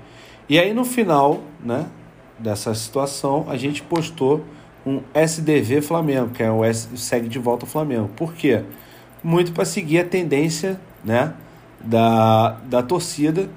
E 0.49 0.59
aí 0.59 0.75
no 0.75 0.85
final, 0.85 1.41
né, 1.65 1.87
dessa 2.39 2.75
situação, 2.75 3.47
a 3.49 3.57
gente 3.57 3.83
postou 3.83 4.45
um 4.85 5.01
SDV 5.15 5.81
Flamengo, 5.83 6.31
que 6.31 6.43
é 6.43 6.51
o 6.51 6.65
S, 6.65 6.89
segue 6.97 7.29
de 7.29 7.39
volta 7.39 7.65
o 7.65 7.69
Flamengo. 7.69 8.11
Por 8.17 8.35
quê? 8.35 8.63
Muito 9.23 9.53
para 9.53 9.65
seguir 9.65 10.01
a 10.01 10.05
tendência, 10.05 10.81
né, 11.05 11.35
da, 11.81 12.59
da 12.67 12.83
torcida 12.83 13.49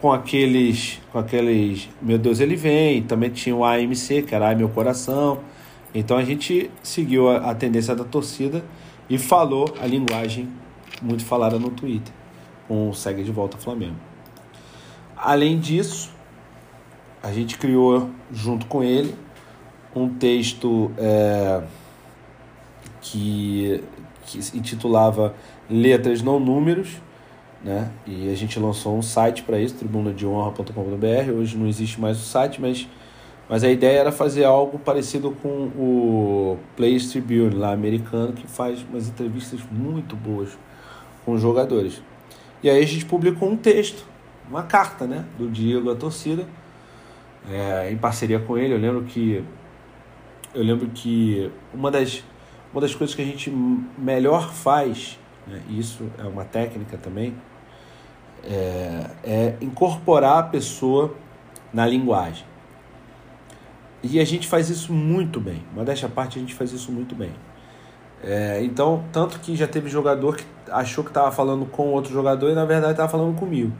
com 0.00 0.12
aqueles 0.12 1.00
com 1.12 1.18
aqueles 1.18 1.88
meu 2.00 2.18
Deus, 2.18 2.40
ele 2.40 2.56
vem, 2.56 3.02
também 3.02 3.30
tinha 3.30 3.54
o 3.54 3.64
AMC, 3.64 4.22
que 4.22 4.34
era 4.34 4.48
Ai 4.48 4.54
meu 4.54 4.68
coração. 4.68 5.40
Então 5.94 6.16
a 6.16 6.24
gente 6.24 6.70
seguiu 6.82 7.28
a, 7.28 7.50
a 7.50 7.54
tendência 7.54 7.94
da 7.94 8.04
torcida 8.04 8.64
e 9.08 9.18
falou 9.18 9.74
a 9.80 9.86
linguagem 9.86 10.48
muito 11.02 11.24
falada 11.24 11.58
no 11.58 11.70
Twitter, 11.70 12.12
com 12.68 12.90
o 12.90 12.94
Segue 12.94 13.24
de 13.24 13.32
Volta 13.32 13.58
Flamengo. 13.58 13.96
Além 15.16 15.58
disso, 15.58 16.10
a 17.22 17.32
gente 17.32 17.58
criou 17.58 18.08
junto 18.32 18.66
com 18.66 18.82
ele 18.82 19.14
um 19.94 20.08
texto 20.08 20.90
é, 20.96 21.62
que, 23.00 23.82
que 24.24 24.42
se 24.42 24.56
intitulava 24.56 25.34
Letras 25.68 26.22
Não 26.22 26.38
Números, 26.38 27.00
né? 27.62 27.90
E 28.06 28.30
a 28.30 28.34
gente 28.34 28.58
lançou 28.58 28.96
um 28.96 29.02
site 29.02 29.42
para 29.42 29.58
isso, 29.58 29.74
tribunadeonra.com.br. 29.76 31.32
Hoje 31.38 31.56
não 31.56 31.66
existe 31.66 32.00
mais 32.00 32.18
o 32.18 32.22
site, 32.22 32.60
mas, 32.60 32.88
mas 33.48 33.62
a 33.62 33.70
ideia 33.70 33.98
era 33.98 34.12
fazer 34.12 34.44
algo 34.44 34.78
parecido 34.78 35.30
com 35.42 35.48
o 35.48 36.58
Players 36.76 37.10
Tribune 37.10 37.54
lá 37.54 37.72
americano, 37.72 38.32
que 38.32 38.46
faz 38.46 38.82
umas 38.82 39.08
entrevistas 39.08 39.60
muito 39.70 40.16
boas 40.16 40.58
com 41.24 41.32
os 41.32 41.40
jogadores. 41.40 42.02
E 42.62 42.70
aí 42.70 42.82
a 42.82 42.86
gente 42.86 43.04
publicou 43.04 43.48
um 43.48 43.56
texto, 43.56 44.04
uma 44.48 44.62
carta, 44.62 45.06
né, 45.06 45.24
do 45.38 45.48
Diego 45.48 45.90
à 45.90 45.94
torcida, 45.94 46.46
é, 47.48 47.90
em 47.90 47.96
parceria 47.96 48.38
com 48.38 48.56
ele. 48.56 48.74
Eu 48.74 48.78
lembro 48.78 49.04
que 49.04 49.44
eu 50.52 50.64
lembro 50.64 50.88
que 50.88 51.50
uma 51.72 51.90
das 51.90 52.24
uma 52.72 52.80
das 52.80 52.94
coisas 52.94 53.16
que 53.16 53.22
a 53.22 53.24
gente 53.24 53.50
melhor 53.98 54.52
faz, 54.52 55.18
né, 55.46 55.60
isso 55.68 56.08
é 56.18 56.22
uma 56.22 56.44
técnica 56.44 56.96
também, 56.96 57.34
é, 58.44 59.06
é 59.24 59.56
incorporar 59.60 60.38
a 60.38 60.42
pessoa 60.42 61.14
na 61.72 61.86
linguagem. 61.86 62.44
E 64.02 64.18
a 64.18 64.24
gente 64.24 64.48
faz 64.48 64.70
isso 64.70 64.92
muito 64.92 65.40
bem. 65.40 65.62
Modéstia 65.74 66.08
à 66.08 66.10
parte, 66.10 66.38
a 66.38 66.40
gente 66.40 66.54
faz 66.54 66.72
isso 66.72 66.90
muito 66.90 67.14
bem. 67.14 67.32
É, 68.22 68.62
então, 68.62 69.04
tanto 69.12 69.40
que 69.40 69.56
já 69.56 69.66
teve 69.66 69.88
jogador 69.88 70.36
que 70.36 70.44
achou 70.70 71.02
que 71.02 71.10
estava 71.10 71.30
falando 71.32 71.66
com 71.66 71.88
outro 71.88 72.12
jogador 72.12 72.50
e 72.50 72.54
na 72.54 72.64
verdade 72.64 72.92
estava 72.92 73.08
falando 73.08 73.36
comigo. 73.38 73.72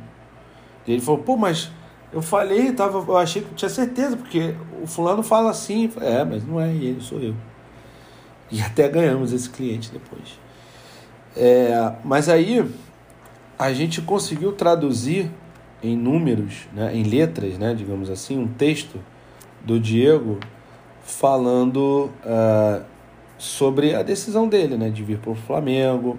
E 0.87 0.93
ele 0.93 1.01
falou, 1.01 1.23
pô, 1.23 1.37
mas 1.37 1.71
eu 2.13 2.23
falei, 2.23 2.73
tava, 2.73 2.99
eu 2.99 3.17
achei 3.17 3.43
que 3.43 3.55
tinha 3.55 3.69
certeza, 3.69 4.17
porque 4.17 4.55
o 4.83 4.87
fulano 4.87 5.23
fala 5.23 5.51
assim. 5.51 5.91
É, 6.01 6.25
mas 6.25 6.47
não 6.47 6.61
é 6.61 6.69
ele, 6.69 7.01
sou 7.01 7.19
eu. 7.21 7.35
E 8.51 8.61
até 8.61 8.89
ganhamos 8.89 9.33
esse 9.33 9.49
cliente 9.49 9.91
depois. 9.93 10.39
É, 11.37 11.93
mas 12.05 12.29
aí 12.29 12.69
a 13.61 13.75
gente 13.75 14.01
conseguiu 14.01 14.53
traduzir 14.53 15.31
em 15.83 15.95
números, 15.95 16.67
né, 16.73 16.97
em 16.97 17.03
letras, 17.03 17.59
né, 17.59 17.75
digamos 17.75 18.09
assim, 18.09 18.39
um 18.39 18.49
texto 18.49 18.99
do 19.63 19.79
Diego 19.79 20.41
falando 21.03 22.11
uh, 22.25 22.83
sobre 23.37 23.95
a 23.95 24.03
decisão 24.03 24.49
dele, 24.49 24.79
né, 24.79 24.89
de 24.89 25.05
vir 25.05 25.19
para 25.19 25.31
o 25.31 25.35
Flamengo, 25.35 26.19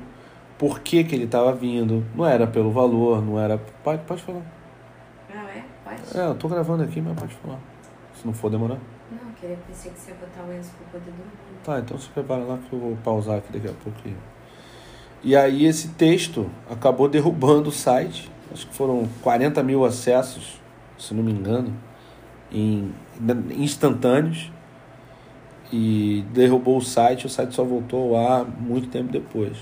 por 0.56 0.82
que, 0.82 1.04
que 1.04 1.16
ele 1.16 1.24
estava 1.24 1.52
vindo, 1.52 2.06
não 2.16 2.28
era 2.28 2.46
pelo 2.46 2.70
valor, 2.70 3.26
não 3.26 3.39
era. 3.39 3.58
Pode, 3.84 4.04
pode 4.04 4.22
falar. 4.22 4.44
Não, 5.34 5.42
é? 5.42 5.64
Pode? 5.84 6.18
É, 6.20 6.28
eu 6.28 6.36
tô 6.36 6.48
gravando 6.48 6.84
aqui, 6.84 7.02
mas 7.02 7.20
pode 7.20 7.34
falar. 7.34 7.58
Se 8.14 8.24
não 8.24 8.34
for 8.34 8.52
demorar. 8.52 8.78
Não, 9.10 9.32
queria 9.34 9.58
pensei 9.68 9.92
que 9.92 10.00
você 10.00 10.12
ia 10.12 10.18
botar 10.18 10.44
o 10.44 10.54
Enzo 10.54 10.70
para 10.74 11.00
poder 11.00 11.12
dormir. 11.12 11.32
Tá, 11.64 11.80
então 11.80 11.98
se 11.98 12.08
prepara 12.10 12.44
lá 12.44 12.60
que 12.60 12.72
eu 12.72 12.80
vou 12.80 12.96
pausar 13.04 13.39
aqui 13.39 13.52
daqui 13.52 13.68
a 13.68 13.84
pouquinho. 13.84 14.18
E 15.24 15.36
aí 15.36 15.65
esse 15.65 15.89
texto 15.89 16.49
acabou 16.69 17.07
derrubando 17.07 17.69
o 17.69 17.72
site. 17.72 18.32
Acho 18.51 18.67
que 18.67 18.76
foram 18.76 19.07
40 19.22 19.61
mil 19.61 19.86
acessos, 19.86 20.59
se 20.97 21.13
não 21.13 21.24
me 21.24 21.32
engano, 21.32 21.74
em 22.51 22.91
instantâneos. 23.57 24.51
E 25.72 26.26
derrubou 26.34 26.78
o 26.78 26.82
site, 26.82 27.26
o 27.26 27.30
site 27.30 27.55
só 27.55 27.63
voltou 27.63 28.15
ao 28.15 28.32
ar 28.32 28.45
muito 28.45 28.88
tempo 28.89 29.11
depois. 29.11 29.57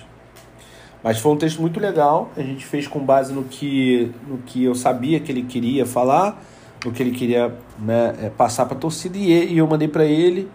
Mas 1.04 1.20
foi 1.20 1.32
um 1.32 1.38
texto 1.38 1.62
muito 1.62 1.80
legal, 1.80 2.32
a 2.36 2.42
gente 2.42 2.66
fez 2.66 2.88
com 2.88 3.00
base 3.00 3.32
no 3.32 3.44
que, 3.44 4.12
no 4.28 4.40
que 4.40 4.64
eu 4.64 4.76
sabia 4.76 5.20
que 5.20 5.32
ele 5.32 5.44
queria 5.44 5.86
falar, 5.86 6.42
no 6.84 6.92
que 6.92 7.02
ele 7.02 7.12
queria 7.12 7.56
né, 7.78 8.16
é, 8.22 8.30
passar 8.30 8.66
para 8.66 8.76
a 8.76 8.80
torcida, 8.80 9.18
e 9.18 9.58
eu 9.58 9.68
mandei 9.68 9.88
para 9.88 10.04
ele. 10.04 10.50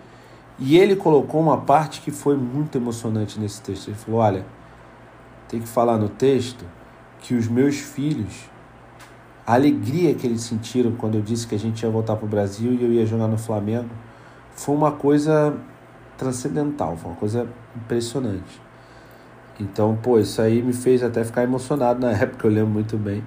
E 0.59 0.77
ele 0.77 0.97
colocou 0.97 1.41
uma 1.41 1.59
parte 1.59 2.01
que 2.01 2.11
foi 2.11 2.37
muito 2.37 2.77
emocionante 2.77 3.41
nesse 3.41 3.61
texto. 3.61 3.89
Ele 3.89 3.97
falou: 3.97 4.21
Olha, 4.21 4.45
tem 5.49 5.61
que 5.61 5.69
falar 5.69 5.99
no 5.99 6.09
texto 6.09 6.65
que 7.21 7.35
os 7.35 7.49
meus 7.49 7.77
filhos, 7.77 8.51
a 9.47 9.55
alegria 9.55 10.15
que 10.15 10.27
eles 10.27 10.43
sentiram 10.43 10.93
quando 10.93 11.17
eu 11.17 11.23
disse 11.23 11.47
que 11.47 11.55
a 11.55 11.59
gente 11.59 11.83
ia 11.83 11.91
voltar 11.91 12.17
para 12.17 12.25
o 12.25 12.29
Brasil 12.29 12.73
e 12.73 12.83
eu 12.83 12.93
ia 12.93 13.07
jogar 13.07 13.29
no 13.29 13.39
Flamengo, 13.39 13.91
foi 14.55 14.75
uma 14.75 14.93
coisa 14.93 15.57
transcendental, 16.17 16.97
foi 16.97 17.11
uma 17.11 17.17
coisa 17.17 17.49
impressionante. 17.77 18.61
Então, 19.59 19.97
pô, 19.97 20.19
isso 20.19 20.41
aí 20.43 20.63
me 20.63 20.73
fez 20.73 21.03
até 21.03 21.25
ficar 21.25 21.43
emocionado 21.43 22.01
na 22.01 22.13
época, 22.17 22.47
eu 22.47 22.51
lembro 22.51 22.71
muito 22.71 22.97
bem. 22.97 23.23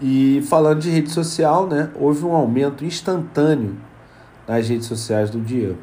E 0.00 0.42
falando 0.48 0.80
de 0.80 0.90
rede 0.90 1.10
social, 1.10 1.66
né, 1.66 1.90
houve 1.94 2.24
um 2.24 2.32
aumento 2.32 2.84
instantâneo 2.84 3.76
nas 4.46 4.68
redes 4.68 4.86
sociais 4.86 5.28
do 5.28 5.40
Diego. 5.40 5.78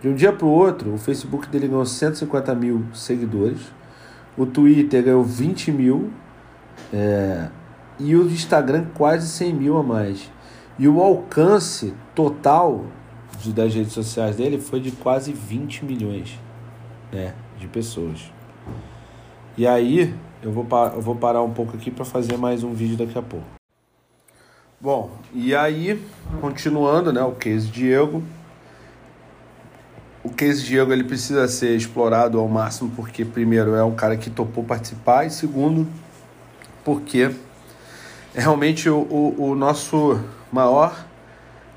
De 0.00 0.08
um 0.08 0.14
dia 0.14 0.32
para 0.32 0.46
o 0.46 0.50
outro, 0.50 0.94
o 0.94 0.98
Facebook 0.98 1.48
dele 1.48 1.66
ganhou 1.66 1.84
150 1.84 2.54
mil 2.54 2.84
seguidores, 2.94 3.72
o 4.38 4.46
Twitter 4.46 5.02
ganhou 5.02 5.24
20 5.24 5.72
mil 5.72 6.10
é, 6.92 7.48
e 7.98 8.14
o 8.14 8.24
Instagram 8.26 8.86
quase 8.94 9.26
100 9.28 9.52
mil 9.52 9.76
a 9.76 9.82
mais. 9.82 10.30
E 10.78 10.86
o 10.86 11.02
alcance 11.02 11.92
total 12.14 12.84
de, 13.40 13.52
das 13.52 13.74
redes 13.74 13.92
sociais 13.92 14.36
dele 14.36 14.60
foi 14.60 14.78
de 14.78 14.92
quase 14.92 15.32
20 15.32 15.84
milhões 15.84 16.38
né, 17.12 17.34
de 17.58 17.66
pessoas. 17.66 18.30
E 19.56 19.66
aí 19.66 20.14
eu 20.40 20.52
vou, 20.52 20.64
eu 20.94 21.00
vou 21.00 21.16
parar 21.16 21.42
um 21.42 21.52
pouco 21.52 21.76
aqui 21.76 21.90
para 21.90 22.04
fazer 22.04 22.36
mais 22.36 22.62
um 22.62 22.72
vídeo 22.72 22.96
daqui 22.96 23.18
a 23.18 23.22
pouco. 23.22 23.46
Bom, 24.80 25.10
e 25.34 25.56
aí, 25.56 26.00
continuando, 26.40 27.12
né, 27.12 27.20
o 27.20 27.32
case 27.32 27.66
Diego, 27.66 28.22
o 30.28 30.34
case 30.34 30.62
Diego 30.62 30.92
ele 30.92 31.04
precisa 31.04 31.48
ser 31.48 31.74
explorado 31.74 32.38
ao 32.38 32.46
máximo 32.46 32.92
porque 32.94 33.24
primeiro 33.24 33.74
é 33.74 33.82
um 33.82 33.94
cara 33.94 34.16
que 34.16 34.28
topou 34.28 34.62
participar 34.62 35.24
e 35.24 35.30
segundo 35.30 35.86
porque 36.84 37.30
é 38.34 38.40
realmente 38.40 38.88
o, 38.88 38.98
o, 38.98 39.50
o 39.50 39.54
nosso 39.54 40.20
maior 40.52 41.06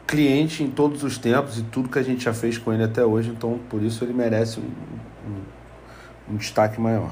cliente 0.06 0.64
em 0.64 0.70
todos 0.70 1.04
os 1.04 1.18
tempos 1.18 1.58
e 1.58 1.64
tudo 1.64 1.88
que 1.88 1.98
a 1.98 2.04
gente 2.04 2.26
já 2.26 2.34
fez 2.34 2.58
com 2.58 2.74
ele 2.74 2.84
até 2.84 3.06
hoje, 3.06 3.30
então 3.30 3.60
por 3.70 3.82
isso 3.82 4.04
ele 4.04 4.14
merece 4.14 4.60
um, 4.60 4.64
um, 5.30 6.34
um 6.34 6.36
destaque 6.36 6.80
maior. 6.80 7.12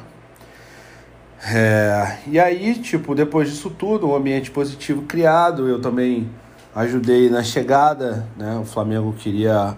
É, 1.48 2.18
e 2.28 2.38
aí, 2.38 2.76
tipo, 2.76 3.16
depois 3.16 3.50
disso 3.50 3.70
tudo, 3.70 4.10
um 4.10 4.16
ambiente 4.16 4.52
positivo 4.52 5.04
criado, 5.04 5.70
eu 5.70 5.80
também 5.80 6.30
ajudei 6.76 7.30
na 7.30 7.42
chegada, 7.42 8.28
né? 8.36 8.58
O 8.62 8.66
Flamengo 8.66 9.14
queria 9.14 9.78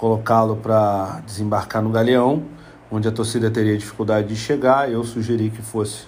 colocá-lo 0.00 0.56
para 0.56 1.20
desembarcar 1.26 1.82
no 1.82 1.90
Galeão, 1.90 2.42
onde 2.90 3.06
a 3.06 3.12
torcida 3.12 3.50
teria 3.50 3.76
dificuldade 3.76 4.28
de 4.28 4.34
chegar. 4.34 4.90
Eu 4.90 5.04
sugeri 5.04 5.50
que 5.50 5.60
fosse 5.60 6.06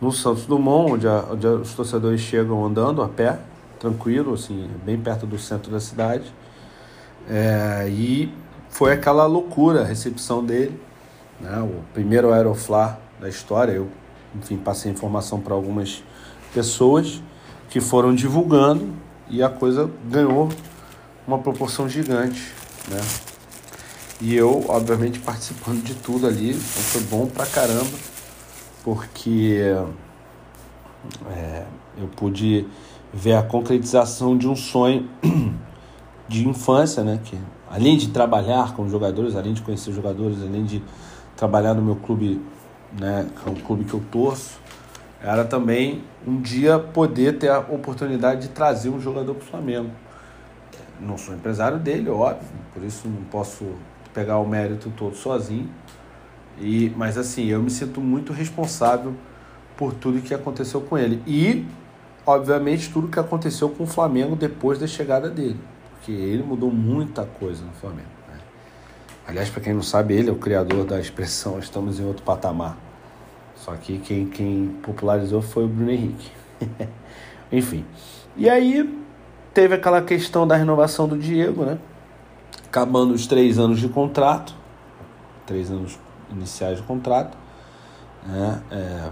no 0.00 0.10
Santos 0.10 0.46
Dumont, 0.46 0.94
onde, 0.94 1.06
a, 1.06 1.26
onde 1.30 1.46
os 1.46 1.74
torcedores 1.74 2.22
chegam 2.22 2.64
andando 2.64 3.02
a 3.02 3.08
pé, 3.10 3.38
tranquilo, 3.78 4.32
assim, 4.32 4.70
bem 4.86 4.98
perto 4.98 5.26
do 5.26 5.38
centro 5.38 5.70
da 5.70 5.78
cidade. 5.78 6.32
É, 7.28 7.86
e 7.90 8.32
foi 8.70 8.92
aquela 8.94 9.26
loucura 9.26 9.82
a 9.82 9.84
recepção 9.84 10.42
dele, 10.42 10.80
né? 11.38 11.60
o 11.60 11.82
primeiro 11.92 12.32
Aeroflá 12.32 12.98
da 13.20 13.28
história. 13.28 13.72
Eu, 13.72 13.88
enfim, 14.34 14.56
passei 14.56 14.90
informação 14.90 15.38
para 15.40 15.52
algumas 15.52 16.02
pessoas 16.54 17.22
que 17.68 17.82
foram 17.82 18.14
divulgando 18.14 18.88
e 19.28 19.42
a 19.42 19.50
coisa 19.50 19.90
ganhou 20.08 20.48
uma 21.26 21.38
proporção 21.38 21.86
gigante 21.86 22.59
né? 22.90 23.00
E 24.20 24.34
eu, 24.34 24.66
obviamente, 24.68 25.18
participando 25.18 25.82
de 25.82 25.94
tudo 25.94 26.26
ali, 26.26 26.50
então 26.50 26.60
foi 26.60 27.00
bom 27.02 27.26
pra 27.26 27.46
caramba, 27.46 27.96
porque 28.84 29.62
é, 31.34 31.64
eu 31.96 32.06
pude 32.08 32.66
ver 33.12 33.34
a 33.34 33.42
concretização 33.42 34.36
de 34.36 34.46
um 34.46 34.54
sonho 34.54 35.08
de 36.28 36.46
infância, 36.46 37.02
né? 37.02 37.18
Que 37.24 37.38
além 37.70 37.96
de 37.96 38.08
trabalhar 38.08 38.74
com 38.74 38.88
jogadores, 38.88 39.34
além 39.34 39.54
de 39.54 39.62
conhecer 39.62 39.92
jogadores, 39.92 40.42
além 40.42 40.64
de 40.64 40.82
trabalhar 41.34 41.72
no 41.72 41.80
meu 41.80 41.96
clube, 41.96 42.42
né? 42.98 43.26
Que 43.42 43.48
é 43.48 43.52
um 43.52 43.56
clube 43.56 43.84
que 43.84 43.94
eu 43.94 44.02
torço, 44.10 44.60
era 45.22 45.44
também 45.44 46.02
um 46.26 46.40
dia 46.40 46.78
poder 46.78 47.38
ter 47.38 47.48
a 47.48 47.58
oportunidade 47.58 48.42
de 48.42 48.48
trazer 48.48 48.90
um 48.90 49.00
jogador 49.00 49.34
para 49.34 49.44
o 49.44 49.46
Flamengo. 49.46 49.90
Não 51.00 51.16
sou 51.16 51.34
empresário 51.34 51.78
dele, 51.78 52.10
óbvio, 52.10 52.48
por 52.74 52.82
isso 52.82 53.08
não 53.08 53.22
posso 53.24 53.64
pegar 54.12 54.38
o 54.38 54.46
mérito 54.46 54.92
todo 54.96 55.16
sozinho. 55.16 55.68
E, 56.58 56.92
mas 56.96 57.16
assim, 57.16 57.46
eu 57.46 57.62
me 57.62 57.70
sinto 57.70 58.00
muito 58.00 58.32
responsável 58.32 59.14
por 59.76 59.94
tudo 59.94 60.20
que 60.20 60.34
aconteceu 60.34 60.80
com 60.82 60.98
ele. 60.98 61.22
E, 61.26 61.66
obviamente, 62.26 62.90
tudo 62.92 63.08
que 63.08 63.18
aconteceu 63.18 63.70
com 63.70 63.84
o 63.84 63.86
Flamengo 63.86 64.36
depois 64.36 64.78
da 64.78 64.86
chegada 64.86 65.30
dele. 65.30 65.58
Porque 65.92 66.12
ele 66.12 66.42
mudou 66.42 66.70
muita 66.70 67.24
coisa 67.24 67.64
no 67.64 67.72
Flamengo. 67.72 68.08
Né? 68.28 68.38
Aliás, 69.26 69.48
para 69.48 69.62
quem 69.62 69.72
não 69.72 69.82
sabe, 69.82 70.14
ele 70.14 70.28
é 70.28 70.32
o 70.32 70.36
criador 70.36 70.84
da 70.84 71.00
expressão 71.00 71.58
estamos 71.58 71.98
em 71.98 72.04
outro 72.04 72.22
patamar. 72.22 72.76
Só 73.56 73.72
que 73.74 73.98
quem, 73.98 74.26
quem 74.26 74.68
popularizou 74.82 75.40
foi 75.40 75.64
o 75.64 75.68
Bruno 75.68 75.90
Henrique. 75.90 76.30
Enfim. 77.50 77.84
E 78.36 78.48
aí, 78.48 78.99
teve 79.52 79.74
aquela 79.74 80.02
questão 80.02 80.46
da 80.46 80.56
renovação 80.56 81.08
do 81.08 81.18
Diego, 81.18 81.64
né? 81.64 81.78
acabando 82.70 83.12
os 83.12 83.26
três 83.26 83.58
anos 83.58 83.80
de 83.80 83.88
contrato, 83.88 84.54
três 85.44 85.72
anos 85.72 85.98
iniciais 86.30 86.78
de 86.78 86.84
contrato, 86.84 87.36
né? 88.24 88.62
É, 88.70 89.08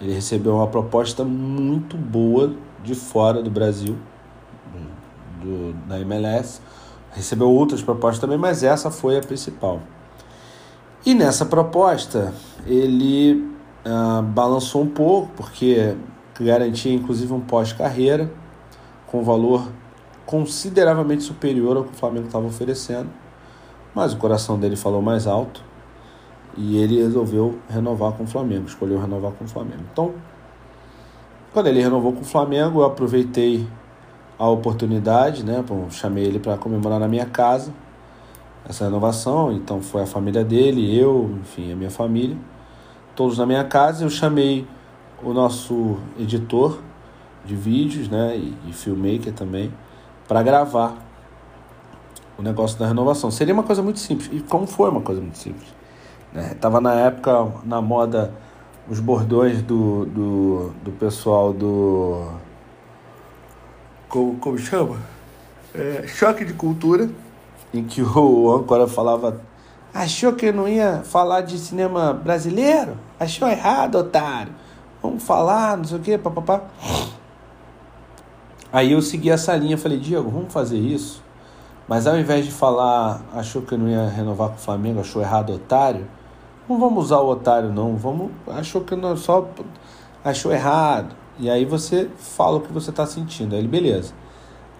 ele 0.00 0.12
recebeu 0.12 0.56
uma 0.56 0.66
proposta 0.66 1.24
muito 1.24 1.96
boa 1.96 2.52
de 2.82 2.96
fora 2.96 3.40
do 3.40 3.48
Brasil, 3.48 3.96
do, 5.40 5.72
da 5.86 6.00
MLS. 6.00 6.60
Recebeu 7.12 7.48
outras 7.48 7.80
propostas 7.80 8.18
também, 8.18 8.36
mas 8.36 8.62
essa 8.62 8.90
foi 8.90 9.16
a 9.16 9.22
principal. 9.22 9.80
E 11.06 11.14
nessa 11.14 11.46
proposta 11.46 12.34
ele 12.66 13.48
ah, 13.84 14.20
balançou 14.22 14.82
um 14.82 14.88
pouco, 14.88 15.30
porque 15.36 15.96
garantia 16.38 16.92
inclusive 16.92 17.32
um 17.32 17.40
pós-carreira 17.40 18.30
com 19.06 19.22
valor 19.22 19.68
consideravelmente 20.24 21.22
superior 21.22 21.76
ao 21.76 21.84
que 21.84 21.92
o 21.92 21.96
Flamengo 21.96 22.26
estava 22.26 22.46
oferecendo. 22.46 23.08
Mas 23.94 24.12
o 24.12 24.16
coração 24.16 24.58
dele 24.58 24.76
falou 24.76 25.00
mais 25.00 25.26
alto 25.26 25.62
e 26.56 26.76
ele 26.76 27.02
resolveu 27.02 27.58
renovar 27.68 28.12
com 28.12 28.24
o 28.24 28.26
Flamengo, 28.26 28.66
escolheu 28.66 29.00
renovar 29.00 29.32
com 29.32 29.44
o 29.44 29.48
Flamengo. 29.48 29.82
Então, 29.92 30.14
quando 31.52 31.68
ele 31.68 31.80
renovou 31.80 32.12
com 32.12 32.20
o 32.20 32.24
Flamengo, 32.24 32.80
eu 32.80 32.84
aproveitei 32.84 33.66
a 34.38 34.48
oportunidade, 34.48 35.44
né? 35.44 35.64
Bom, 35.66 35.88
chamei 35.90 36.24
ele 36.24 36.38
para 36.38 36.58
comemorar 36.58 37.00
na 37.00 37.08
minha 37.08 37.26
casa 37.26 37.72
essa 38.68 38.84
renovação. 38.84 39.52
Então 39.52 39.80
foi 39.80 40.02
a 40.02 40.06
família 40.06 40.44
dele, 40.44 40.98
eu, 40.98 41.30
enfim, 41.40 41.72
a 41.72 41.76
minha 41.76 41.90
família, 41.90 42.36
todos 43.14 43.38
na 43.38 43.46
minha 43.46 43.64
casa. 43.64 44.04
Eu 44.04 44.10
chamei 44.10 44.66
o 45.22 45.32
nosso 45.32 45.96
editor 46.18 46.78
de 47.46 47.54
vídeos, 47.54 48.08
né? 48.08 48.36
E, 48.36 48.56
e 48.68 48.72
filmmaker 48.72 49.32
também, 49.32 49.72
para 50.26 50.42
gravar 50.42 50.96
o 52.38 52.42
negócio 52.42 52.78
da 52.78 52.86
renovação. 52.86 53.30
Seria 53.30 53.54
uma 53.54 53.62
coisa 53.62 53.82
muito 53.82 53.98
simples. 53.98 54.28
E 54.32 54.40
como 54.40 54.66
foi 54.66 54.90
uma 54.90 55.00
coisa 55.00 55.20
muito 55.20 55.38
simples. 55.38 55.68
Né? 56.32 56.54
Tava 56.60 56.80
na 56.80 56.94
época 56.94 57.48
na 57.64 57.80
moda 57.80 58.32
os 58.88 59.00
bordões 59.00 59.62
do, 59.62 60.06
do, 60.06 60.72
do 60.84 60.92
pessoal 60.92 61.52
do. 61.52 62.28
Como, 64.08 64.36
como 64.36 64.58
chama? 64.58 64.96
É, 65.74 66.06
choque 66.06 66.44
de 66.44 66.52
cultura, 66.52 67.10
em 67.72 67.84
que 67.84 68.02
o 68.02 68.54
âncora 68.54 68.86
falava. 68.86 69.40
Achou 69.92 70.34
que 70.34 70.46
eu 70.46 70.52
não 70.52 70.68
ia 70.68 71.02
falar 71.04 71.40
de 71.40 71.58
cinema 71.58 72.12
brasileiro? 72.12 72.98
Achou 73.18 73.48
errado, 73.48 73.96
otário. 73.96 74.52
Vamos 75.02 75.22
falar, 75.22 75.76
não 75.76 75.84
sei 75.84 75.98
o 75.98 76.00
que, 76.00 76.18
papapá. 76.18 76.62
Aí 78.76 78.92
eu 78.92 79.00
segui 79.00 79.30
essa 79.30 79.56
linha, 79.56 79.78
falei, 79.78 79.98
Diego, 79.98 80.28
vamos 80.28 80.52
fazer 80.52 80.76
isso. 80.76 81.24
Mas 81.88 82.06
ao 82.06 82.18
invés 82.18 82.44
de 82.44 82.50
falar, 82.50 83.22
achou 83.32 83.62
que 83.62 83.72
eu 83.72 83.78
não 83.78 83.88
ia 83.88 84.06
renovar 84.06 84.50
com 84.50 84.56
o 84.56 84.58
Flamengo, 84.58 85.00
achou 85.00 85.22
errado, 85.22 85.54
otário, 85.54 86.06
não 86.68 86.78
vamos 86.78 87.04
usar 87.04 87.20
o 87.20 87.28
otário, 87.28 87.72
não. 87.72 87.96
Vamos. 87.96 88.32
Achou 88.48 88.82
que 88.82 88.94
não 88.94 89.16
só. 89.16 89.48
Achou 90.22 90.52
errado. 90.52 91.16
E 91.38 91.48
aí 91.48 91.64
você 91.64 92.10
fala 92.18 92.58
o 92.58 92.60
que 92.60 92.70
você 92.70 92.90
está 92.90 93.06
sentindo. 93.06 93.54
Aí 93.54 93.60
ele, 93.60 93.68
beleza. 93.68 94.12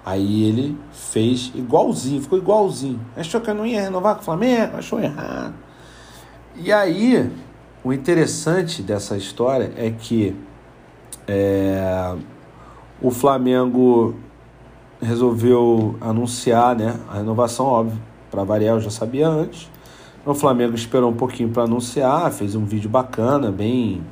Aí 0.05 0.45
ele 0.45 0.79
fez 0.93 1.51
igualzinho, 1.55 2.21
ficou 2.21 2.39
igualzinho. 2.39 3.01
Achou 3.17 3.41
que 3.41 3.49
eu 3.49 3.55
não 3.55 3.65
ia 3.65 3.81
renovar 3.81 4.17
com 4.17 4.21
o 4.21 4.25
Flamengo? 4.27 4.77
Achou 4.77 5.01
errado. 5.01 5.55
E 6.55 6.71
aí, 6.71 7.33
o 7.83 7.95
interessante 7.95 8.83
dessa 8.83 9.17
história 9.17 9.73
é 9.75 9.91
que 9.91 10.37
é, 11.27 12.15
o 13.01 13.11
Flamengo 13.11 14.15
resolveu 15.01 15.97
anunciar 16.01 16.75
né, 16.77 16.99
a 17.09 17.15
renovação, 17.15 17.67
óbvio, 17.67 18.01
para 18.31 18.45
variar, 18.45 18.77
eu 18.77 18.81
já 18.81 18.91
sabia 18.91 19.29
antes. 19.29 19.71
O 20.25 20.35
Flamengo 20.35 20.75
esperou 20.75 21.11
um 21.11 21.15
pouquinho 21.15 21.51
para 21.51 21.65
anunciar, 21.65 22.33
fez 22.33 22.55
um 22.55 22.65
vídeo 22.65 22.91
bacana, 22.91 23.53
bem, 23.53 24.05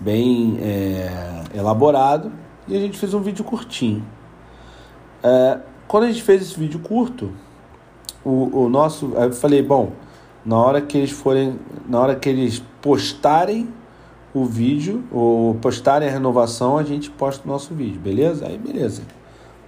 bem 0.00 0.56
é, 0.60 1.44
elaborado, 1.54 2.32
e 2.66 2.76
a 2.76 2.80
gente 2.80 2.96
fez 2.96 3.12
um 3.12 3.20
vídeo 3.20 3.44
curtinho. 3.44 4.04
É, 5.22 5.58
quando 5.86 6.04
a 6.04 6.06
gente 6.06 6.22
fez 6.22 6.40
esse 6.40 6.58
vídeo 6.58 6.80
curto, 6.80 7.30
o, 8.24 8.64
o 8.64 8.68
nosso, 8.70 9.12
eu 9.14 9.32
falei, 9.32 9.62
bom, 9.62 9.92
na 10.44 10.56
hora 10.56 10.80
que 10.80 10.96
eles 10.96 11.10
forem, 11.10 11.58
na 11.86 12.00
hora 12.00 12.14
que 12.14 12.28
eles 12.28 12.62
postarem 12.80 13.68
o 14.34 14.44
vídeo, 14.44 15.04
ou 15.12 15.54
postarem 15.54 16.08
a 16.08 16.10
renovação, 16.10 16.76
a 16.76 16.82
gente 16.82 17.08
posta 17.08 17.44
o 17.44 17.50
nosso 17.50 17.72
vídeo, 17.72 18.00
beleza? 18.00 18.46
Aí 18.46 18.58
beleza, 18.58 19.02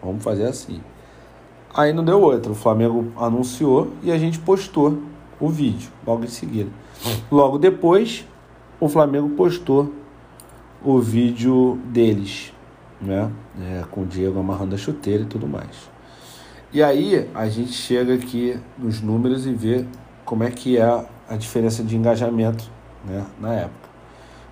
vamos 0.03 0.23
fazer 0.25 0.45
assim. 0.45 0.81
Aí 1.73 1.93
não 1.93 2.05
deu 2.05 2.21
outra, 2.21 2.51
o 2.51 2.55
Flamengo 2.55 3.13
anunciou 3.17 3.93
e 4.03 4.11
a 4.11 4.19
gente 4.19 4.39
postou 4.41 4.99
o 5.39 5.49
vídeo 5.49 5.91
logo 6.05 6.25
em 6.25 6.29
seguida. 6.29 6.71
Logo 7.31 7.59
depois, 7.59 8.27
o 8.81 8.89
Flamengo 8.89 9.29
postou 9.31 9.93
o 10.83 10.99
vídeo 10.99 11.79
deles, 11.87 12.53
né? 13.01 13.31
É, 13.61 13.85
com 13.91 14.03
o 14.03 14.07
Diego 14.07 14.39
amarrando 14.41 14.75
a 14.75 14.79
chuteira 14.79 15.23
e 15.23 15.27
tudo 15.27 15.47
mais. 15.47 15.89
E 16.73 16.83
aí 16.83 17.29
a 17.35 17.49
gente 17.49 17.73
chega 17.73 18.15
aqui 18.15 18.59
nos 18.77 19.01
números 19.01 19.47
e 19.47 19.53
vê 19.53 19.85
como 20.25 20.43
é 20.43 20.51
que 20.51 20.77
é 20.77 21.07
a 21.29 21.37
diferença 21.37 21.83
de 21.83 21.97
engajamento 21.97 22.71
né, 23.05 23.25
na 23.41 23.55
época. 23.55 23.86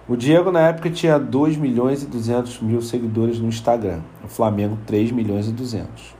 O 0.06 0.16
Diego 0.16 0.52
na 0.52 0.60
época 0.60 0.90
tinha 0.90 1.18
2 1.18 1.56
milhões 1.56 2.02
e 2.02 2.06
200 2.06 2.60
mil 2.60 2.82
seguidores 2.82 3.38
no 3.38 3.48
Instagram. 3.48 4.00
O 4.22 4.28
Flamengo 4.28 4.76
3 4.84 5.10
milhões 5.10 5.48
e 5.48 5.50
200. 5.50 6.14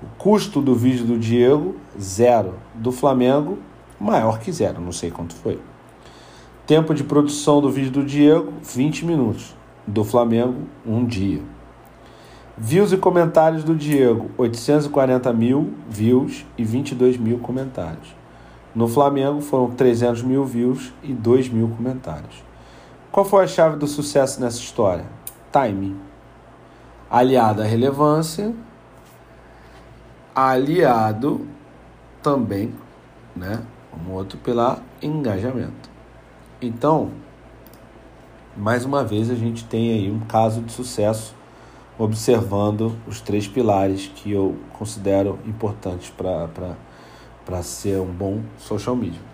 O 0.00 0.06
custo 0.16 0.60
do 0.62 0.72
vídeo 0.76 1.04
do 1.04 1.18
Diego, 1.18 1.74
zero. 2.00 2.54
Do 2.76 2.92
Flamengo, 2.92 3.58
maior 3.98 4.38
que 4.38 4.52
zero, 4.52 4.80
não 4.80 4.92
sei 4.92 5.10
quanto 5.10 5.34
foi. 5.34 5.58
Tempo 6.64 6.94
de 6.94 7.02
produção 7.02 7.60
do 7.60 7.68
vídeo 7.68 7.90
do 7.90 8.04
Diego, 8.04 8.52
20 8.62 9.04
minutos. 9.04 9.52
Do 9.84 10.04
Flamengo, 10.04 10.60
um 10.86 11.04
dia. 11.04 11.42
Views 12.56 12.92
e 12.92 12.96
comentários 12.96 13.64
do 13.64 13.74
Diego, 13.74 14.30
840 14.38 15.32
mil 15.32 15.74
views 15.90 16.46
e 16.56 16.62
22 16.62 17.16
mil 17.16 17.38
comentários. 17.38 18.14
No 18.72 18.86
Flamengo 18.86 19.40
foram 19.40 19.72
300 19.72 20.22
mil 20.22 20.44
views 20.44 20.92
e 21.02 21.12
2 21.12 21.48
mil 21.48 21.66
comentários. 21.66 22.51
Qual 23.12 23.26
foi 23.26 23.44
a 23.44 23.46
chave 23.46 23.76
do 23.76 23.86
sucesso 23.86 24.40
nessa 24.40 24.58
história? 24.58 25.04
Timing. 25.52 26.00
Aliado 27.10 27.60
à 27.60 27.64
relevância, 27.66 28.54
aliado 30.34 31.46
também 32.22 32.74
né, 33.36 33.62
um 33.94 34.12
outro 34.12 34.38
pela 34.38 34.80
engajamento. 35.02 35.90
Então, 36.58 37.10
mais 38.56 38.86
uma 38.86 39.04
vez 39.04 39.30
a 39.30 39.34
gente 39.34 39.66
tem 39.66 39.92
aí 39.92 40.10
um 40.10 40.20
caso 40.20 40.62
de 40.62 40.72
sucesso 40.72 41.34
observando 41.98 42.96
os 43.06 43.20
três 43.20 43.46
pilares 43.46 44.10
que 44.14 44.32
eu 44.32 44.56
considero 44.72 45.38
importantes 45.44 46.10
para 46.10 47.62
ser 47.62 48.00
um 48.00 48.10
bom 48.10 48.40
social 48.56 48.96
media. 48.96 49.31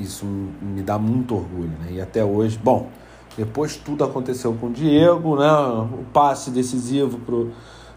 Isso 0.00 0.24
me 0.24 0.82
dá 0.82 0.98
muito 0.98 1.34
orgulho, 1.34 1.72
né? 1.80 1.92
E 1.92 2.00
até 2.00 2.24
hoje, 2.24 2.58
bom, 2.58 2.88
depois 3.36 3.76
tudo 3.76 4.02
aconteceu 4.02 4.54
com 4.54 4.68
o 4.68 4.70
Diego, 4.70 5.36
né? 5.36 5.50
O 5.50 6.04
passe 6.12 6.50
decisivo 6.50 7.18
pro, 7.18 7.50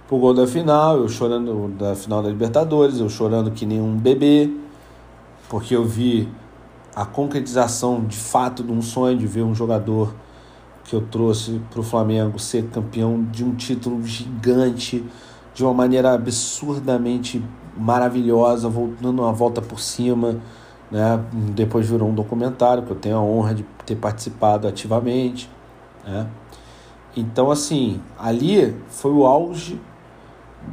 pro 0.07 0.17
gol 0.17 0.33
da 0.33 0.45
final, 0.45 0.97
eu 0.97 1.07
chorando 1.07 1.69
da 1.77 1.95
final 1.95 2.21
da 2.21 2.29
Libertadores, 2.29 2.99
eu 2.99 3.09
chorando 3.09 3.51
que 3.51 3.65
nem 3.65 3.81
um 3.81 3.95
bebê, 3.95 4.51
porque 5.49 5.75
eu 5.75 5.85
vi 5.85 6.27
a 6.95 7.05
concretização 7.05 8.03
de 8.03 8.17
fato 8.17 8.63
de 8.63 8.71
um 8.71 8.81
sonho 8.81 9.17
de 9.17 9.25
ver 9.25 9.41
um 9.41 9.55
jogador 9.55 10.13
que 10.83 10.95
eu 10.95 11.01
trouxe 11.01 11.61
para 11.71 11.79
o 11.79 11.83
Flamengo 11.83 12.37
ser 12.37 12.65
campeão 12.65 13.23
de 13.31 13.43
um 13.43 13.55
título 13.55 14.05
gigante, 14.05 15.03
de 15.53 15.63
uma 15.63 15.73
maneira 15.73 16.13
absurdamente 16.13 17.43
maravilhosa, 17.77 18.71
dando 19.01 19.21
uma 19.21 19.31
volta 19.31 19.61
por 19.61 19.79
cima. 19.79 20.39
Né? 20.93 21.19
Depois 21.55 21.89
virou 21.89 22.07
um 22.07 22.13
documentário 22.13 22.83
que 22.83 22.91
eu 22.91 22.95
tenho 22.95 23.17
a 23.17 23.21
honra 23.21 23.55
de 23.55 23.63
ter 23.83 23.95
participado 23.95 24.67
ativamente. 24.67 25.49
Né? 26.05 26.27
Então, 27.17 27.49
assim, 27.49 27.99
ali 28.17 28.77
foi 28.89 29.11
o 29.11 29.25
auge 29.25 29.81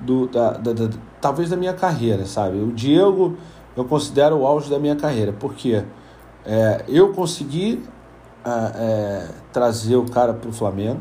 do, 0.03 0.29
da, 0.29 0.53
da, 0.53 0.75
da, 0.75 0.91
talvez 1.23 1.49
da 1.49 1.57
minha 1.57 1.73
carreira, 1.73 2.27
sabe? 2.27 2.59
O 2.59 2.71
Diego 2.71 3.39
eu 3.75 3.85
considero 3.87 4.37
o 4.37 4.47
auge 4.47 4.69
da 4.69 4.79
minha 4.79 4.95
carreira, 4.95 5.33
porque 5.33 5.83
é, 6.45 6.85
eu 6.87 7.15
consegui 7.15 7.83
é, 8.45 8.51
é, 8.51 9.29
trazer 9.53 9.97
o 9.97 10.05
cara 10.05 10.35
para 10.35 10.51
o 10.51 10.53
Flamengo, 10.53 11.01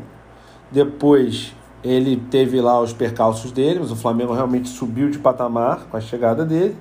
depois 0.70 1.54
ele 1.84 2.16
teve 2.30 2.60
lá 2.60 2.80
os 2.80 2.92
percalços 2.92 3.52
dele, 3.52 3.80
mas 3.80 3.90
o 3.90 3.96
Flamengo 3.96 4.32
realmente 4.32 4.68
subiu 4.68 5.10
de 5.10 5.18
patamar 5.18 5.86
com 5.90 5.96
a 5.96 6.00
chegada 6.00 6.44
dele. 6.44 6.76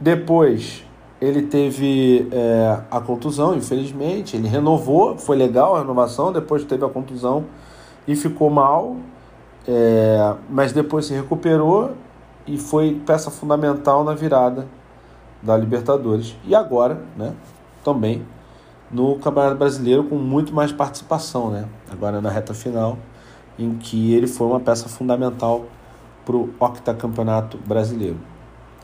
Depois 0.00 0.85
ele 1.20 1.42
teve 1.42 2.28
é, 2.30 2.80
a 2.90 3.00
contusão, 3.00 3.54
infelizmente. 3.54 4.36
Ele 4.36 4.48
renovou, 4.48 5.16
foi 5.16 5.36
legal 5.36 5.76
a 5.76 5.80
renovação. 5.80 6.32
Depois 6.32 6.64
teve 6.64 6.84
a 6.84 6.88
contusão 6.88 7.44
e 8.06 8.14
ficou 8.14 8.50
mal, 8.50 8.96
é, 9.66 10.34
mas 10.48 10.72
depois 10.72 11.06
se 11.06 11.14
recuperou 11.14 11.92
e 12.46 12.58
foi 12.58 13.00
peça 13.06 13.30
fundamental 13.30 14.04
na 14.04 14.14
virada 14.14 14.66
da 15.42 15.56
Libertadores. 15.56 16.36
E 16.44 16.54
agora, 16.54 17.00
né, 17.16 17.32
também 17.82 18.22
no 18.90 19.16
Campeonato 19.16 19.56
Brasileiro 19.56 20.04
com 20.04 20.16
muito 20.16 20.54
mais 20.54 20.70
participação, 20.70 21.50
né? 21.50 21.66
Agora 21.90 22.20
na 22.20 22.30
reta 22.30 22.54
final, 22.54 22.96
em 23.58 23.74
que 23.74 24.14
ele 24.14 24.26
foi 24.26 24.46
uma 24.46 24.60
peça 24.60 24.88
fundamental 24.88 25.64
para 26.24 26.36
o 26.36 26.50
octacampeonato 26.60 27.58
brasileiro. 27.58 28.18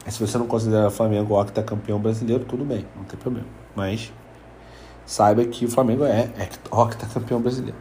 Se 0.09 0.25
você 0.25 0.37
não 0.37 0.47
considera 0.47 0.89
o 0.89 0.91
Flamengo 0.91 1.41
octacampeão 1.41 1.99
brasileiro, 1.99 2.45
tudo 2.45 2.65
bem, 2.65 2.85
não 2.97 3.05
tem 3.05 3.19
problema. 3.19 3.47
Mas 3.75 4.13
saiba 5.07 5.45
que 5.45 5.65
o 5.65 5.71
Flamengo 5.71 6.05
é 6.05 6.29
octacampeão 6.71 7.41
brasileiro. 7.41 7.77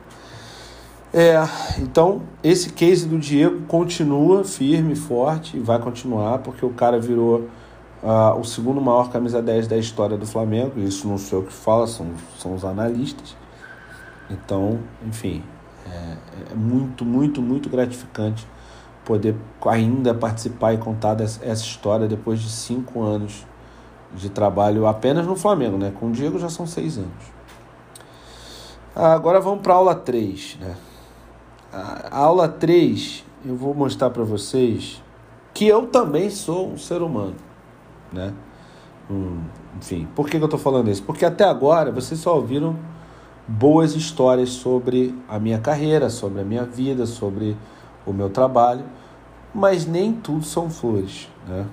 É, 1.13 1.35
então, 1.79 2.21
esse 2.41 2.71
case 2.71 3.05
do 3.07 3.17
Diego 3.19 3.61
continua 3.67 4.45
firme, 4.45 4.95
forte 4.95 5.57
e 5.57 5.59
vai 5.59 5.77
continuar, 5.79 6.39
porque 6.39 6.65
o 6.65 6.69
cara 6.69 6.99
virou 6.99 7.49
uh, 8.01 8.39
o 8.39 8.45
segundo 8.45 8.79
maior 8.79 9.11
camisa 9.11 9.41
10 9.41 9.67
da 9.67 9.77
história 9.77 10.17
do 10.17 10.25
Flamengo. 10.25 10.79
Isso 10.79 11.07
não 11.07 11.17
sou 11.17 11.39
eu 11.39 11.45
que 11.45 11.51
falo, 11.51 11.85
são, 11.85 12.07
são 12.39 12.53
os 12.53 12.63
analistas. 12.63 13.35
Então, 14.29 14.79
enfim, 15.05 15.43
é, 15.85 16.51
é 16.51 16.55
muito, 16.55 17.03
muito, 17.03 17.41
muito 17.41 17.69
gratificante 17.69 18.47
poder 19.11 19.35
ainda 19.65 20.13
participar 20.13 20.73
e 20.73 20.77
contar 20.77 21.19
essa 21.19 21.51
história 21.51 22.07
depois 22.07 22.39
de 22.39 22.49
cinco 22.49 23.03
anos 23.03 23.45
de 24.13 24.29
trabalho 24.29 24.87
apenas 24.87 25.27
no 25.27 25.35
Flamengo, 25.35 25.77
né? 25.77 25.91
Com 25.99 26.07
o 26.07 26.11
Diego 26.13 26.39
já 26.39 26.47
são 26.47 26.65
seis 26.65 26.97
anos. 26.97 27.11
Agora 28.95 29.41
vamos 29.41 29.61
para 29.61 29.73
a 29.73 29.75
aula 29.75 29.95
3, 29.95 30.59
né? 30.61 30.77
A 31.73 32.19
aula 32.19 32.47
3 32.47 33.25
eu 33.45 33.53
vou 33.53 33.73
mostrar 33.73 34.11
para 34.11 34.23
vocês 34.23 35.03
que 35.53 35.67
eu 35.67 35.87
também 35.87 36.29
sou 36.29 36.71
um 36.71 36.77
ser 36.77 37.01
humano, 37.01 37.35
né? 38.13 38.33
Hum, 39.09 39.41
enfim, 39.77 40.07
por 40.15 40.25
que, 40.25 40.37
que 40.37 40.43
eu 40.43 40.45
estou 40.45 40.59
falando 40.59 40.89
isso? 40.89 41.03
Porque 41.03 41.25
até 41.25 41.43
agora 41.43 41.91
vocês 41.91 42.17
só 42.17 42.33
ouviram 42.33 42.77
boas 43.45 43.93
histórias 43.93 44.51
sobre 44.51 45.13
a 45.27 45.37
minha 45.37 45.59
carreira, 45.59 46.09
sobre 46.09 46.39
a 46.39 46.45
minha 46.45 46.63
vida, 46.63 47.05
sobre 47.05 47.57
o 48.05 48.13
meu 48.13 48.29
trabalho, 48.29 48.85
mas 49.53 49.85
nem 49.85 50.13
tudo 50.13 50.45
são 50.45 50.69
flores, 50.69 51.27
né? 51.47 51.65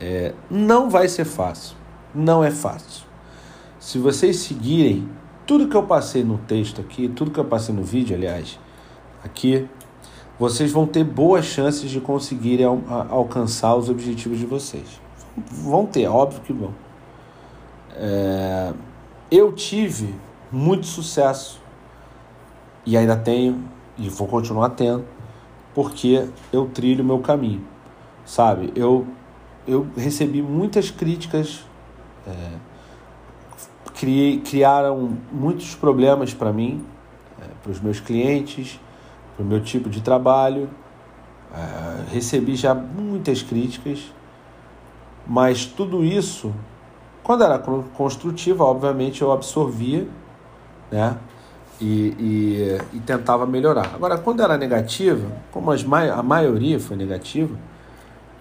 É, 0.00 0.34
não 0.50 0.90
vai 0.90 1.08
ser 1.08 1.24
fácil, 1.24 1.76
não 2.14 2.42
é 2.42 2.50
fácil. 2.50 3.06
Se 3.78 3.98
vocês 3.98 4.36
seguirem 4.38 5.08
tudo 5.46 5.68
que 5.68 5.76
eu 5.76 5.82
passei 5.82 6.24
no 6.24 6.38
texto 6.38 6.80
aqui, 6.80 7.08
tudo 7.08 7.30
que 7.30 7.38
eu 7.38 7.44
passei 7.44 7.74
no 7.74 7.82
vídeo, 7.82 8.16
aliás, 8.16 8.58
aqui, 9.22 9.68
vocês 10.38 10.72
vão 10.72 10.86
ter 10.86 11.04
boas 11.04 11.44
chances 11.44 11.90
de 11.90 12.00
conseguirem 12.00 12.66
al 12.66 12.82
alcançar 13.10 13.76
os 13.76 13.88
objetivos 13.88 14.38
de 14.38 14.46
vocês. 14.46 15.00
Vão 15.36 15.86
ter, 15.86 16.06
óbvio 16.06 16.40
que 16.40 16.52
vão. 16.52 16.74
É, 17.96 18.72
eu 19.30 19.52
tive 19.52 20.14
muito 20.50 20.86
sucesso 20.86 21.60
e 22.84 22.96
ainda 22.96 23.16
tenho 23.16 23.64
e 23.96 24.08
vou 24.08 24.26
continuar 24.26 24.70
tendo 24.70 25.04
porque 25.74 26.28
eu 26.52 26.66
trilho 26.66 27.04
meu 27.04 27.18
caminho, 27.18 27.64
sabe? 28.24 28.72
Eu 28.76 29.06
eu 29.66 29.86
recebi 29.96 30.42
muitas 30.42 30.90
críticas, 30.90 31.64
é, 32.26 32.50
criei, 33.94 34.40
criaram 34.40 35.16
muitos 35.32 35.74
problemas 35.74 36.34
para 36.34 36.52
mim, 36.52 36.84
é, 37.40 37.46
para 37.62 37.72
os 37.72 37.80
meus 37.80 37.98
clientes, 37.98 38.78
para 39.34 39.42
o 39.42 39.46
meu 39.46 39.62
tipo 39.62 39.88
de 39.88 40.02
trabalho. 40.02 40.68
É, 41.54 42.12
recebi 42.12 42.56
já 42.56 42.74
muitas 42.74 43.42
críticas, 43.42 44.12
mas 45.26 45.64
tudo 45.64 46.04
isso, 46.04 46.52
quando 47.22 47.42
era 47.44 47.58
construtiva, 47.58 48.64
obviamente 48.64 49.22
eu 49.22 49.32
absorvia, 49.32 50.06
né? 50.90 51.16
E, 51.80 52.14
e, 52.18 52.78
e, 52.96 53.00
tentava 53.00 53.44
melhorar. 53.46 53.90
Agora, 53.94 54.16
quando 54.16 54.42
era 54.42 54.56
negativa, 54.56 55.26
como 55.50 55.72
as, 55.72 55.84
a 55.84 56.22
maioria 56.22 56.78
foi 56.78 56.96
negativa, 56.96 57.58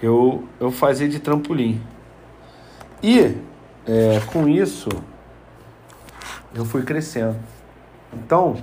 eu, 0.02 0.44
eu 0.60 0.72
fazia 0.72 1.10
de 1.10 1.20
trampolim. 1.20 1.82
E 3.02 3.36
é, 3.88 4.22
com 4.32 4.48
isso 4.48 4.90
eu 6.54 6.64
fui 6.64 6.84
crescendo. 6.84 7.36
Então, 8.14 8.56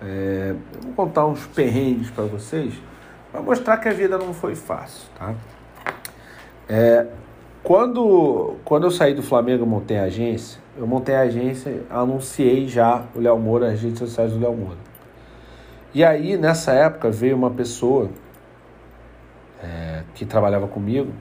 é, 0.00 0.54
eu 0.74 0.82
vou 0.82 0.92
contar 0.92 1.26
uns 1.26 1.46
perrengues 1.46 2.10
para 2.10 2.24
vocês 2.24 2.74
para 3.30 3.42
mostrar 3.42 3.76
que 3.78 3.88
a 3.88 3.92
vida 3.92 4.16
não 4.16 4.32
foi 4.32 4.54
fácil, 4.54 5.08
tá? 5.18 5.34
É, 6.68 7.06
quando, 7.64 8.56
quando 8.64 8.84
eu 8.84 8.90
saí 8.90 9.12
do 9.12 9.22
Flamengo, 9.22 9.66
montei 9.66 9.98
a 9.98 10.04
agência. 10.04 10.62
Eu 10.76 10.86
montei 10.86 11.14
a 11.14 11.20
agência, 11.20 11.82
anunciei 11.88 12.66
já 12.66 13.04
o 13.14 13.20
Léo 13.20 13.38
Moura, 13.38 13.70
as 13.70 13.80
redes 13.80 13.98
sociais 13.98 14.32
do 14.32 14.40
Léo 14.40 14.56
Moura. 14.56 14.78
E 15.94 16.02
aí, 16.04 16.36
nessa 16.36 16.72
época, 16.72 17.10
veio 17.10 17.36
uma 17.36 17.50
pessoa 17.50 18.10
é, 19.62 20.02
que 20.14 20.24
trabalhava 20.24 20.66
comigo 20.66 21.12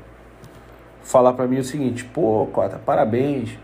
falar 1.04 1.34
para 1.34 1.46
mim 1.46 1.60
o 1.60 1.64
seguinte: 1.64 2.04
pô, 2.06 2.48
Cota, 2.52 2.80
parabéns, 2.84 3.58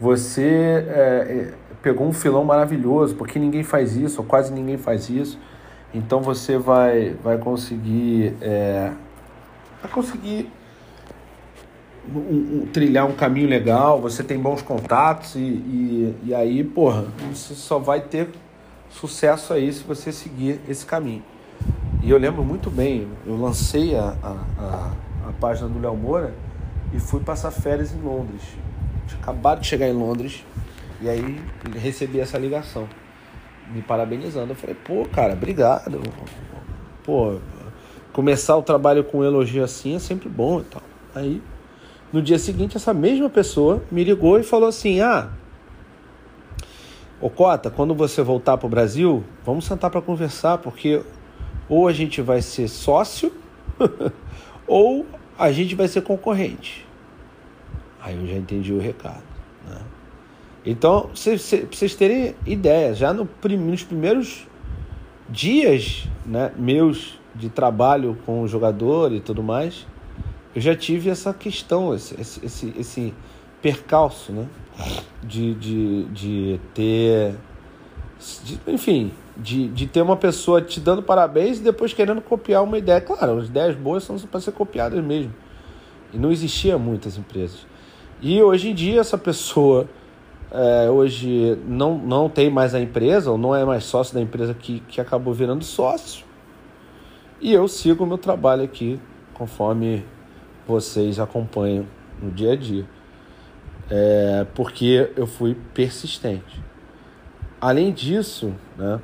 você 0.00 0.86
é, 0.88 1.50
é, 1.50 1.52
pegou 1.82 2.06
um 2.06 2.12
filão 2.12 2.44
maravilhoso, 2.44 3.14
porque 3.16 3.38
ninguém 3.38 3.62
faz 3.62 3.96
isso, 3.96 4.22
ou 4.22 4.26
quase 4.26 4.52
ninguém 4.52 4.78
faz 4.78 5.10
isso. 5.10 5.38
Então 5.92 6.20
você 6.20 6.56
vai, 6.56 7.16
vai 7.22 7.38
conseguir, 7.38 8.34
é, 8.40 8.92
vai 9.82 9.90
conseguir 9.90 10.50
um, 12.14 12.18
um, 12.62 12.66
trilhar 12.72 13.06
um 13.06 13.12
caminho 13.12 13.48
legal, 13.48 14.00
você 14.00 14.22
tem 14.22 14.38
bons 14.38 14.62
contatos 14.62 15.34
e, 15.34 15.38
e, 15.38 16.14
e 16.26 16.34
aí, 16.34 16.62
porra, 16.62 17.04
você 17.32 17.54
só 17.54 17.78
vai 17.78 18.00
ter 18.00 18.28
sucesso 18.90 19.52
aí 19.52 19.72
se 19.72 19.82
você 19.82 20.12
seguir 20.12 20.60
esse 20.68 20.84
caminho. 20.84 21.22
E 22.02 22.10
eu 22.10 22.18
lembro 22.18 22.44
muito 22.44 22.70
bem, 22.70 23.08
eu 23.26 23.36
lancei 23.36 23.96
a, 23.96 24.14
a, 24.22 24.30
a, 24.58 24.92
a 25.28 25.32
página 25.40 25.68
do 25.68 25.80
Léo 25.80 25.96
Moura 25.96 26.34
e 26.92 27.00
fui 27.00 27.20
passar 27.20 27.50
férias 27.50 27.92
em 27.92 28.00
Londres. 28.00 28.42
Tinha 29.06 29.20
acabado 29.20 29.60
de 29.60 29.66
chegar 29.66 29.88
em 29.88 29.92
Londres 29.92 30.44
e 31.00 31.08
aí 31.08 31.40
recebi 31.74 32.20
essa 32.20 32.38
ligação, 32.38 32.88
me 33.72 33.82
parabenizando. 33.82 34.52
Eu 34.52 34.56
falei, 34.56 34.76
pô, 34.76 35.06
cara, 35.12 35.32
obrigado. 35.32 36.00
Pô, 37.04 37.38
começar 38.12 38.56
o 38.56 38.62
trabalho 38.62 39.04
com 39.04 39.18
um 39.18 39.24
elogio 39.24 39.62
assim 39.62 39.96
é 39.96 39.98
sempre 39.98 40.28
bom 40.28 40.60
e 40.60 40.64
tal. 40.64 40.82
Aí, 41.14 41.42
no 42.16 42.22
dia 42.22 42.38
seguinte, 42.38 42.78
essa 42.78 42.94
mesma 42.94 43.28
pessoa 43.28 43.82
me 43.90 44.02
ligou 44.02 44.40
e 44.40 44.42
falou 44.42 44.70
assim: 44.70 45.02
ah. 45.02 45.28
Ô 47.20 47.28
Cota, 47.28 47.70
quando 47.70 47.94
você 47.94 48.22
voltar 48.22 48.56
para 48.56 48.66
o 48.66 48.70
Brasil, 48.70 49.22
vamos 49.44 49.66
sentar 49.66 49.90
para 49.90 50.00
conversar, 50.00 50.56
porque 50.56 51.02
ou 51.68 51.86
a 51.86 51.92
gente 51.92 52.22
vai 52.22 52.40
ser 52.40 52.68
sócio 52.68 53.30
ou 54.66 55.04
a 55.38 55.52
gente 55.52 55.74
vai 55.74 55.88
ser 55.88 56.00
concorrente. 56.00 56.86
Aí 58.00 58.16
eu 58.16 58.26
já 58.26 58.36
entendi 58.36 58.72
o 58.72 58.78
recado. 58.78 59.22
Né? 59.68 59.78
Então, 60.64 61.10
para 61.12 61.36
vocês 61.70 61.94
terem 61.96 62.34
ideia, 62.46 62.94
já 62.94 63.12
no, 63.12 63.28
nos 63.58 63.82
primeiros 63.82 64.46
dias 65.28 66.08
né, 66.24 66.50
meus 66.56 67.20
de 67.34 67.50
trabalho 67.50 68.16
com 68.24 68.40
o 68.40 68.48
jogador 68.48 69.12
e 69.12 69.20
tudo 69.20 69.42
mais, 69.42 69.86
eu 70.56 70.62
já 70.62 70.74
tive 70.74 71.10
essa 71.10 71.34
questão, 71.34 71.94
esse, 71.94 72.18
esse, 72.18 72.74
esse 72.78 73.14
percalço, 73.60 74.32
né? 74.32 74.46
De, 75.22 75.52
de, 75.54 76.04
de 76.04 76.60
ter. 76.72 77.34
De, 78.42 78.58
enfim, 78.66 79.12
de, 79.36 79.68
de 79.68 79.86
ter 79.86 80.00
uma 80.00 80.16
pessoa 80.16 80.62
te 80.62 80.80
dando 80.80 81.02
parabéns 81.02 81.58
e 81.58 81.62
depois 81.62 81.92
querendo 81.92 82.22
copiar 82.22 82.64
uma 82.64 82.78
ideia. 82.78 83.02
Claro, 83.02 83.36
as 83.36 83.48
ideias 83.48 83.76
boas 83.76 84.02
são 84.04 84.16
para 84.18 84.40
ser 84.40 84.52
copiadas 84.52 85.04
mesmo. 85.04 85.34
E 86.10 86.16
não 86.16 86.32
existia 86.32 86.78
muitas 86.78 87.18
empresas. 87.18 87.66
E 88.22 88.42
hoje 88.42 88.70
em 88.70 88.74
dia 88.74 89.00
essa 89.00 89.18
pessoa 89.18 89.86
é, 90.50 90.88
hoje 90.88 91.58
não, 91.66 91.98
não 91.98 92.30
tem 92.30 92.48
mais 92.48 92.74
a 92.74 92.80
empresa, 92.80 93.30
ou 93.30 93.36
não 93.36 93.54
é 93.54 93.62
mais 93.62 93.84
sócio 93.84 94.14
da 94.14 94.22
empresa 94.22 94.54
que, 94.54 94.80
que 94.88 95.02
acabou 95.02 95.34
virando 95.34 95.62
sócio. 95.62 96.24
E 97.42 97.52
eu 97.52 97.68
sigo 97.68 98.04
o 98.04 98.06
meu 98.06 98.16
trabalho 98.16 98.62
aqui, 98.62 98.98
conforme 99.34 100.02
vocês 100.66 101.18
acompanham 101.18 101.86
no 102.20 102.30
dia 102.30 102.52
a 102.52 102.56
dia. 102.56 102.84
É, 103.88 104.46
porque 104.54 105.10
eu 105.16 105.26
fui 105.26 105.56
persistente. 105.72 106.60
Além 107.60 107.92
disso, 107.92 108.52
né, 108.76 109.00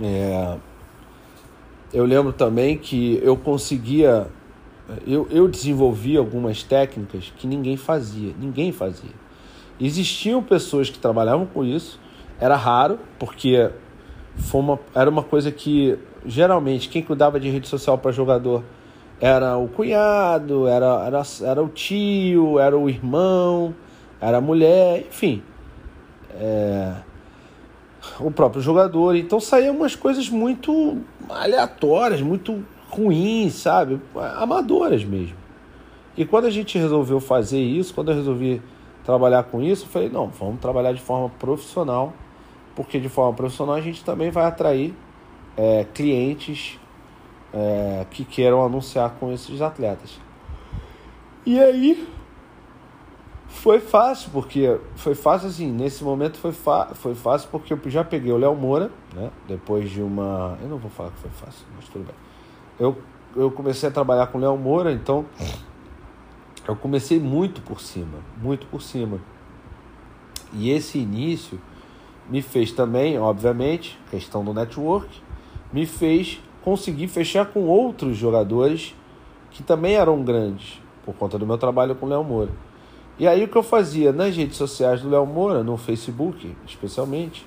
é, 0.00 0.56
eu 1.92 2.04
lembro 2.04 2.32
também 2.32 2.78
que 2.78 3.20
eu 3.22 3.36
conseguia, 3.36 4.28
eu, 5.06 5.26
eu 5.30 5.48
desenvolvi 5.48 6.16
algumas 6.16 6.62
técnicas 6.62 7.32
que 7.36 7.46
ninguém 7.46 7.76
fazia, 7.76 8.32
ninguém 8.38 8.72
fazia. 8.72 9.10
Existiam 9.80 10.42
pessoas 10.42 10.88
que 10.88 10.98
trabalhavam 10.98 11.44
com 11.44 11.64
isso, 11.64 11.98
era 12.40 12.56
raro, 12.56 12.98
porque 13.18 13.70
foi 14.36 14.60
uma, 14.60 14.78
era 14.94 15.10
uma 15.10 15.22
coisa 15.22 15.50
que 15.50 15.98
geralmente 16.24 16.88
quem 16.88 17.02
cuidava 17.02 17.38
de 17.38 17.50
rede 17.50 17.68
social 17.68 17.98
para 17.98 18.12
jogador 18.12 18.62
era 19.22 19.56
o 19.56 19.68
cunhado, 19.68 20.66
era, 20.66 21.06
era, 21.06 21.22
era 21.42 21.62
o 21.62 21.68
tio, 21.68 22.58
era 22.58 22.76
o 22.76 22.90
irmão, 22.90 23.72
era 24.20 24.38
a 24.38 24.40
mulher, 24.40 25.06
enfim. 25.08 25.40
É, 26.34 26.92
o 28.18 28.32
próprio 28.32 28.60
jogador. 28.60 29.14
Então 29.14 29.38
saíam 29.38 29.76
umas 29.76 29.94
coisas 29.94 30.28
muito 30.28 30.98
aleatórias, 31.28 32.20
muito 32.20 32.64
ruins, 32.90 33.54
sabe? 33.54 34.00
Amadoras 34.38 35.04
mesmo. 35.04 35.36
E 36.16 36.24
quando 36.24 36.46
a 36.46 36.50
gente 36.50 36.76
resolveu 36.76 37.20
fazer 37.20 37.60
isso, 37.60 37.94
quando 37.94 38.10
eu 38.10 38.16
resolvi 38.16 38.60
trabalhar 39.04 39.44
com 39.44 39.62
isso, 39.62 39.84
eu 39.84 39.88
falei, 39.88 40.08
não, 40.08 40.26
vamos 40.30 40.60
trabalhar 40.60 40.92
de 40.92 41.00
forma 41.00 41.28
profissional, 41.38 42.12
porque 42.74 42.98
de 42.98 43.08
forma 43.08 43.32
profissional 43.34 43.76
a 43.76 43.80
gente 43.80 44.04
também 44.04 44.32
vai 44.32 44.46
atrair 44.46 44.92
é, 45.56 45.86
clientes 45.94 46.80
é, 47.52 48.06
que 48.10 48.24
queiram 48.24 48.64
anunciar 48.64 49.10
com 49.18 49.32
esses 49.32 49.60
atletas. 49.60 50.18
E 51.44 51.58
aí 51.58 52.08
foi 53.48 53.78
fácil, 53.78 54.30
porque 54.32 54.78
foi 54.96 55.14
fácil 55.14 55.48
assim, 55.48 55.70
nesse 55.70 56.02
momento 56.02 56.38
foi, 56.38 56.52
foi 56.94 57.14
fácil 57.14 57.48
porque 57.50 57.72
eu 57.72 57.78
já 57.86 58.02
peguei 58.02 58.32
o 58.32 58.36
Léo 58.36 58.54
Moura, 58.56 58.90
né? 59.14 59.30
Depois 59.46 59.90
de 59.90 60.00
uma. 60.00 60.58
Eu 60.62 60.68
não 60.68 60.78
vou 60.78 60.90
falar 60.90 61.10
que 61.10 61.18
foi 61.18 61.30
fácil, 61.30 61.66
mas 61.76 61.88
tudo 61.88 62.04
bem. 62.04 62.14
Eu, 62.80 62.96
eu 63.36 63.50
comecei 63.50 63.88
a 63.88 63.92
trabalhar 63.92 64.26
com 64.28 64.38
o 64.38 64.40
Léo 64.40 64.56
Moura, 64.56 64.92
então 64.92 65.26
eu 66.66 66.74
comecei 66.76 67.20
muito 67.20 67.60
por 67.60 67.80
cima, 67.80 68.18
muito 68.40 68.66
por 68.66 68.82
cima. 68.82 69.20
E 70.52 70.70
esse 70.70 70.98
início 70.98 71.60
me 72.28 72.40
fez 72.40 72.72
também, 72.72 73.18
obviamente, 73.18 73.98
questão 74.10 74.44
do 74.44 74.54
network, 74.54 75.22
me 75.72 75.86
fez 75.86 76.40
conseguir 76.64 77.08
fechar 77.08 77.46
com 77.46 77.66
outros 77.66 78.16
jogadores 78.16 78.94
que 79.50 79.62
também 79.62 79.94
eram 79.94 80.22
grandes, 80.22 80.80
por 81.04 81.14
conta 81.14 81.38
do 81.38 81.46
meu 81.46 81.58
trabalho 81.58 81.94
com 81.94 82.06
o 82.06 82.08
Léo 82.08 82.24
Moura. 82.24 82.50
E 83.18 83.28
aí 83.28 83.44
o 83.44 83.48
que 83.48 83.56
eu 83.56 83.62
fazia 83.62 84.12
nas 84.12 84.34
redes 84.36 84.56
sociais 84.56 85.02
do 85.02 85.10
Léo 85.10 85.26
Moura, 85.26 85.62
no 85.62 85.76
Facebook 85.76 86.56
especialmente, 86.66 87.46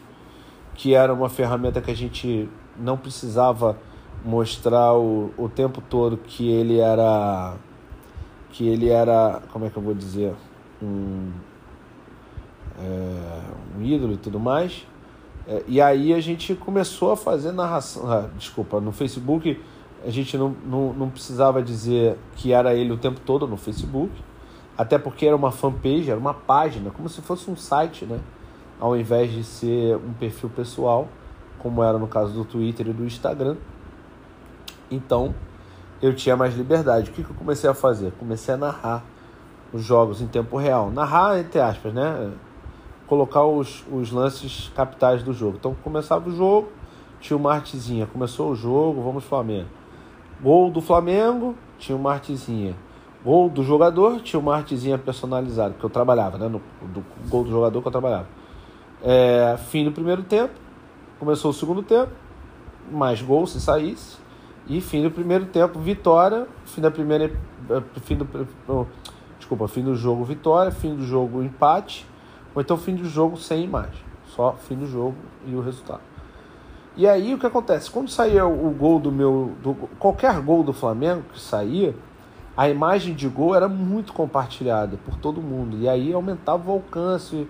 que 0.75 0.93
era 0.93 1.13
uma 1.13 1.29
ferramenta 1.29 1.81
que 1.81 1.89
a 1.89 1.95
gente 1.95 2.49
não 2.77 2.97
precisava 2.97 3.77
mostrar 4.23 4.93
o, 4.93 5.31
o 5.37 5.49
tempo 5.49 5.81
todo 5.81 6.17
que 6.17 6.49
ele 6.49 6.79
era 6.79 7.55
que 8.51 8.67
ele 8.67 8.89
era 8.89 9.41
como 9.51 9.65
é 9.65 9.69
que 9.69 9.77
eu 9.77 9.83
vou 9.83 9.93
dizer 9.93 10.33
um, 10.81 11.31
é, 12.79 13.41
um 13.77 13.83
ídolo 13.83 14.13
e 14.13 14.17
tudo 14.17 14.39
mais 14.39 14.85
e 15.67 15.81
aí 15.81 16.13
a 16.13 16.19
gente 16.19 16.55
começou 16.55 17.11
a 17.11 17.17
fazer 17.17 17.51
narração 17.51 18.09
ah, 18.11 18.29
desculpa 18.37 18.81
no 18.81 18.91
Facebook 18.91 19.61
a 20.05 20.09
gente 20.09 20.37
não, 20.37 20.55
não, 20.65 20.93
não 20.93 21.09
precisava 21.09 21.61
dizer 21.61 22.17
que 22.35 22.51
era 22.51 22.73
ele 22.73 22.91
o 22.91 22.97
tempo 22.97 23.19
todo 23.19 23.47
no 23.47 23.57
Facebook 23.57 24.11
até 24.77 24.97
porque 24.97 25.25
era 25.25 25.35
uma 25.35 25.51
fanpage, 25.51 26.11
era 26.11 26.19
uma 26.19 26.33
página, 26.33 26.91
como 26.91 27.07
se 27.07 27.21
fosse 27.21 27.49
um 27.49 27.55
site, 27.55 28.05
né? 28.05 28.19
Ao 28.79 28.95
invés 28.95 29.31
de 29.31 29.43
ser 29.43 29.95
um 29.95 30.13
perfil 30.13 30.49
pessoal, 30.49 31.07
como 31.59 31.81
era 31.81 31.97
no 31.97 32.07
caso 32.07 32.33
do 32.33 32.43
Twitter 32.43 32.87
e 32.89 32.93
do 32.93 33.05
Instagram. 33.05 33.55
Então, 34.91 35.33
eu 36.01 36.13
tinha 36.13 36.35
mais 36.35 36.55
liberdade. 36.55 37.09
O 37.09 37.13
que, 37.13 37.23
que 37.23 37.29
eu 37.29 37.35
comecei 37.35 37.69
a 37.69 37.73
fazer? 37.73 38.11
Comecei 38.19 38.53
a 38.53 38.57
narrar 38.57 39.03
os 39.71 39.81
jogos 39.81 40.21
em 40.21 40.27
tempo 40.27 40.57
real. 40.57 40.91
Narrar, 40.91 41.39
entre 41.39 41.59
aspas, 41.59 41.93
né? 41.93 42.31
Colocar 43.07 43.45
os, 43.45 43.83
os 43.91 44.11
lances 44.11 44.71
capitais 44.75 45.23
do 45.23 45.33
jogo. 45.33 45.57
Então, 45.59 45.75
começava 45.83 46.27
o 46.29 46.35
jogo, 46.35 46.69
tinha 47.19 47.37
uma 47.37 47.53
artezinha. 47.53 48.05
Começou 48.05 48.51
o 48.51 48.55
jogo, 48.55 49.01
vamos 49.01 49.23
Flamengo. 49.23 49.69
Gol 50.41 50.71
do 50.71 50.81
Flamengo, 50.81 51.55
tinha 51.77 51.95
uma 51.95 52.13
artezinha 52.13 52.75
Gol 53.25 53.49
do 53.49 53.63
jogador 53.63 54.21
tinha 54.21 54.39
uma 54.39 54.55
artezinha 54.55 54.99
personalizada, 54.99 55.73
que 55.73 55.83
eu 55.83 55.89
trabalhava, 55.89 56.37
né? 56.37 56.47
No 56.47 56.61
do 56.93 57.03
gol 57.27 57.43
do 57.43 57.49
jogador 57.49 57.81
que 57.81 57.87
eu 57.87 57.91
trabalhava. 57.91 58.27
É, 59.01 59.57
fim 59.57 59.83
do 59.83 59.91
primeiro 59.91 60.21
tempo, 60.21 60.53
começou 61.17 61.49
o 61.49 61.53
segundo 61.53 61.81
tempo, 61.81 62.11
mais 62.91 63.23
gol 63.23 63.47
se 63.47 63.59
saísse. 63.59 64.17
E 64.67 64.79
fim 64.79 65.01
do 65.01 65.09
primeiro 65.09 65.45
tempo, 65.45 65.79
vitória. 65.79 66.47
Fim 66.65 66.81
da 66.81 66.91
primeira. 66.91 67.25
Eh, 67.69 67.83
fim 68.01 68.15
do, 68.15 68.27
desculpa, 69.39 69.67
fim 69.67 69.81
do 69.81 69.95
jogo, 69.95 70.23
vitória. 70.23 70.71
Fim 70.71 70.95
do 70.95 71.03
jogo, 71.03 71.41
empate. 71.41 72.05
Ou 72.55 72.61
então 72.61 72.77
fim 72.77 72.95
do 72.95 73.05
jogo 73.05 73.37
sem 73.37 73.63
imagem. 73.63 74.03
Só 74.27 74.53
fim 74.53 74.75
do 74.75 74.87
jogo 74.87 75.15
e 75.45 75.53
o 75.53 75.61
resultado. 75.61 76.01
E 76.97 77.05
aí 77.05 77.33
o 77.33 77.37
que 77.37 77.45
acontece? 77.45 77.91
Quando 77.91 78.09
saía 78.09 78.45
o 78.45 78.69
gol 78.71 78.99
do 78.99 79.11
meu. 79.11 79.51
Do, 79.61 79.75
qualquer 79.99 80.39
gol 80.41 80.63
do 80.63 80.71
Flamengo 80.71 81.23
que 81.33 81.39
saía 81.39 81.93
a 82.57 82.69
imagem 82.69 83.13
de 83.13 83.27
gol 83.27 83.53
era 83.53 83.67
muito 83.67 84.13
compartilhada 84.13 84.97
por 85.05 85.17
todo 85.17 85.41
mundo. 85.41 85.77
E 85.77 85.89
aí 85.89 86.13
aumentava 86.13 86.69
o 86.71 86.73
alcance. 86.73 87.47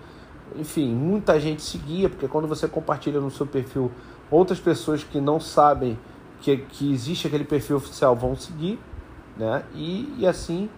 Enfim, 0.55 0.93
muita 0.93 1.39
gente 1.39 1.61
seguia, 1.61 2.09
porque 2.09 2.27
quando 2.27 2.47
você 2.47 2.67
compartilha 2.67 3.19
no 3.19 3.29
seu 3.29 3.45
perfil, 3.45 3.91
outras 4.31 4.59
pessoas 4.59 5.03
que 5.03 5.19
não 5.19 5.39
sabem 5.39 5.97
que, 6.41 6.57
que 6.57 6.91
existe 6.91 7.27
aquele 7.27 7.43
perfil 7.43 7.77
oficial 7.77 8.15
vão 8.15 8.35
seguir, 8.35 8.79
né? 9.37 9.63
E, 9.73 10.13
e 10.17 10.27
assim 10.27 10.69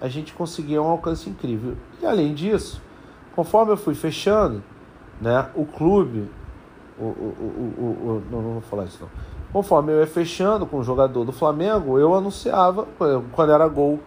a 0.00 0.08
gente 0.08 0.32
conseguia 0.32 0.82
um 0.82 0.86
alcance 0.86 1.28
incrível. 1.28 1.76
E 2.02 2.06
além 2.06 2.34
disso, 2.34 2.80
conforme 3.34 3.72
eu 3.72 3.76
fui 3.76 3.94
fechando, 3.94 4.62
né, 5.20 5.48
o 5.54 5.64
clube, 5.64 6.30
o, 6.98 7.04
o, 7.04 7.06
o, 7.06 8.22
não, 8.30 8.42
não 8.42 8.52
vou 8.52 8.62
falar 8.62 8.84
isso 8.84 8.98
não 9.00 9.08
Conforme 9.52 9.92
eu 9.92 9.98
ia 9.98 10.06
fechando 10.06 10.64
com 10.64 10.78
o 10.78 10.84
jogador 10.84 11.24
do 11.24 11.32
Flamengo, 11.32 11.98
eu 11.98 12.14
anunciava 12.14 12.86
quando 13.32 13.52
era 13.52 13.66
gol 13.66 13.98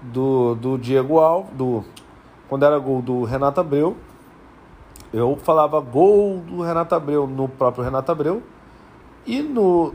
do, 0.00 0.54
do 0.54 0.78
Diego 0.78 1.18
Alves, 1.18 1.52
do, 1.52 1.84
quando 2.48 2.64
era 2.64 2.78
gol 2.78 3.02
do 3.02 3.22
Renato 3.24 3.60
Abreu, 3.60 3.96
eu 5.12 5.36
falava 5.36 5.78
gol 5.78 6.38
do 6.38 6.62
Renato 6.62 6.94
Abreu 6.94 7.26
no 7.26 7.48
próprio 7.48 7.84
Renato 7.84 8.10
Abreu 8.10 8.42
e 9.26 9.42
no, 9.42 9.92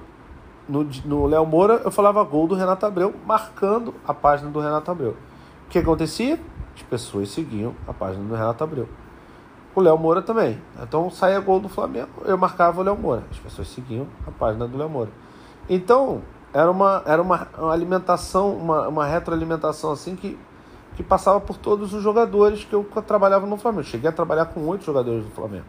no 0.68 1.26
Léo 1.26 1.46
Moura 1.46 1.82
eu 1.84 1.92
falava 1.92 2.24
gol 2.24 2.48
do 2.48 2.54
Renato 2.54 2.86
Abreu, 2.86 3.16
marcando 3.26 3.96
a 4.08 4.14
página 4.14 4.52
do 4.52 4.60
Renato 4.60 4.92
Abreu. 4.92 5.16
O 5.66 5.70
que 5.70 5.80
acontecia? 5.80 6.40
As 6.76 6.82
pessoas 6.84 7.30
seguiam 7.30 7.76
a 7.88 7.94
página 7.94 8.24
do 8.24 8.34
Renato 8.34 8.64
Abreu 8.64 8.88
o 9.76 9.82
Léo 9.82 9.98
Moura 9.98 10.22
também. 10.22 10.62
Então 10.82 11.10
saía 11.10 11.40
gol 11.40 11.60
do 11.60 11.70
Flamengo, 11.70 12.10
eu 12.26 12.38
marcava 12.38 12.82
o 12.82 12.84
Léo 12.84 12.98
Moura. 12.98 13.24
As 13.32 13.38
pessoas 13.38 13.68
seguiam 13.70 14.08
a 14.28 14.32
página 14.32 14.68
do 14.68 14.78
Léo 14.78 14.90
Moura. 14.90 15.10
Então, 15.70 16.22
era 16.54 16.70
uma, 16.70 17.02
era 17.06 17.22
uma, 17.22 17.48
uma 17.58 17.72
alimentação, 17.72 18.54
uma, 18.56 18.88
uma 18.88 19.06
retroalimentação 19.06 19.92
assim 19.92 20.16
que, 20.16 20.38
que 20.96 21.04
passava 21.04 21.40
por 21.40 21.58
todos 21.58 21.94
os 21.94 22.04
jogadores 22.04 22.66
que 22.66 22.74
eu 22.74 22.84
trabalhava 23.06 23.46
no 23.46 23.58
Flamengo. 23.58 23.84
cheguei 23.84 24.10
a 24.10 24.14
trabalhar 24.14 24.46
com 24.46 24.66
oito 24.68 24.84
jogadores 24.84 25.24
do 25.24 25.32
Flamengo. 25.32 25.66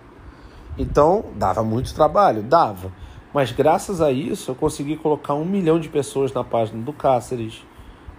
Então, 0.77 1.27
dava 1.37 1.63
muito 1.63 1.95
trabalho? 1.95 2.43
Dava. 2.43 2.91
Mas 3.33 3.53
graças 3.53 4.01
a 4.01 4.11
isso 4.11 4.51
eu 4.51 4.55
consegui 4.55 4.97
colocar 4.97 5.35
um 5.35 5.45
milhão 5.45 5.79
de 5.79 5.89
pessoas 5.89 6.33
na 6.33 6.43
página 6.43 6.83
do 6.83 6.93
Cáceres, 6.93 7.65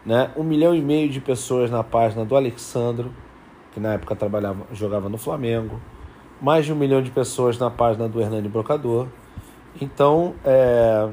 né? 0.06 0.32
um 0.36 0.44
milhão 0.44 0.74
e 0.76 0.82
meio 0.82 1.10
de 1.10 1.20
pessoas 1.20 1.70
na 1.70 1.84
página 1.84 2.26
do 2.26 2.36
Alexandro 2.36 3.12
que 3.74 3.80
na 3.80 3.94
época 3.94 4.16
trabalhava, 4.16 4.66
jogava 4.72 5.10
no 5.10 5.18
Flamengo, 5.18 5.82
mais 6.40 6.66
de 6.66 6.72
um 6.72 6.76
milhão 6.76 7.02
de 7.02 7.10
pessoas 7.10 7.58
na 7.58 7.70
página 7.70 8.08
do 8.08 8.22
Hernani 8.22 8.48
Brocador. 8.48 9.08
Então, 9.82 10.36
é, 10.46 11.10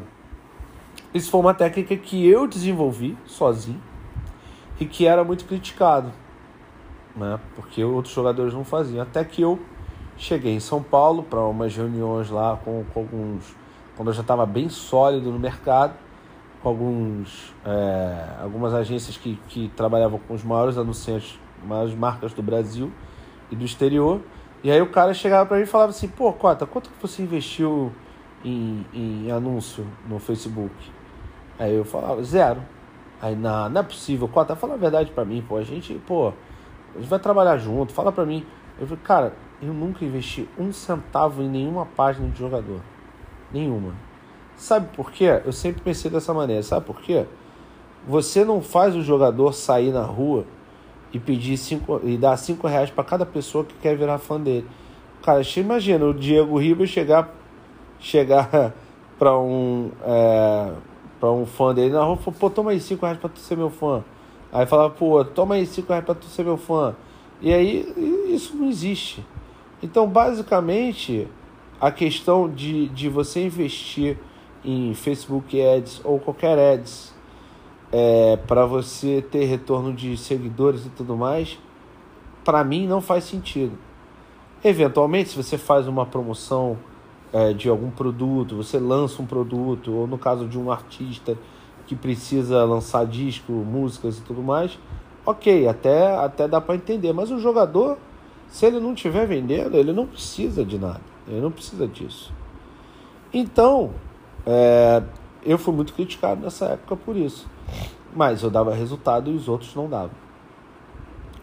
isso 1.15 1.31
foi 1.31 1.41
uma 1.41 1.55
técnica 1.55 1.97
que 1.97 2.27
eu 2.29 2.47
desenvolvi 2.47 3.17
sozinho 3.25 3.81
e 4.79 4.85
que 4.85 5.07
era 5.07 5.25
muito 5.25 5.47
criticado, 5.47 6.13
né? 7.17 7.41
porque 7.57 7.83
outros 7.83 8.15
jogadores 8.15 8.53
não 8.53 8.65
faziam. 8.65 9.03
Até 9.03 9.25
que 9.25 9.41
eu 9.41 9.59
cheguei 10.19 10.55
em 10.55 10.61
São 10.61 10.83
Paulo 10.83 11.23
para 11.23 11.41
umas 11.41 11.75
reuniões 11.75 12.29
lá 12.29 12.59
com, 12.63 12.85
com, 12.93 13.01
alguns. 13.01 13.57
quando 13.97 14.09
eu 14.09 14.15
já 14.15 14.21
estava 14.21 14.45
bem 14.45 14.69
sólido 14.69 15.31
no 15.31 15.39
mercado, 15.39 15.95
com 16.63 16.69
alguns, 16.69 17.55
é, 17.65 18.43
algumas 18.43 18.75
agências 18.75 19.17
que, 19.17 19.39
que 19.49 19.71
trabalhavam 19.77 20.19
com 20.19 20.35
os 20.35 20.45
maiores 20.45 20.77
anunciantes 20.77 21.39
maiores 21.65 21.95
marcas 21.95 22.33
do 22.33 22.43
Brasil 22.43 22.91
e 23.51 23.57
do 23.57 23.65
exterior. 23.65 24.21
E 24.63 24.71
aí 24.71 24.81
o 24.81 24.91
cara 24.91 25.15
chegava 25.15 25.47
para 25.47 25.57
mim 25.57 25.63
e 25.63 25.67
falava 25.67 25.91
assim, 25.91 26.09
pô, 26.09 26.33
Cota, 26.33 26.67
quanto 26.67 26.91
que 26.91 27.01
você 27.01 27.23
investiu 27.23 27.93
em, 28.45 28.85
em 28.93 29.31
anúncio 29.31 29.87
no 30.09 30.19
Facebook? 30.19 30.75
Aí 31.59 31.75
eu 31.75 31.85
falava, 31.85 32.23
zero. 32.23 32.63
Aí, 33.21 33.37
não, 33.37 33.69
não 33.69 33.81
é 33.81 33.85
possível, 33.85 34.29
Cota, 34.29 34.57
fala 34.57 34.75
a 34.75 34.79
verdade 34.79 35.11
para 35.11 35.25
mim, 35.25 35.45
pô, 35.47 35.57
a 35.59 35.63
gente, 35.63 35.95
pô, 36.07 36.33
a 36.95 36.99
gente 36.99 37.09
vai 37.09 37.19
trabalhar 37.19 37.59
junto, 37.59 37.93
fala 37.93 38.11
para 38.11 38.25
mim. 38.25 38.47
Eu 38.79 38.87
falei, 38.87 39.03
cara, 39.05 39.35
eu 39.61 39.75
nunca 39.75 40.05
investi 40.05 40.49
um 40.59 40.73
centavo 40.73 41.43
em 41.43 41.49
nenhuma 41.49 41.85
página 41.85 42.29
de 42.29 42.39
jogador. 42.39 42.81
Nenhuma. 43.53 43.95
Sabe 44.61 44.89
por 44.95 45.11
quê? 45.11 45.41
Eu 45.47 45.53
sempre 45.53 45.81
pensei 45.81 46.11
dessa 46.11 46.35
maneira, 46.35 46.63
sabe 46.63 46.85
por 46.85 47.01
quê? 47.01 47.25
Você 48.07 48.45
não 48.45 48.61
faz 48.61 48.95
o 48.95 49.01
jogador 49.01 49.55
sair 49.55 49.91
na 49.91 50.03
rua 50.03 50.45
e 51.15 51.19
pedir 51.19 51.57
cinco, 51.57 51.99
e 52.05 52.19
dar 52.19 52.37
cinco 52.37 52.67
reais 52.67 52.91
para 52.91 53.03
cada 53.03 53.25
pessoa 53.25 53.65
que 53.65 53.73
quer 53.81 53.97
virar 53.97 54.19
fã 54.19 54.39
dele. 54.39 54.67
Cara, 55.23 55.41
imagina 55.57 56.05
o 56.05 56.13
Diego 56.13 56.59
Ribas 56.59 56.91
chegar 56.91 57.35
chegar 57.99 58.75
pra 59.19 59.39
um, 59.39 59.93
é, 60.05 60.73
pra 61.19 61.31
um 61.33 61.47
fã 61.47 61.75
dele 61.75 61.95
na 61.95 62.05
rua, 62.05 62.19
falou, 62.19 62.39
pô, 62.39 62.51
toma 62.51 62.73
aí 62.73 62.81
5 62.81 63.01
reais 63.01 63.19
pra 63.19 63.31
tu 63.31 63.41
ser 63.41 63.57
meu 63.57 63.71
fã. 63.71 64.05
Aí 64.53 64.67
falava, 64.67 64.91
pô, 64.91 65.25
toma 65.25 65.55
aí 65.55 65.65
5 65.65 65.89
reais 65.89 66.05
pra 66.05 66.15
tu 66.15 66.27
ser 66.27 66.45
meu 66.45 66.59
fã. 66.59 66.95
E 67.41 67.51
aí 67.51 68.27
isso 68.29 68.55
não 68.55 68.69
existe. 68.69 69.25
Então, 69.83 70.07
basicamente, 70.07 71.27
a 71.81 71.91
questão 71.91 72.47
de, 72.47 72.89
de 72.89 73.09
você 73.09 73.47
investir 73.47 74.19
em 74.65 74.95
Facebook 74.95 75.61
Ads 75.61 76.01
ou 76.05 76.19
qualquer 76.19 76.59
ads 76.59 77.15
é, 77.93 78.37
para 78.47 78.67
você 78.67 79.25
ter 79.31 79.45
retorno 79.45 79.93
de 79.93 80.17
seguidores 80.17 80.87
e 80.87 80.91
tudo 80.91 81.17
mais, 81.17 81.59
para 82.45 82.63
mim 82.63 82.87
não 82.87 83.01
faz 83.01 83.25
sentido. 83.25 83.77
Eventualmente, 84.63 85.31
se 85.31 85.37
você 85.37 85.59
faz 85.59 85.89
uma 85.89 86.07
promoção 86.07 86.79
é, 87.33 87.53
de 87.53 87.69
algum 87.69 87.91
produto, 87.91 88.57
você 88.57 88.79
lança 88.79 89.23
um 89.23 89.27
produto, 89.27 89.93
ou 89.93 90.07
no 90.07 90.19
caso 90.19 90.47
de 90.47 90.59
um 90.59 90.71
artista 90.71 91.37
que 91.87 91.97
precisa 91.97 92.65
lançar 92.65 93.07
disco, 93.07 93.53
músicas 93.53 94.19
e 94.19 94.21
tudo 94.23 94.43
mais, 94.43 94.79
ok, 95.25 95.67
até, 95.67 96.17
até 96.17 96.47
dá 96.47 96.61
para 96.61 96.75
entender. 96.75 97.13
Mas 97.13 97.31
o 97.31 97.39
jogador, 97.39 97.99
se 98.49 98.67
ele 98.67 98.79
não 98.79 98.93
estiver 98.93 99.27
vendendo, 99.27 99.77
ele 99.77 99.93
não 99.93 100.07
precisa 100.07 100.65
de 100.65 100.79
nada, 100.79 101.01
ele 101.27 101.41
não 101.41 101.51
precisa 101.51 101.87
disso. 101.87 102.33
Então, 103.33 103.91
é, 104.53 105.03
eu 105.45 105.57
fui 105.57 105.73
muito 105.73 105.95
criticado 105.95 106.41
nessa 106.41 106.67
época 106.67 106.97
por 106.97 107.17
isso. 107.17 107.49
Mas 108.15 108.43
eu 108.43 108.51
dava 108.51 108.75
resultado 108.75 109.31
e 109.31 109.35
os 109.35 109.49
outros 109.49 109.73
não 109.77 109.89
davam. 109.89 110.11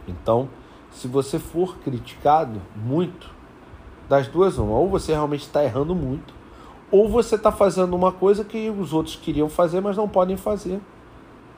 Então, 0.05 0.49
se 0.91 1.07
você 1.07 1.39
for 1.39 1.77
criticado 1.77 2.61
muito, 2.75 3.29
das 4.09 4.27
duas 4.27 4.57
uma, 4.57 4.73
ou 4.73 4.89
você 4.89 5.13
realmente 5.13 5.41
está 5.41 5.63
errando 5.63 5.95
muito, 5.95 6.33
ou 6.91 7.07
você 7.07 7.35
está 7.35 7.51
fazendo 7.51 7.95
uma 7.95 8.11
coisa 8.11 8.43
que 8.43 8.69
os 8.69 8.91
outros 8.93 9.15
queriam 9.15 9.47
fazer, 9.47 9.79
mas 9.81 9.95
não 9.95 10.09
podem 10.09 10.35
fazer. 10.35 10.81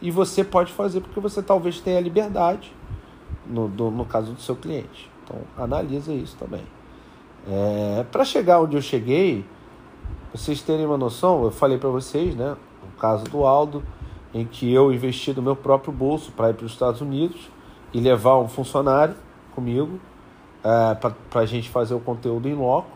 E 0.02 0.12
você 0.12 0.44
pode 0.44 0.72
fazer 0.72 1.02
porque 1.02 1.20
você 1.20 1.42
talvez 1.42 1.80
tenha 1.80 2.00
liberdade, 2.00 2.72
no, 3.48 3.68
do, 3.68 3.90
no 3.90 4.06
caso 4.06 4.34
do 4.34 4.42
seu 4.42 4.56
cliente. 4.56 5.10
Então, 5.24 5.38
analisa 5.58 6.14
isso 6.14 6.36
também. 6.38 6.64
É, 7.48 8.06
Para 8.12 8.24
chegar 8.24 8.62
onde 8.62 8.76
eu 8.76 8.82
cheguei, 8.82 9.46
vocês 10.34 10.62
terem 10.62 10.86
uma 10.86 10.98
noção, 10.98 11.44
eu 11.44 11.52
falei 11.52 11.78
para 11.78 11.90
vocês, 11.90 12.36
né? 12.36 12.56
O 12.84 13.00
caso 13.00 13.24
do 13.26 13.46
Aldo, 13.46 13.84
em 14.34 14.46
que 14.46 14.72
eu 14.72 14.94
investi 14.94 15.34
do 15.34 15.42
meu 15.42 15.56
próprio 15.56 15.92
bolso 15.92 16.32
para 16.32 16.52
ir 16.52 16.54
para 16.54 16.66
os 16.66 16.72
Estados 16.72 17.02
Unidos 17.02 17.50
e 17.94 18.00
levar 18.00 18.38
um 18.38 18.48
funcionário 18.48 19.16
comigo 19.56 20.00
é, 20.64 20.96
para 20.96 21.42
a 21.42 21.46
gente 21.46 21.70
fazer 21.70 21.94
o 21.94 22.00
conteúdo 22.00 22.48
em 22.48 22.54
loco, 22.54 22.90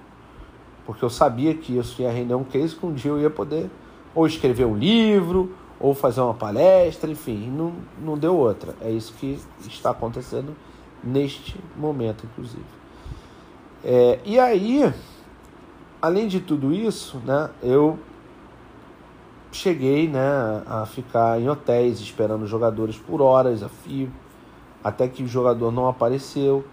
porque 0.86 1.03
eu 1.03 1.09
sabia 1.09 1.53
que 1.55 1.77
isso 1.77 2.01
ia 2.01 2.11
render 2.11 2.36
um 2.36 2.43
case 2.43 2.75
que 2.75 2.86
um 2.86 2.93
dia 2.93 3.11
eu 3.11 3.19
ia 3.19 3.29
poder 3.29 3.69
ou 4.13 4.27
escrever 4.27 4.65
um 4.65 4.75
livro, 4.75 5.55
ou 5.79 5.93
fazer 5.93 6.21
uma 6.21 6.34
palestra, 6.34 7.09
enfim, 7.09 7.49
não, 7.49 7.73
não 7.99 8.17
deu 8.17 8.38
outra. 8.38 8.75
É 8.79 8.89
isso 8.89 9.13
que 9.13 9.39
está 9.67 9.89
acontecendo 9.89 10.55
neste 11.03 11.59
momento, 11.75 12.25
inclusive. 12.25 12.63
É, 13.84 14.19
e 14.23 14.39
aí, 14.39 14.93
além 16.03 16.27
de 16.27 16.41
tudo 16.41 16.73
isso, 16.73 17.17
né, 17.19 17.49
eu 17.61 17.97
cheguei 19.53 20.05
né, 20.05 20.61
a 20.67 20.85
ficar 20.85 21.39
em 21.39 21.47
hotéis 21.47 22.01
esperando 22.01 22.45
jogadores 22.45 22.97
por 22.97 23.21
horas 23.21 23.63
a 23.63 23.69
fio, 23.69 24.11
até 24.83 25.07
que 25.07 25.23
o 25.23 25.27
jogador 25.27 25.71
não 25.71 25.87
apareceu. 25.87 26.65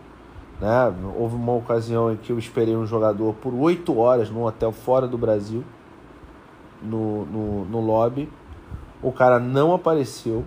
Né? 0.60 0.92
Houve 1.16 1.36
uma 1.36 1.54
ocasião 1.54 2.12
em 2.12 2.16
que 2.16 2.32
eu 2.32 2.40
esperei 2.40 2.74
um 2.74 2.84
jogador 2.84 3.34
por 3.34 3.54
oito 3.54 3.96
horas 3.96 4.28
num 4.30 4.42
hotel 4.42 4.72
fora 4.72 5.06
do 5.06 5.16
Brasil, 5.16 5.62
no, 6.82 7.24
no, 7.26 7.64
no 7.66 7.80
lobby. 7.80 8.28
O 9.00 9.12
cara 9.12 9.38
não 9.38 9.72
apareceu. 9.72 10.44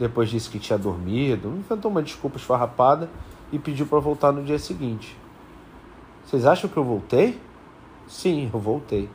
Depois 0.00 0.28
disse 0.28 0.50
que 0.50 0.58
tinha 0.58 0.76
dormido, 0.76 1.46
inventou 1.46 1.92
uma 1.92 2.02
desculpa 2.02 2.38
esfarrapada 2.38 3.08
e 3.52 3.58
pediu 3.60 3.86
para 3.86 4.00
voltar 4.00 4.32
no 4.32 4.42
dia 4.42 4.58
seguinte. 4.58 5.16
Vocês 6.24 6.44
acham 6.44 6.68
que 6.68 6.76
eu 6.76 6.82
voltei? 6.82 7.38
Sim, 8.06 8.50
eu 8.52 8.60
voltei. 8.60 9.08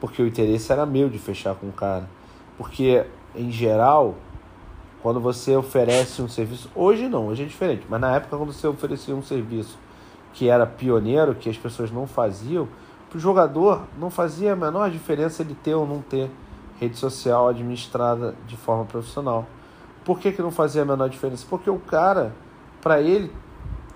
Porque 0.00 0.22
o 0.22 0.26
interesse 0.26 0.72
era 0.72 0.86
meu 0.86 1.08
de 1.08 1.18
fechar 1.18 1.54
com 1.54 1.68
o 1.68 1.72
cara. 1.72 2.08
Porque, 2.56 3.04
em 3.34 3.50
geral, 3.50 4.14
quando 5.02 5.20
você 5.20 5.56
oferece 5.56 6.20
um 6.22 6.28
serviço. 6.28 6.70
Hoje 6.74 7.08
não, 7.08 7.28
hoje 7.28 7.42
é 7.42 7.46
diferente. 7.46 7.86
Mas 7.88 8.00
na 8.00 8.14
época, 8.14 8.36
quando 8.36 8.52
você 8.52 8.66
oferecia 8.66 9.14
um 9.14 9.22
serviço 9.22 9.78
que 10.32 10.48
era 10.48 10.66
pioneiro, 10.66 11.34
que 11.34 11.48
as 11.48 11.56
pessoas 11.56 11.90
não 11.90 12.06
faziam, 12.06 12.68
para 13.08 13.16
o 13.16 13.20
jogador 13.20 13.82
não 13.98 14.10
fazia 14.10 14.52
a 14.52 14.56
menor 14.56 14.90
diferença 14.90 15.42
ele 15.42 15.54
ter 15.54 15.74
ou 15.74 15.86
não 15.86 16.02
ter 16.02 16.30
rede 16.78 16.96
social 16.96 17.48
administrada 17.48 18.34
de 18.46 18.56
forma 18.56 18.84
profissional. 18.84 19.46
Por 20.04 20.18
que, 20.18 20.32
que 20.32 20.42
não 20.42 20.50
fazia 20.50 20.82
a 20.82 20.84
menor 20.84 21.08
diferença? 21.08 21.46
Porque 21.48 21.68
o 21.68 21.78
cara, 21.78 22.34
para 22.80 23.00
ele, 23.00 23.32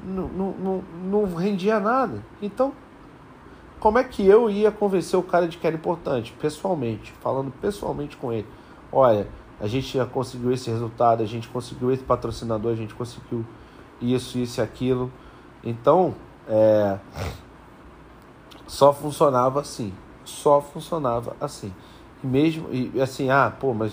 não, 0.03 0.28
não, 0.28 0.83
não 1.05 1.35
rendia 1.35 1.78
nada. 1.78 2.22
Então, 2.41 2.72
como 3.83 3.99
é 3.99 4.05
que 4.05 4.24
eu 4.24 4.49
ia 4.49 4.70
convencer 4.70 5.18
o 5.18 5.24
cara 5.24 5.49
de 5.49 5.59
que 5.59 5.66
era 5.66 5.74
importante? 5.74 6.33
Pessoalmente, 6.41 7.12
falando 7.20 7.51
pessoalmente 7.51 8.16
com 8.16 8.33
ele. 8.33 8.47
Olha, 8.93 9.26
a 9.61 9.66
gente 9.66 9.99
já 9.99 10.07
conseguiu 10.07 10.53
esse 10.53 10.70
resultado, 10.70 11.20
a 11.20 11.26
gente 11.26 11.49
conseguiu 11.49 11.91
esse 11.91 12.05
patrocinador, 12.05 12.70
a 12.70 12.76
gente 12.76 12.95
conseguiu 12.95 13.45
isso, 14.01 14.39
isso 14.39 14.61
e 14.61 14.62
aquilo. 14.62 15.11
Então, 15.64 16.14
é, 16.49 16.97
só 18.68 18.93
funcionava 18.93 19.61
assim. 19.61 19.93
Só 20.24 20.61
funcionava 20.61 21.35
assim. 21.41 21.74
E 22.22 22.26
mesmo, 22.28 22.68
e 22.72 23.03
assim, 23.03 23.30
ah, 23.30 23.53
pô, 23.59 23.74
mas 23.74 23.93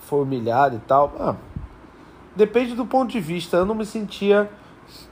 foi 0.00 0.24
humilhado 0.24 0.76
e 0.76 0.80
tal. 0.80 1.10
Ah, 1.18 1.36
depende 2.36 2.74
do 2.74 2.84
ponto 2.84 3.10
de 3.10 3.18
vista. 3.18 3.56
Eu 3.56 3.64
não 3.64 3.74
me 3.74 3.86
sentia 3.86 4.50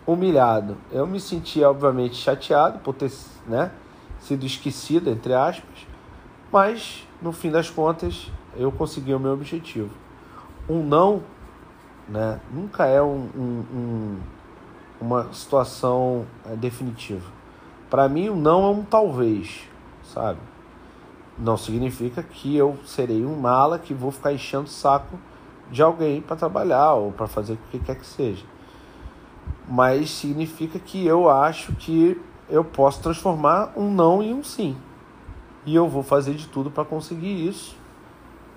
humilhado. 0.07 0.77
Eu 0.93 1.07
me 1.07 1.19
sentia, 1.19 1.71
obviamente, 1.71 2.17
chateado 2.17 2.81
por 2.81 2.95
ter 2.95 3.11
né, 3.47 3.73
sido 4.21 4.45
esquecido, 4.47 5.11
entre 5.11 5.35
aspas. 5.35 5.87
Mas, 6.53 7.07
no 7.21 7.33
fim 7.33 7.51
das 7.51 7.71
contas, 7.71 8.31
eu 8.57 8.71
consegui 8.71 9.15
o 9.15 9.21
meu 9.21 9.33
objetivo. 9.33 9.91
Um 10.69 10.83
não 10.85 11.23
né, 12.09 12.41
nunca 12.53 12.87
é 12.87 13.01
um, 13.01 13.29
um, 13.37 13.65
um, 13.73 14.19
uma 15.01 15.33
situação 15.33 16.27
é, 16.45 16.57
definitiva. 16.57 17.27
Para 17.89 18.09
mim, 18.09 18.29
um 18.29 18.37
não 18.37 18.65
é 18.65 18.71
um 18.71 18.83
talvez, 18.83 19.69
sabe? 20.03 20.39
Não 21.39 21.57
significa 21.57 22.23
que 22.23 22.57
eu 22.57 22.77
serei 22.85 23.25
um 23.25 23.37
mala 23.37 23.79
que 23.79 23.95
vou 23.95 24.11
ficar 24.11 24.33
enchendo 24.33 24.65
o 24.65 24.69
saco 24.69 25.19
de 25.71 25.83
alguém 25.83 26.21
para 26.21 26.37
trabalhar 26.37 26.95
ou 26.95 27.13
para 27.13 27.27
fazer 27.27 27.55
o 27.55 27.59
que 27.71 27.79
quer 27.79 27.97
que 27.97 28.07
seja. 28.07 28.45
Mas 29.69 30.11
significa 30.11 30.79
que 30.79 31.07
eu 31.07 31.31
acho 31.31 31.73
que 31.77 32.21
eu 32.51 32.65
posso 32.65 33.03
transformar 33.03 33.73
um 33.77 33.93
não 33.93 34.23
em 34.23 34.35
um 34.35 34.43
sim. 34.43 34.77
E 35.65 35.75
eu 35.75 35.89
vou 35.89 36.03
fazer 36.03 36.35
de 36.35 36.49
tudo 36.49 36.71
para 36.71 36.85
conseguir 36.85 37.49
isso 37.49 37.77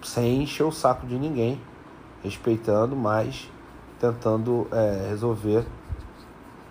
sem 0.01 0.43
encher 0.43 0.63
o 0.63 0.71
saco 0.71 1.05
de 1.05 1.17
ninguém, 1.17 1.59
respeitando, 2.23 2.95
mas 2.95 3.49
tentando 3.99 4.67
é, 4.71 5.07
resolver 5.09 5.65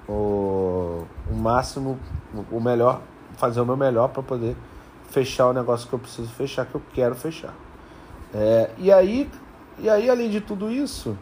o, 0.08 1.04
o 1.30 1.34
máximo, 1.34 1.98
o 2.50 2.60
melhor, 2.60 3.00
fazer 3.36 3.60
o 3.60 3.66
meu 3.66 3.76
melhor 3.76 4.08
para 4.08 4.22
poder 4.22 4.56
fechar 5.10 5.46
o 5.46 5.52
negócio 5.52 5.88
que 5.88 5.94
eu 5.94 5.98
preciso 5.98 6.28
fechar, 6.28 6.66
que 6.66 6.74
eu 6.74 6.82
quero 6.92 7.14
fechar. 7.14 7.54
É, 8.34 8.70
e 8.78 8.90
aí, 8.90 9.30
e 9.78 9.88
aí 9.88 10.08
além 10.08 10.30
de 10.30 10.40
tudo 10.40 10.70
isso, 10.70 11.16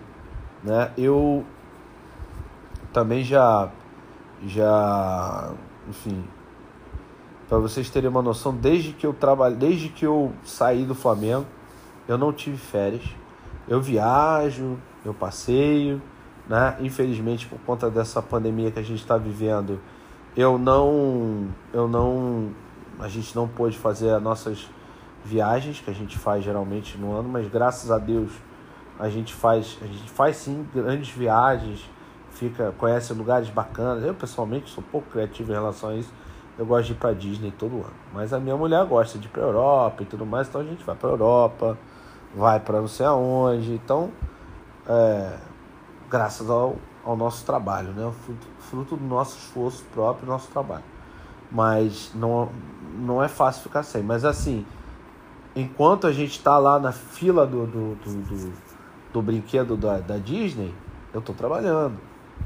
né, 0.62 0.92
eu 0.96 1.44
também 2.92 3.22
já, 3.22 3.68
já, 4.44 5.52
enfim, 5.90 6.24
para 7.48 7.58
vocês 7.58 7.90
terem 7.90 8.08
uma 8.08 8.22
noção, 8.22 8.54
desde 8.54 8.92
que 8.92 9.04
eu 9.04 9.12
trabalho, 9.12 9.56
desde 9.56 9.88
que 9.88 10.06
eu 10.06 10.32
saí 10.44 10.84
do 10.84 10.94
Flamengo, 10.94 11.46
eu 12.06 12.16
não 12.16 12.32
tive 12.32 12.56
férias. 12.56 13.02
Eu 13.68 13.80
viajo, 13.80 14.78
eu 15.04 15.12
passeio, 15.12 16.00
né? 16.48 16.76
Infelizmente, 16.80 17.46
por 17.46 17.58
conta 17.60 17.90
dessa 17.90 18.22
pandemia 18.22 18.70
que 18.70 18.78
a 18.78 18.82
gente 18.82 19.00
está 19.00 19.16
vivendo, 19.16 19.80
eu 20.36 20.58
não, 20.58 21.48
eu 21.72 21.88
não, 21.88 22.50
a 22.98 23.08
gente 23.08 23.34
não 23.34 23.48
pôde 23.48 23.76
fazer 23.76 24.10
as 24.10 24.22
nossas 24.22 24.68
viagens 25.24 25.80
que 25.80 25.90
a 25.90 25.94
gente 25.94 26.16
faz 26.16 26.44
geralmente 26.44 26.96
no 26.96 27.12
ano, 27.12 27.28
mas 27.28 27.48
graças 27.48 27.90
a 27.90 27.98
Deus 27.98 28.30
a 28.98 29.08
gente 29.08 29.34
faz, 29.34 29.78
a 29.82 29.86
gente 29.86 30.10
faz 30.10 30.36
sim 30.36 30.66
grandes 30.74 31.10
viagens, 31.10 31.88
fica, 32.40 32.74
conhece 32.78 33.12
lugares 33.12 33.48
bacanas. 33.50 34.02
Eu 34.02 34.14
pessoalmente 34.14 34.70
sou 34.70 34.82
pouco 34.82 35.10
criativo 35.10 35.52
em 35.52 35.54
relação 35.54 35.90
a 35.90 35.94
isso. 35.94 36.12
Eu 36.58 36.66
gosto 36.66 36.86
de 36.86 36.92
ir 36.92 36.96
para 36.96 37.12
Disney 37.14 37.52
todo 37.52 37.76
ano, 37.76 37.94
mas 38.12 38.32
a 38.32 38.40
minha 38.40 38.56
mulher 38.56 38.84
gosta 38.84 39.18
de 39.18 39.26
ir 39.26 39.30
para 39.30 39.42
Europa 39.42 40.02
e 40.02 40.06
tudo 40.06 40.26
mais, 40.26 40.48
então 40.48 40.60
a 40.60 40.64
gente 40.64 40.84
vai 40.84 40.94
para 40.94 41.08
Europa 41.08 41.78
vai 42.34 42.60
para 42.60 42.80
não 42.80 42.88
sei 42.88 43.06
aonde. 43.06 43.72
Então, 43.72 44.10
é, 44.86 45.36
graças 46.08 46.48
ao, 46.48 46.76
ao 47.04 47.16
nosso 47.16 47.44
trabalho, 47.44 47.92
né? 47.92 48.10
Fruto, 48.24 48.46
fruto 48.58 48.96
do 48.96 49.04
nosso 49.04 49.38
esforço 49.38 49.84
próprio, 49.92 50.28
nosso 50.28 50.48
trabalho. 50.50 50.84
Mas 51.50 52.12
não, 52.14 52.50
não 52.94 53.22
é 53.22 53.28
fácil 53.28 53.62
ficar 53.62 53.82
sem. 53.82 54.02
Mas 54.02 54.24
assim, 54.24 54.64
enquanto 55.54 56.06
a 56.06 56.12
gente 56.12 56.32
está 56.32 56.58
lá 56.58 56.78
na 56.78 56.92
fila 56.92 57.46
do, 57.46 57.66
do, 57.66 57.94
do, 57.96 58.22
do, 58.22 58.52
do 59.12 59.22
brinquedo 59.22 59.76
da, 59.76 59.98
da 59.98 60.16
Disney, 60.16 60.74
eu 61.12 61.20
estou 61.20 61.34
trabalhando, 61.34 61.98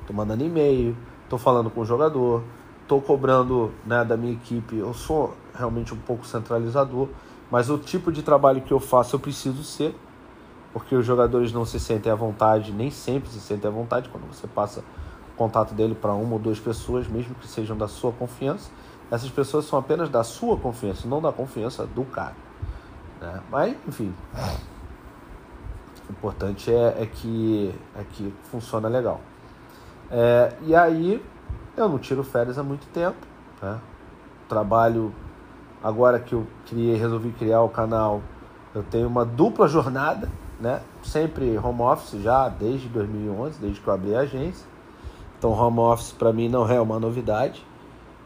estou 0.05 0.15
mandando 0.15 0.45
e-mail, 0.45 0.97
estou 1.25 1.39
falando 1.39 1.71
com 1.71 1.81
o 1.81 1.85
jogador, 1.85 2.43
estou 2.83 3.01
cobrando 3.01 3.73
né, 3.85 4.05
da 4.05 4.17
minha 4.17 4.33
equipe. 4.33 4.77
Eu 4.77 4.95
sou 4.95 5.35
realmente 5.55 5.93
um 5.93 5.97
pouco 5.97 6.27
centralizador, 6.27 7.09
mas 7.51 7.71
o 7.71 7.79
tipo 7.79 8.13
de 8.13 8.23
trabalho 8.23 8.61
que 8.61 8.73
eu 8.73 8.81
faço 8.81 9.17
eu 9.17 9.21
preciso 9.21 9.65
ser, 9.65 9.95
porque 10.73 10.95
os 10.95 11.05
jogadores 11.05 11.53
não 11.53 11.65
se 11.65 11.81
sentem 11.81 12.13
à 12.13 12.15
vontade, 12.15 12.73
nem 12.73 12.91
sempre 12.91 13.31
se 13.31 13.41
sentem 13.41 13.69
à 13.69 13.73
vontade 13.73 14.09
quando 14.09 14.27
você 14.27 14.47
passa 14.47 14.81
o 14.81 15.37
contato 15.37 15.75
dele 15.75 15.95
para 15.95 16.13
uma 16.13 16.35
ou 16.35 16.39
duas 16.39 16.61
pessoas, 16.61 17.09
mesmo 17.09 17.35
que 17.37 17.49
sejam 17.49 17.77
da 17.77 17.89
sua 17.89 18.13
confiança. 18.13 18.71
Essas 19.11 19.31
pessoas 19.31 19.65
são 19.65 19.79
apenas 19.79 20.09
da 20.09 20.25
sua 20.25 20.57
confiança, 20.57 21.07
não 21.07 21.21
da 21.21 21.33
confiança 21.33 21.87
do 21.87 22.05
cara. 22.05 22.35
Né? 23.21 23.41
Mas, 23.51 23.77
enfim, 23.87 24.15
o 26.09 26.13
importante 26.13 26.73
é, 26.73 27.03
é, 27.03 27.07
que, 27.07 27.75
é 27.97 28.05
que 28.13 28.35
funciona 28.51 28.89
legal. 28.89 29.21
É, 30.17 30.53
e 30.63 30.77
aí, 30.77 31.21
eu 31.77 31.89
não 31.89 31.99
tiro 31.99 32.23
férias 32.23 32.57
há 32.57 32.63
muito 32.63 32.87
tempo. 32.93 33.17
Né? 33.61 33.81
Trabalho, 34.49 35.13
agora 35.83 36.21
que 36.21 36.35
eu 36.35 36.47
criei, 36.67 36.95
resolvi 36.95 37.33
criar 37.33 37.63
o 37.63 37.69
canal, 37.69 38.23
eu 38.73 38.85
tenho 38.85 39.09
uma 39.09 39.25
dupla 39.25 39.67
jornada, 39.67 40.29
né? 40.61 40.81
sempre 41.03 41.59
home 41.59 41.83
office 41.83 42.23
já 42.23 42.49
desde 42.49 42.89
2011, 42.91 43.59
desde 43.61 43.81
que 43.81 43.89
eu 43.89 43.93
abri 43.93 44.15
a 44.15 44.21
agência. 44.21 44.65
Então, 45.37 45.51
home 45.51 45.81
office 45.81 46.13
para 46.13 46.33
mim 46.33 46.49
não 46.49 46.71
é 46.71 46.81
uma 46.81 47.01
novidade, 47.01 47.67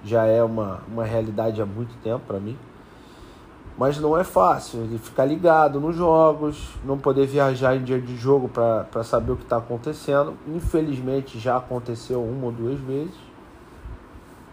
já 0.04 0.26
é 0.26 0.42
uma, 0.42 0.82
uma 0.86 1.06
realidade 1.06 1.62
há 1.62 1.64
muito 1.64 1.96
tempo 2.02 2.20
para 2.26 2.38
mim. 2.38 2.58
Mas 3.78 4.00
não 4.00 4.18
é 4.18 4.24
fácil 4.24 4.80
ele 4.80 4.98
ficar 4.98 5.24
ligado 5.24 5.78
nos 5.78 5.94
jogos, 5.94 6.74
não 6.84 6.98
poder 6.98 7.26
viajar 7.26 7.76
em 7.76 7.84
dia 7.84 8.00
de 8.00 8.16
jogo 8.16 8.48
para 8.48 9.04
saber 9.04 9.30
o 9.30 9.36
que 9.36 9.44
está 9.44 9.58
acontecendo. 9.58 10.36
Infelizmente 10.48 11.38
já 11.38 11.56
aconteceu 11.56 12.20
uma 12.20 12.46
ou 12.46 12.52
duas 12.52 12.80
vezes. 12.80 13.14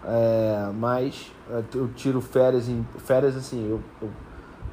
É, 0.05 0.69
mas 0.75 1.31
eu 1.73 1.89
tiro 1.95 2.21
férias 2.21 2.69
em 2.69 2.85
férias 2.99 3.35
assim, 3.35 3.67
eu, 3.67 3.81
eu, 3.99 4.09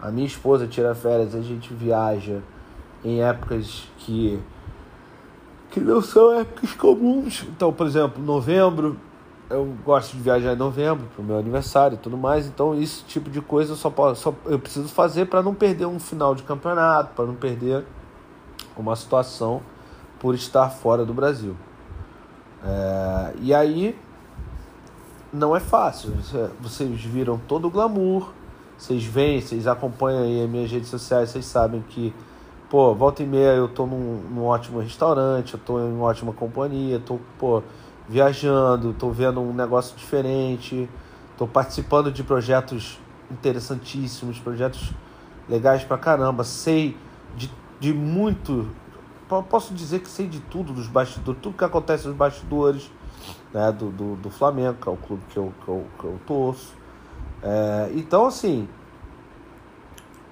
a 0.03 0.11
minha 0.11 0.27
esposa 0.27 0.67
tira 0.67 0.95
férias, 0.95 1.35
a 1.35 1.41
gente 1.41 1.73
viaja 1.73 2.41
em 3.03 3.23
épocas 3.23 3.89
que 3.97 4.39
que 5.71 5.81
não 5.81 6.03
são 6.03 6.39
épocas 6.39 6.75
comuns. 6.75 7.47
Então, 7.49 7.73
por 7.73 7.87
exemplo, 7.87 8.23
novembro, 8.23 8.99
eu 9.53 9.75
gosto 9.85 10.17
de 10.17 10.23
viajar 10.23 10.55
em 10.55 10.57
novembro 10.57 11.07
para 11.15 11.23
o 11.23 11.25
meu 11.25 11.39
aniversário 11.39 11.95
e 11.97 11.99
tudo 11.99 12.17
mais, 12.17 12.47
então 12.47 12.75
esse 12.75 13.05
tipo 13.05 13.31
de 13.31 13.41
coisa 13.41 13.73
eu 13.73 13.77
só, 13.77 13.91
posso, 13.91 14.23
só 14.23 14.35
eu 14.47 14.59
preciso 14.59 14.89
fazer 14.89 15.27
para 15.27 15.43
não 15.43 15.55
perder 15.55 15.87
um 15.87 16.01
final 16.01 16.35
de 16.35 16.43
campeonato, 16.43 17.15
para 17.15 17.27
não 17.27 17.35
perder 17.35 17.85
uma 18.77 18.97
situação 18.97 19.63
por 20.19 20.35
estar 20.35 20.71
fora 20.71 21.05
do 21.05 21.13
Brasil. 21.13 21.57
É, 22.65 23.35
e 23.41 23.53
aí 23.53 23.99
não 25.33 25.57
é 25.57 25.61
fácil. 25.61 26.13
Vocês 26.61 27.03
viram 27.03 27.39
todo 27.49 27.67
o 27.67 27.71
glamour, 27.71 28.33
vocês 28.77 29.05
veem, 29.05 29.41
vocês 29.41 29.67
acompanham 29.67 30.23
aí 30.23 30.45
as 30.45 30.51
minhas 30.51 30.71
redes 30.71 30.89
sociais, 30.89 31.31
vocês 31.31 31.45
sabem 31.45 31.85
que, 31.89 32.15
pô, 32.71 32.95
volta 32.95 33.23
e 33.23 33.27
meia 33.27 33.55
eu 33.55 33.69
tô 33.69 33.87
num, 33.87 34.23
num 34.31 34.45
ótimo 34.45 34.81
restaurante, 34.81 35.55
eu 35.55 35.61
tô 35.61 35.81
em 35.81 36.01
ótima 36.01 36.33
companhia, 36.33 37.01
tô, 37.01 37.19
pô, 37.39 37.63
viajando, 38.09 38.91
estou 38.91 39.13
vendo 39.13 39.41
um 39.41 39.53
negócio 39.53 39.97
diferente, 39.97 40.89
estou 41.33 41.47
participando 41.47 42.11
de 42.11 42.23
projetos 42.23 42.99
interessantíssimos, 43.31 44.39
projetos 44.39 44.93
legais 45.49 45.85
pra 45.85 45.99
caramba, 45.99 46.45
sei 46.45 46.97
de, 47.37 47.51
de 47.81 47.93
muito, 47.93 48.69
posso 49.49 49.75
dizer 49.75 50.01
que 50.01 50.09
sei 50.09 50.27
de 50.27 50.41
tudo 50.41 50.73
dos 50.73 50.87
bastidores, 50.87 51.41
tudo 51.43 51.57
que 51.57 51.65
acontece 51.65 52.07
nos 52.07 52.17
bastidores 52.17 52.91
né, 53.53 53.73
do, 53.73 53.91
do, 53.91 54.17
do 54.17 54.31
Flamengo, 54.31 54.79
que 54.81 54.89
é 54.89 54.93
o 54.93 54.97
clube 54.97 55.23
que 55.29 55.37
eu, 55.37 55.53
que 55.65 55.69
eu, 55.69 55.87
que 55.99 56.05
eu 56.05 56.21
torço. 56.27 56.75
É, 57.43 57.91
então, 57.95 58.27
assim, 58.27 58.69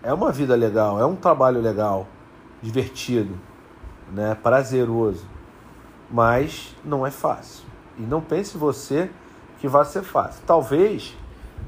é 0.02 0.12
uma 0.12 0.30
vida 0.32 0.54
legal, 0.54 1.00
é 1.00 1.04
um 1.04 1.16
trabalho 1.16 1.60
legal, 1.60 2.06
divertido, 2.62 3.34
né, 4.12 4.34
prazeroso, 4.34 5.24
mas 6.10 6.74
não 6.84 7.06
é 7.06 7.10
fácil. 7.10 7.64
E 7.98 8.02
não 8.02 8.20
pense 8.20 8.56
você 8.56 9.10
que 9.60 9.68
vai 9.68 9.84
ser 9.84 10.02
fácil. 10.02 10.42
Talvez, 10.46 11.16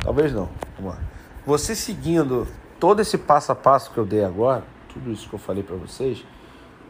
talvez 0.03 0.33
não. 0.33 0.49
Vamos 0.77 0.95
lá. 0.95 1.01
Você 1.47 1.75
seguindo 1.75 2.47
todo 2.81 3.01
esse 3.01 3.19
passo 3.19 3.53
a 3.53 3.55
passo 3.55 3.91
que 3.93 3.99
eu 3.99 4.07
dei 4.07 4.25
agora, 4.25 4.65
tudo 4.93 5.11
isso 5.13 5.29
que 5.29 5.35
eu 5.35 5.39
falei 5.39 5.63
para 5.63 5.77
vocês, 5.77 6.25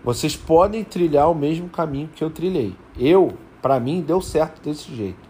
vocês 0.04 0.36
podem 0.36 0.82
trilhar 0.84 1.30
o 1.30 1.34
mesmo 1.34 1.68
caminho 1.68 2.08
que 2.08 2.24
eu 2.24 2.30
trilhei. 2.30 2.76
Eu, 2.98 3.36
para 3.60 3.78
mim, 3.78 4.00
deu 4.00 4.20
certo 4.20 4.62
desse 4.62 4.94
jeito. 4.94 5.28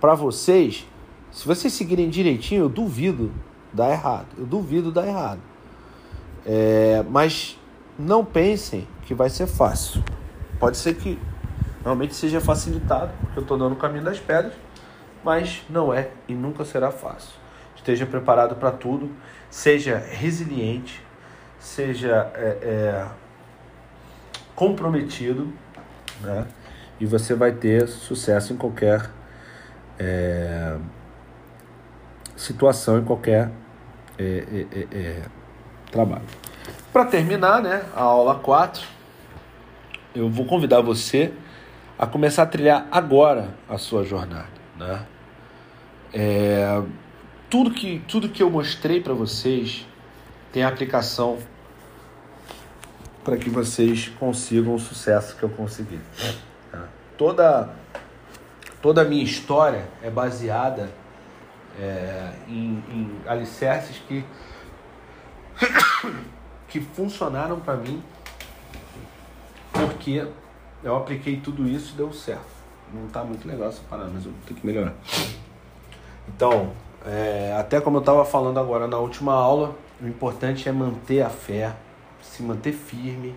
Para 0.00 0.14
vocês, 0.14 0.86
se 1.30 1.46
vocês 1.46 1.72
seguirem 1.72 2.08
direitinho, 2.08 2.64
eu 2.64 2.68
duvido 2.68 3.32
dar 3.72 3.90
errado. 3.90 4.28
Eu 4.38 4.46
duvido 4.46 4.92
dar 4.92 5.06
errado. 5.06 5.40
É, 6.46 7.04
mas 7.08 7.58
não 7.98 8.24
pensem 8.24 8.86
que 9.02 9.14
vai 9.14 9.28
ser 9.28 9.46
fácil. 9.46 10.02
Pode 10.58 10.76
ser 10.76 10.94
que 10.94 11.18
realmente 11.84 12.14
seja 12.14 12.40
facilitado, 12.40 13.12
porque 13.20 13.38
eu 13.38 13.42
estou 13.42 13.58
dando 13.58 13.74
o 13.74 13.76
caminho 13.76 14.02
das 14.02 14.18
pedras, 14.18 14.54
mas 15.22 15.62
não 15.68 15.92
é 15.92 16.08
e 16.26 16.34
nunca 16.34 16.64
será 16.64 16.90
fácil. 16.90 17.34
Esteja 17.76 18.06
preparado 18.06 18.56
para 18.56 18.70
tudo, 18.70 19.10
seja 19.50 19.98
resiliente, 19.98 21.04
seja 21.58 22.32
é, 22.34 22.58
é, 22.62 23.06
comprometido, 24.54 25.52
né? 26.22 26.46
e 26.98 27.04
você 27.04 27.34
vai 27.34 27.52
ter 27.52 27.86
sucesso 27.86 28.52
em 28.52 28.56
qualquer 28.56 29.10
é, 29.98 30.76
situação, 32.36 32.98
em 32.98 33.04
qualquer 33.04 33.50
é, 34.18 34.66
é, 34.72 34.86
é, 34.92 35.22
trabalho. 35.90 36.24
Para 36.92 37.04
terminar, 37.04 37.60
né, 37.60 37.84
a 37.94 38.02
aula 38.02 38.36
4, 38.36 38.86
eu 40.14 40.30
vou 40.30 40.46
convidar 40.46 40.80
você 40.80 41.32
a 41.98 42.06
começar 42.06 42.42
a 42.42 42.46
trilhar 42.46 42.86
agora 42.90 43.54
a 43.68 43.78
sua 43.78 44.04
jornada. 44.04 44.48
Né? 44.76 45.06
É, 46.12 46.82
tudo, 47.48 47.70
que, 47.70 48.02
tudo 48.08 48.28
que 48.28 48.42
eu 48.42 48.50
mostrei 48.50 49.00
para 49.00 49.14
vocês 49.14 49.86
tem 50.52 50.64
aplicação 50.64 51.38
para 53.24 53.36
que 53.36 53.48
vocês 53.48 54.08
consigam 54.20 54.74
o 54.74 54.78
sucesso 54.78 55.36
que 55.36 55.42
eu 55.42 55.48
consegui. 55.48 55.98
Tá? 56.70 56.84
Toda, 57.16 57.70
toda 58.82 59.02
a 59.02 59.04
minha 59.04 59.24
história 59.24 59.88
é 60.02 60.10
baseada 60.10 60.90
é, 61.80 62.32
em, 62.48 62.82
em 62.88 63.20
alicerces 63.26 64.00
que, 64.06 64.24
que 66.68 66.80
funcionaram 66.80 67.60
para 67.60 67.76
mim 67.76 68.02
porque 69.74 70.26
eu 70.84 70.96
apliquei 70.96 71.38
tudo 71.38 71.66
isso 71.66 71.94
e 71.94 71.96
deu 71.96 72.12
certo. 72.12 72.44
Não 72.92 73.06
está 73.06 73.24
muito 73.24 73.48
legal 73.48 73.68
essa 73.68 73.80
parada, 73.88 74.10
mas 74.12 74.26
eu 74.26 74.32
tenho 74.46 74.60
que 74.60 74.66
melhorar. 74.66 74.94
Então, 76.28 76.72
é, 77.04 77.56
até 77.58 77.80
como 77.80 77.96
eu 77.96 78.00
estava 78.00 78.24
falando 78.24 78.60
agora 78.60 78.86
na 78.86 78.98
última 78.98 79.32
aula, 79.32 79.74
o 80.00 80.06
importante 80.06 80.68
é 80.68 80.72
manter 80.72 81.22
a 81.22 81.30
fé, 81.30 81.74
se 82.20 82.42
manter 82.42 82.72
firme, 82.72 83.34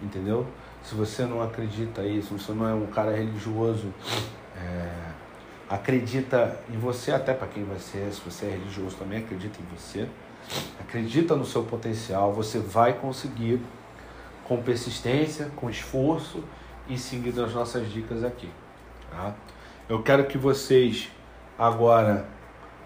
entendeu? 0.00 0.46
Se 0.82 0.94
você 0.94 1.24
não 1.24 1.42
acredita 1.42 2.02
isso, 2.04 2.38
se 2.38 2.44
você 2.44 2.52
não 2.52 2.68
é 2.68 2.72
um 2.72 2.86
cara 2.86 3.10
religioso, 3.10 3.92
é, 4.56 4.88
acredita 5.68 6.56
em 6.72 6.78
você, 6.78 7.10
até 7.10 7.34
para 7.34 7.48
quem 7.48 7.64
vai 7.64 7.78
ser, 7.80 8.12
se 8.12 8.20
você 8.20 8.46
é 8.46 8.50
religioso 8.50 8.96
também 8.96 9.18
acredita 9.18 9.58
em 9.60 9.76
você, 9.76 10.08
acredita 10.80 11.34
no 11.34 11.44
seu 11.44 11.64
potencial, 11.64 12.32
você 12.32 12.60
vai 12.60 12.92
conseguir 12.92 13.60
com 14.44 14.62
persistência, 14.62 15.50
com 15.56 15.68
esforço 15.68 16.44
e 16.88 16.98
seguindo 16.98 17.44
as 17.44 17.52
nossas 17.54 17.90
dicas 17.90 18.24
aqui. 18.24 18.50
Tá? 19.10 19.34
Eu 19.88 20.02
quero 20.02 20.26
que 20.26 20.38
vocês 20.38 21.10
agora 21.58 22.26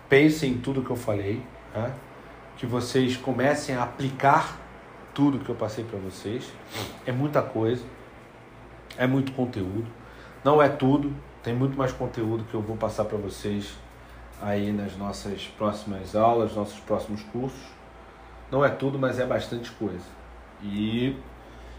pensem 0.09 0.53
em 0.53 0.59
tudo 0.59 0.83
que 0.83 0.91
eu 0.91 0.97
falei, 0.97 1.43
tá? 1.73 1.91
que 2.57 2.67
vocês 2.67 3.17
comecem 3.17 3.75
a 3.75 3.83
aplicar 3.83 4.59
tudo 5.15 5.39
que 5.39 5.49
eu 5.49 5.55
passei 5.55 5.85
para 5.85 5.99
vocês. 5.99 6.53
É 7.07 7.13
muita 7.13 7.43
coisa, 7.43 7.85
é 8.97 9.07
muito 9.07 9.33
conteúdo. 9.33 9.87
Não 10.45 10.61
é 10.63 10.69
tudo, 10.69 11.15
tem 11.43 11.55
muito 11.55 11.77
mais 11.77 11.93
conteúdo 11.93 12.45
que 12.45 12.55
eu 12.55 12.61
vou 12.61 12.77
passar 12.77 13.05
para 13.05 13.19
vocês 13.19 13.75
aí 14.43 14.73
nas 14.73 14.97
nossas 14.97 15.47
próximas 15.59 16.15
aulas, 16.17 16.55
nossos 16.55 16.81
próximos 16.81 17.23
cursos. 17.25 17.61
Não 18.51 18.65
é 18.65 18.69
tudo, 18.69 18.99
mas 18.99 19.19
é 19.19 19.27
bastante 19.27 19.71
coisa. 19.73 20.05
E, 20.63 21.17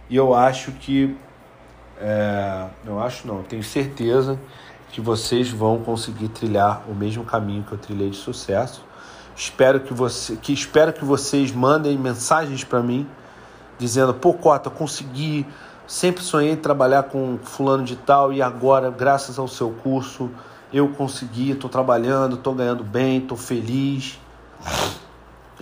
e 0.09 0.15
eu 0.15 0.33
acho 0.33 0.71
que 0.73 1.15
é, 2.01 2.67
eu 2.85 2.99
acho 2.99 3.27
não, 3.27 3.43
tenho 3.43 3.63
certeza 3.63 4.39
que 4.91 4.99
vocês 4.99 5.51
vão 5.51 5.79
conseguir 5.79 6.29
trilhar 6.29 6.83
o 6.89 6.95
mesmo 6.95 7.23
caminho 7.23 7.63
que 7.63 7.71
eu 7.71 7.77
trilhei 7.77 8.09
de 8.09 8.17
sucesso. 8.17 8.83
Espero 9.35 9.79
que 9.79 9.93
você, 9.93 10.35
que 10.35 10.51
espero 10.51 10.91
que 10.91 11.05
vocês 11.05 11.51
mandem 11.51 11.97
mensagens 11.97 12.63
para 12.63 12.81
mim 12.81 13.07
dizendo: 13.77 14.13
"Pô, 14.15 14.33
Cota, 14.33 14.69
consegui, 14.69 15.45
sempre 15.85 16.23
sonhei 16.23 16.55
trabalhar 16.55 17.03
com 17.03 17.37
fulano 17.43 17.83
de 17.83 17.95
tal 17.95 18.33
e 18.33 18.41
agora, 18.41 18.89
graças 18.89 19.37
ao 19.37 19.47
seu 19.47 19.69
curso, 19.69 20.29
eu 20.73 20.89
consegui, 20.89 21.51
estou 21.51 21.69
trabalhando, 21.69 22.35
estou 22.35 22.53
ganhando 22.53 22.83
bem, 22.83 23.19
estou 23.19 23.37
feliz". 23.37 24.19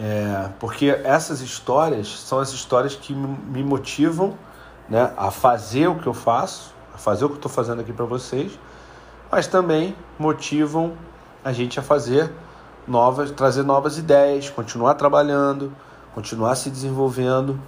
É, 0.02 0.50
porque 0.60 0.88
essas 1.04 1.42
histórias 1.42 2.08
são 2.22 2.40
as 2.40 2.54
histórias 2.54 2.96
que 2.96 3.14
me 3.14 3.62
motivam 3.62 4.38
né, 4.90 5.14
a 5.16 5.32
fazer 5.32 5.88
o 5.88 5.96
que 5.96 6.08
eu 6.08 6.14
faço, 6.14 6.74
a 6.94 6.98
fazer 6.98 7.26
o 7.26 7.30
que 7.30 7.36
estou 7.36 7.52
fazendo 7.52 7.82
aqui 7.82 7.94
para 7.94 8.06
vocês, 8.06 8.58
mas 9.32 9.48
também 9.48 9.96
motivam 10.18 10.94
a 11.44 11.52
gente 11.54 11.80
a 11.80 11.84
fazer 11.84 12.32
novas, 12.88 13.32
trazer 13.32 13.64
novas 13.64 13.98
ideias, 13.98 14.50
continuar 14.50 14.96
trabalhando, 14.96 15.72
continuar 16.14 16.56
se 16.56 16.70
desenvolvendo 16.70 17.60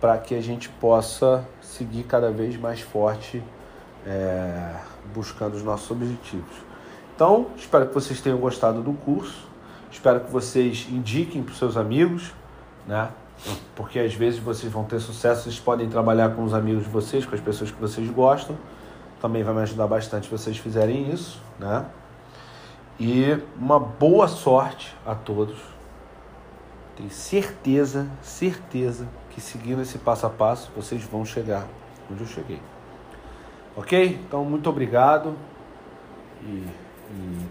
para 0.00 0.16
que 0.18 0.34
a 0.34 0.42
gente 0.42 0.68
possa 0.68 1.46
seguir 1.60 2.04
cada 2.04 2.30
vez 2.30 2.56
mais 2.56 2.80
forte 2.80 3.42
é, 4.06 4.74
buscando 5.14 5.54
os 5.54 5.62
nossos 5.62 5.90
objetivos. 5.90 6.56
Então, 7.14 7.46
espero 7.56 7.86
que 7.86 7.94
vocês 7.94 8.20
tenham 8.20 8.38
gostado 8.38 8.82
do 8.82 8.92
curso. 8.92 9.46
Espero 9.90 10.20
que 10.20 10.30
vocês 10.30 10.86
indiquem 10.90 11.42
para 11.42 11.52
os 11.52 11.58
seus 11.58 11.76
amigos, 11.76 12.32
né? 12.86 13.08
Porque 13.74 13.98
às 13.98 14.14
vezes 14.14 14.40
vocês 14.40 14.72
vão 14.72 14.84
ter 14.84 15.00
sucesso, 15.00 15.44
vocês 15.44 15.60
podem 15.60 15.88
trabalhar 15.88 16.30
com 16.34 16.42
os 16.42 16.54
amigos 16.54 16.84
de 16.84 16.90
vocês, 16.90 17.26
com 17.26 17.34
as 17.34 17.40
pessoas 17.40 17.70
que 17.70 17.80
vocês 17.80 18.08
gostam. 18.10 18.56
Também 19.20 19.42
vai 19.42 19.54
me 19.54 19.60
ajudar 19.62 19.86
bastante 19.86 20.28
vocês 20.28 20.56
fizerem 20.58 21.10
isso, 21.12 21.40
né? 21.58 21.84
E 22.98 23.38
uma 23.58 23.78
boa 23.78 24.26
sorte 24.26 24.96
a 25.04 25.14
todos. 25.14 25.58
Tenho 26.96 27.10
certeza, 27.10 28.08
certeza 28.22 29.06
que 29.30 29.40
seguindo 29.40 29.82
esse 29.82 29.98
passo 29.98 30.26
a 30.26 30.30
passo 30.30 30.70
vocês 30.74 31.02
vão 31.04 31.24
chegar 31.24 31.66
onde 32.10 32.22
eu 32.22 32.26
cheguei. 32.26 32.60
Ok? 33.76 34.18
Então, 34.26 34.42
muito 34.44 34.70
obrigado 34.70 35.36
e, 36.42 36.66
e 37.10 37.46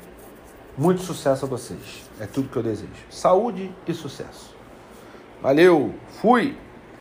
muito 0.76 1.04
sucesso 1.04 1.46
a 1.46 1.48
vocês. 1.48 2.10
É 2.20 2.26
tudo 2.26 2.50
que 2.50 2.58
eu 2.58 2.64
desejo. 2.64 2.92
Saúde 3.12 3.72
e 3.88 3.94
sucesso. 3.94 4.55
Valeu, 5.46 5.94
fui! 6.10 6.58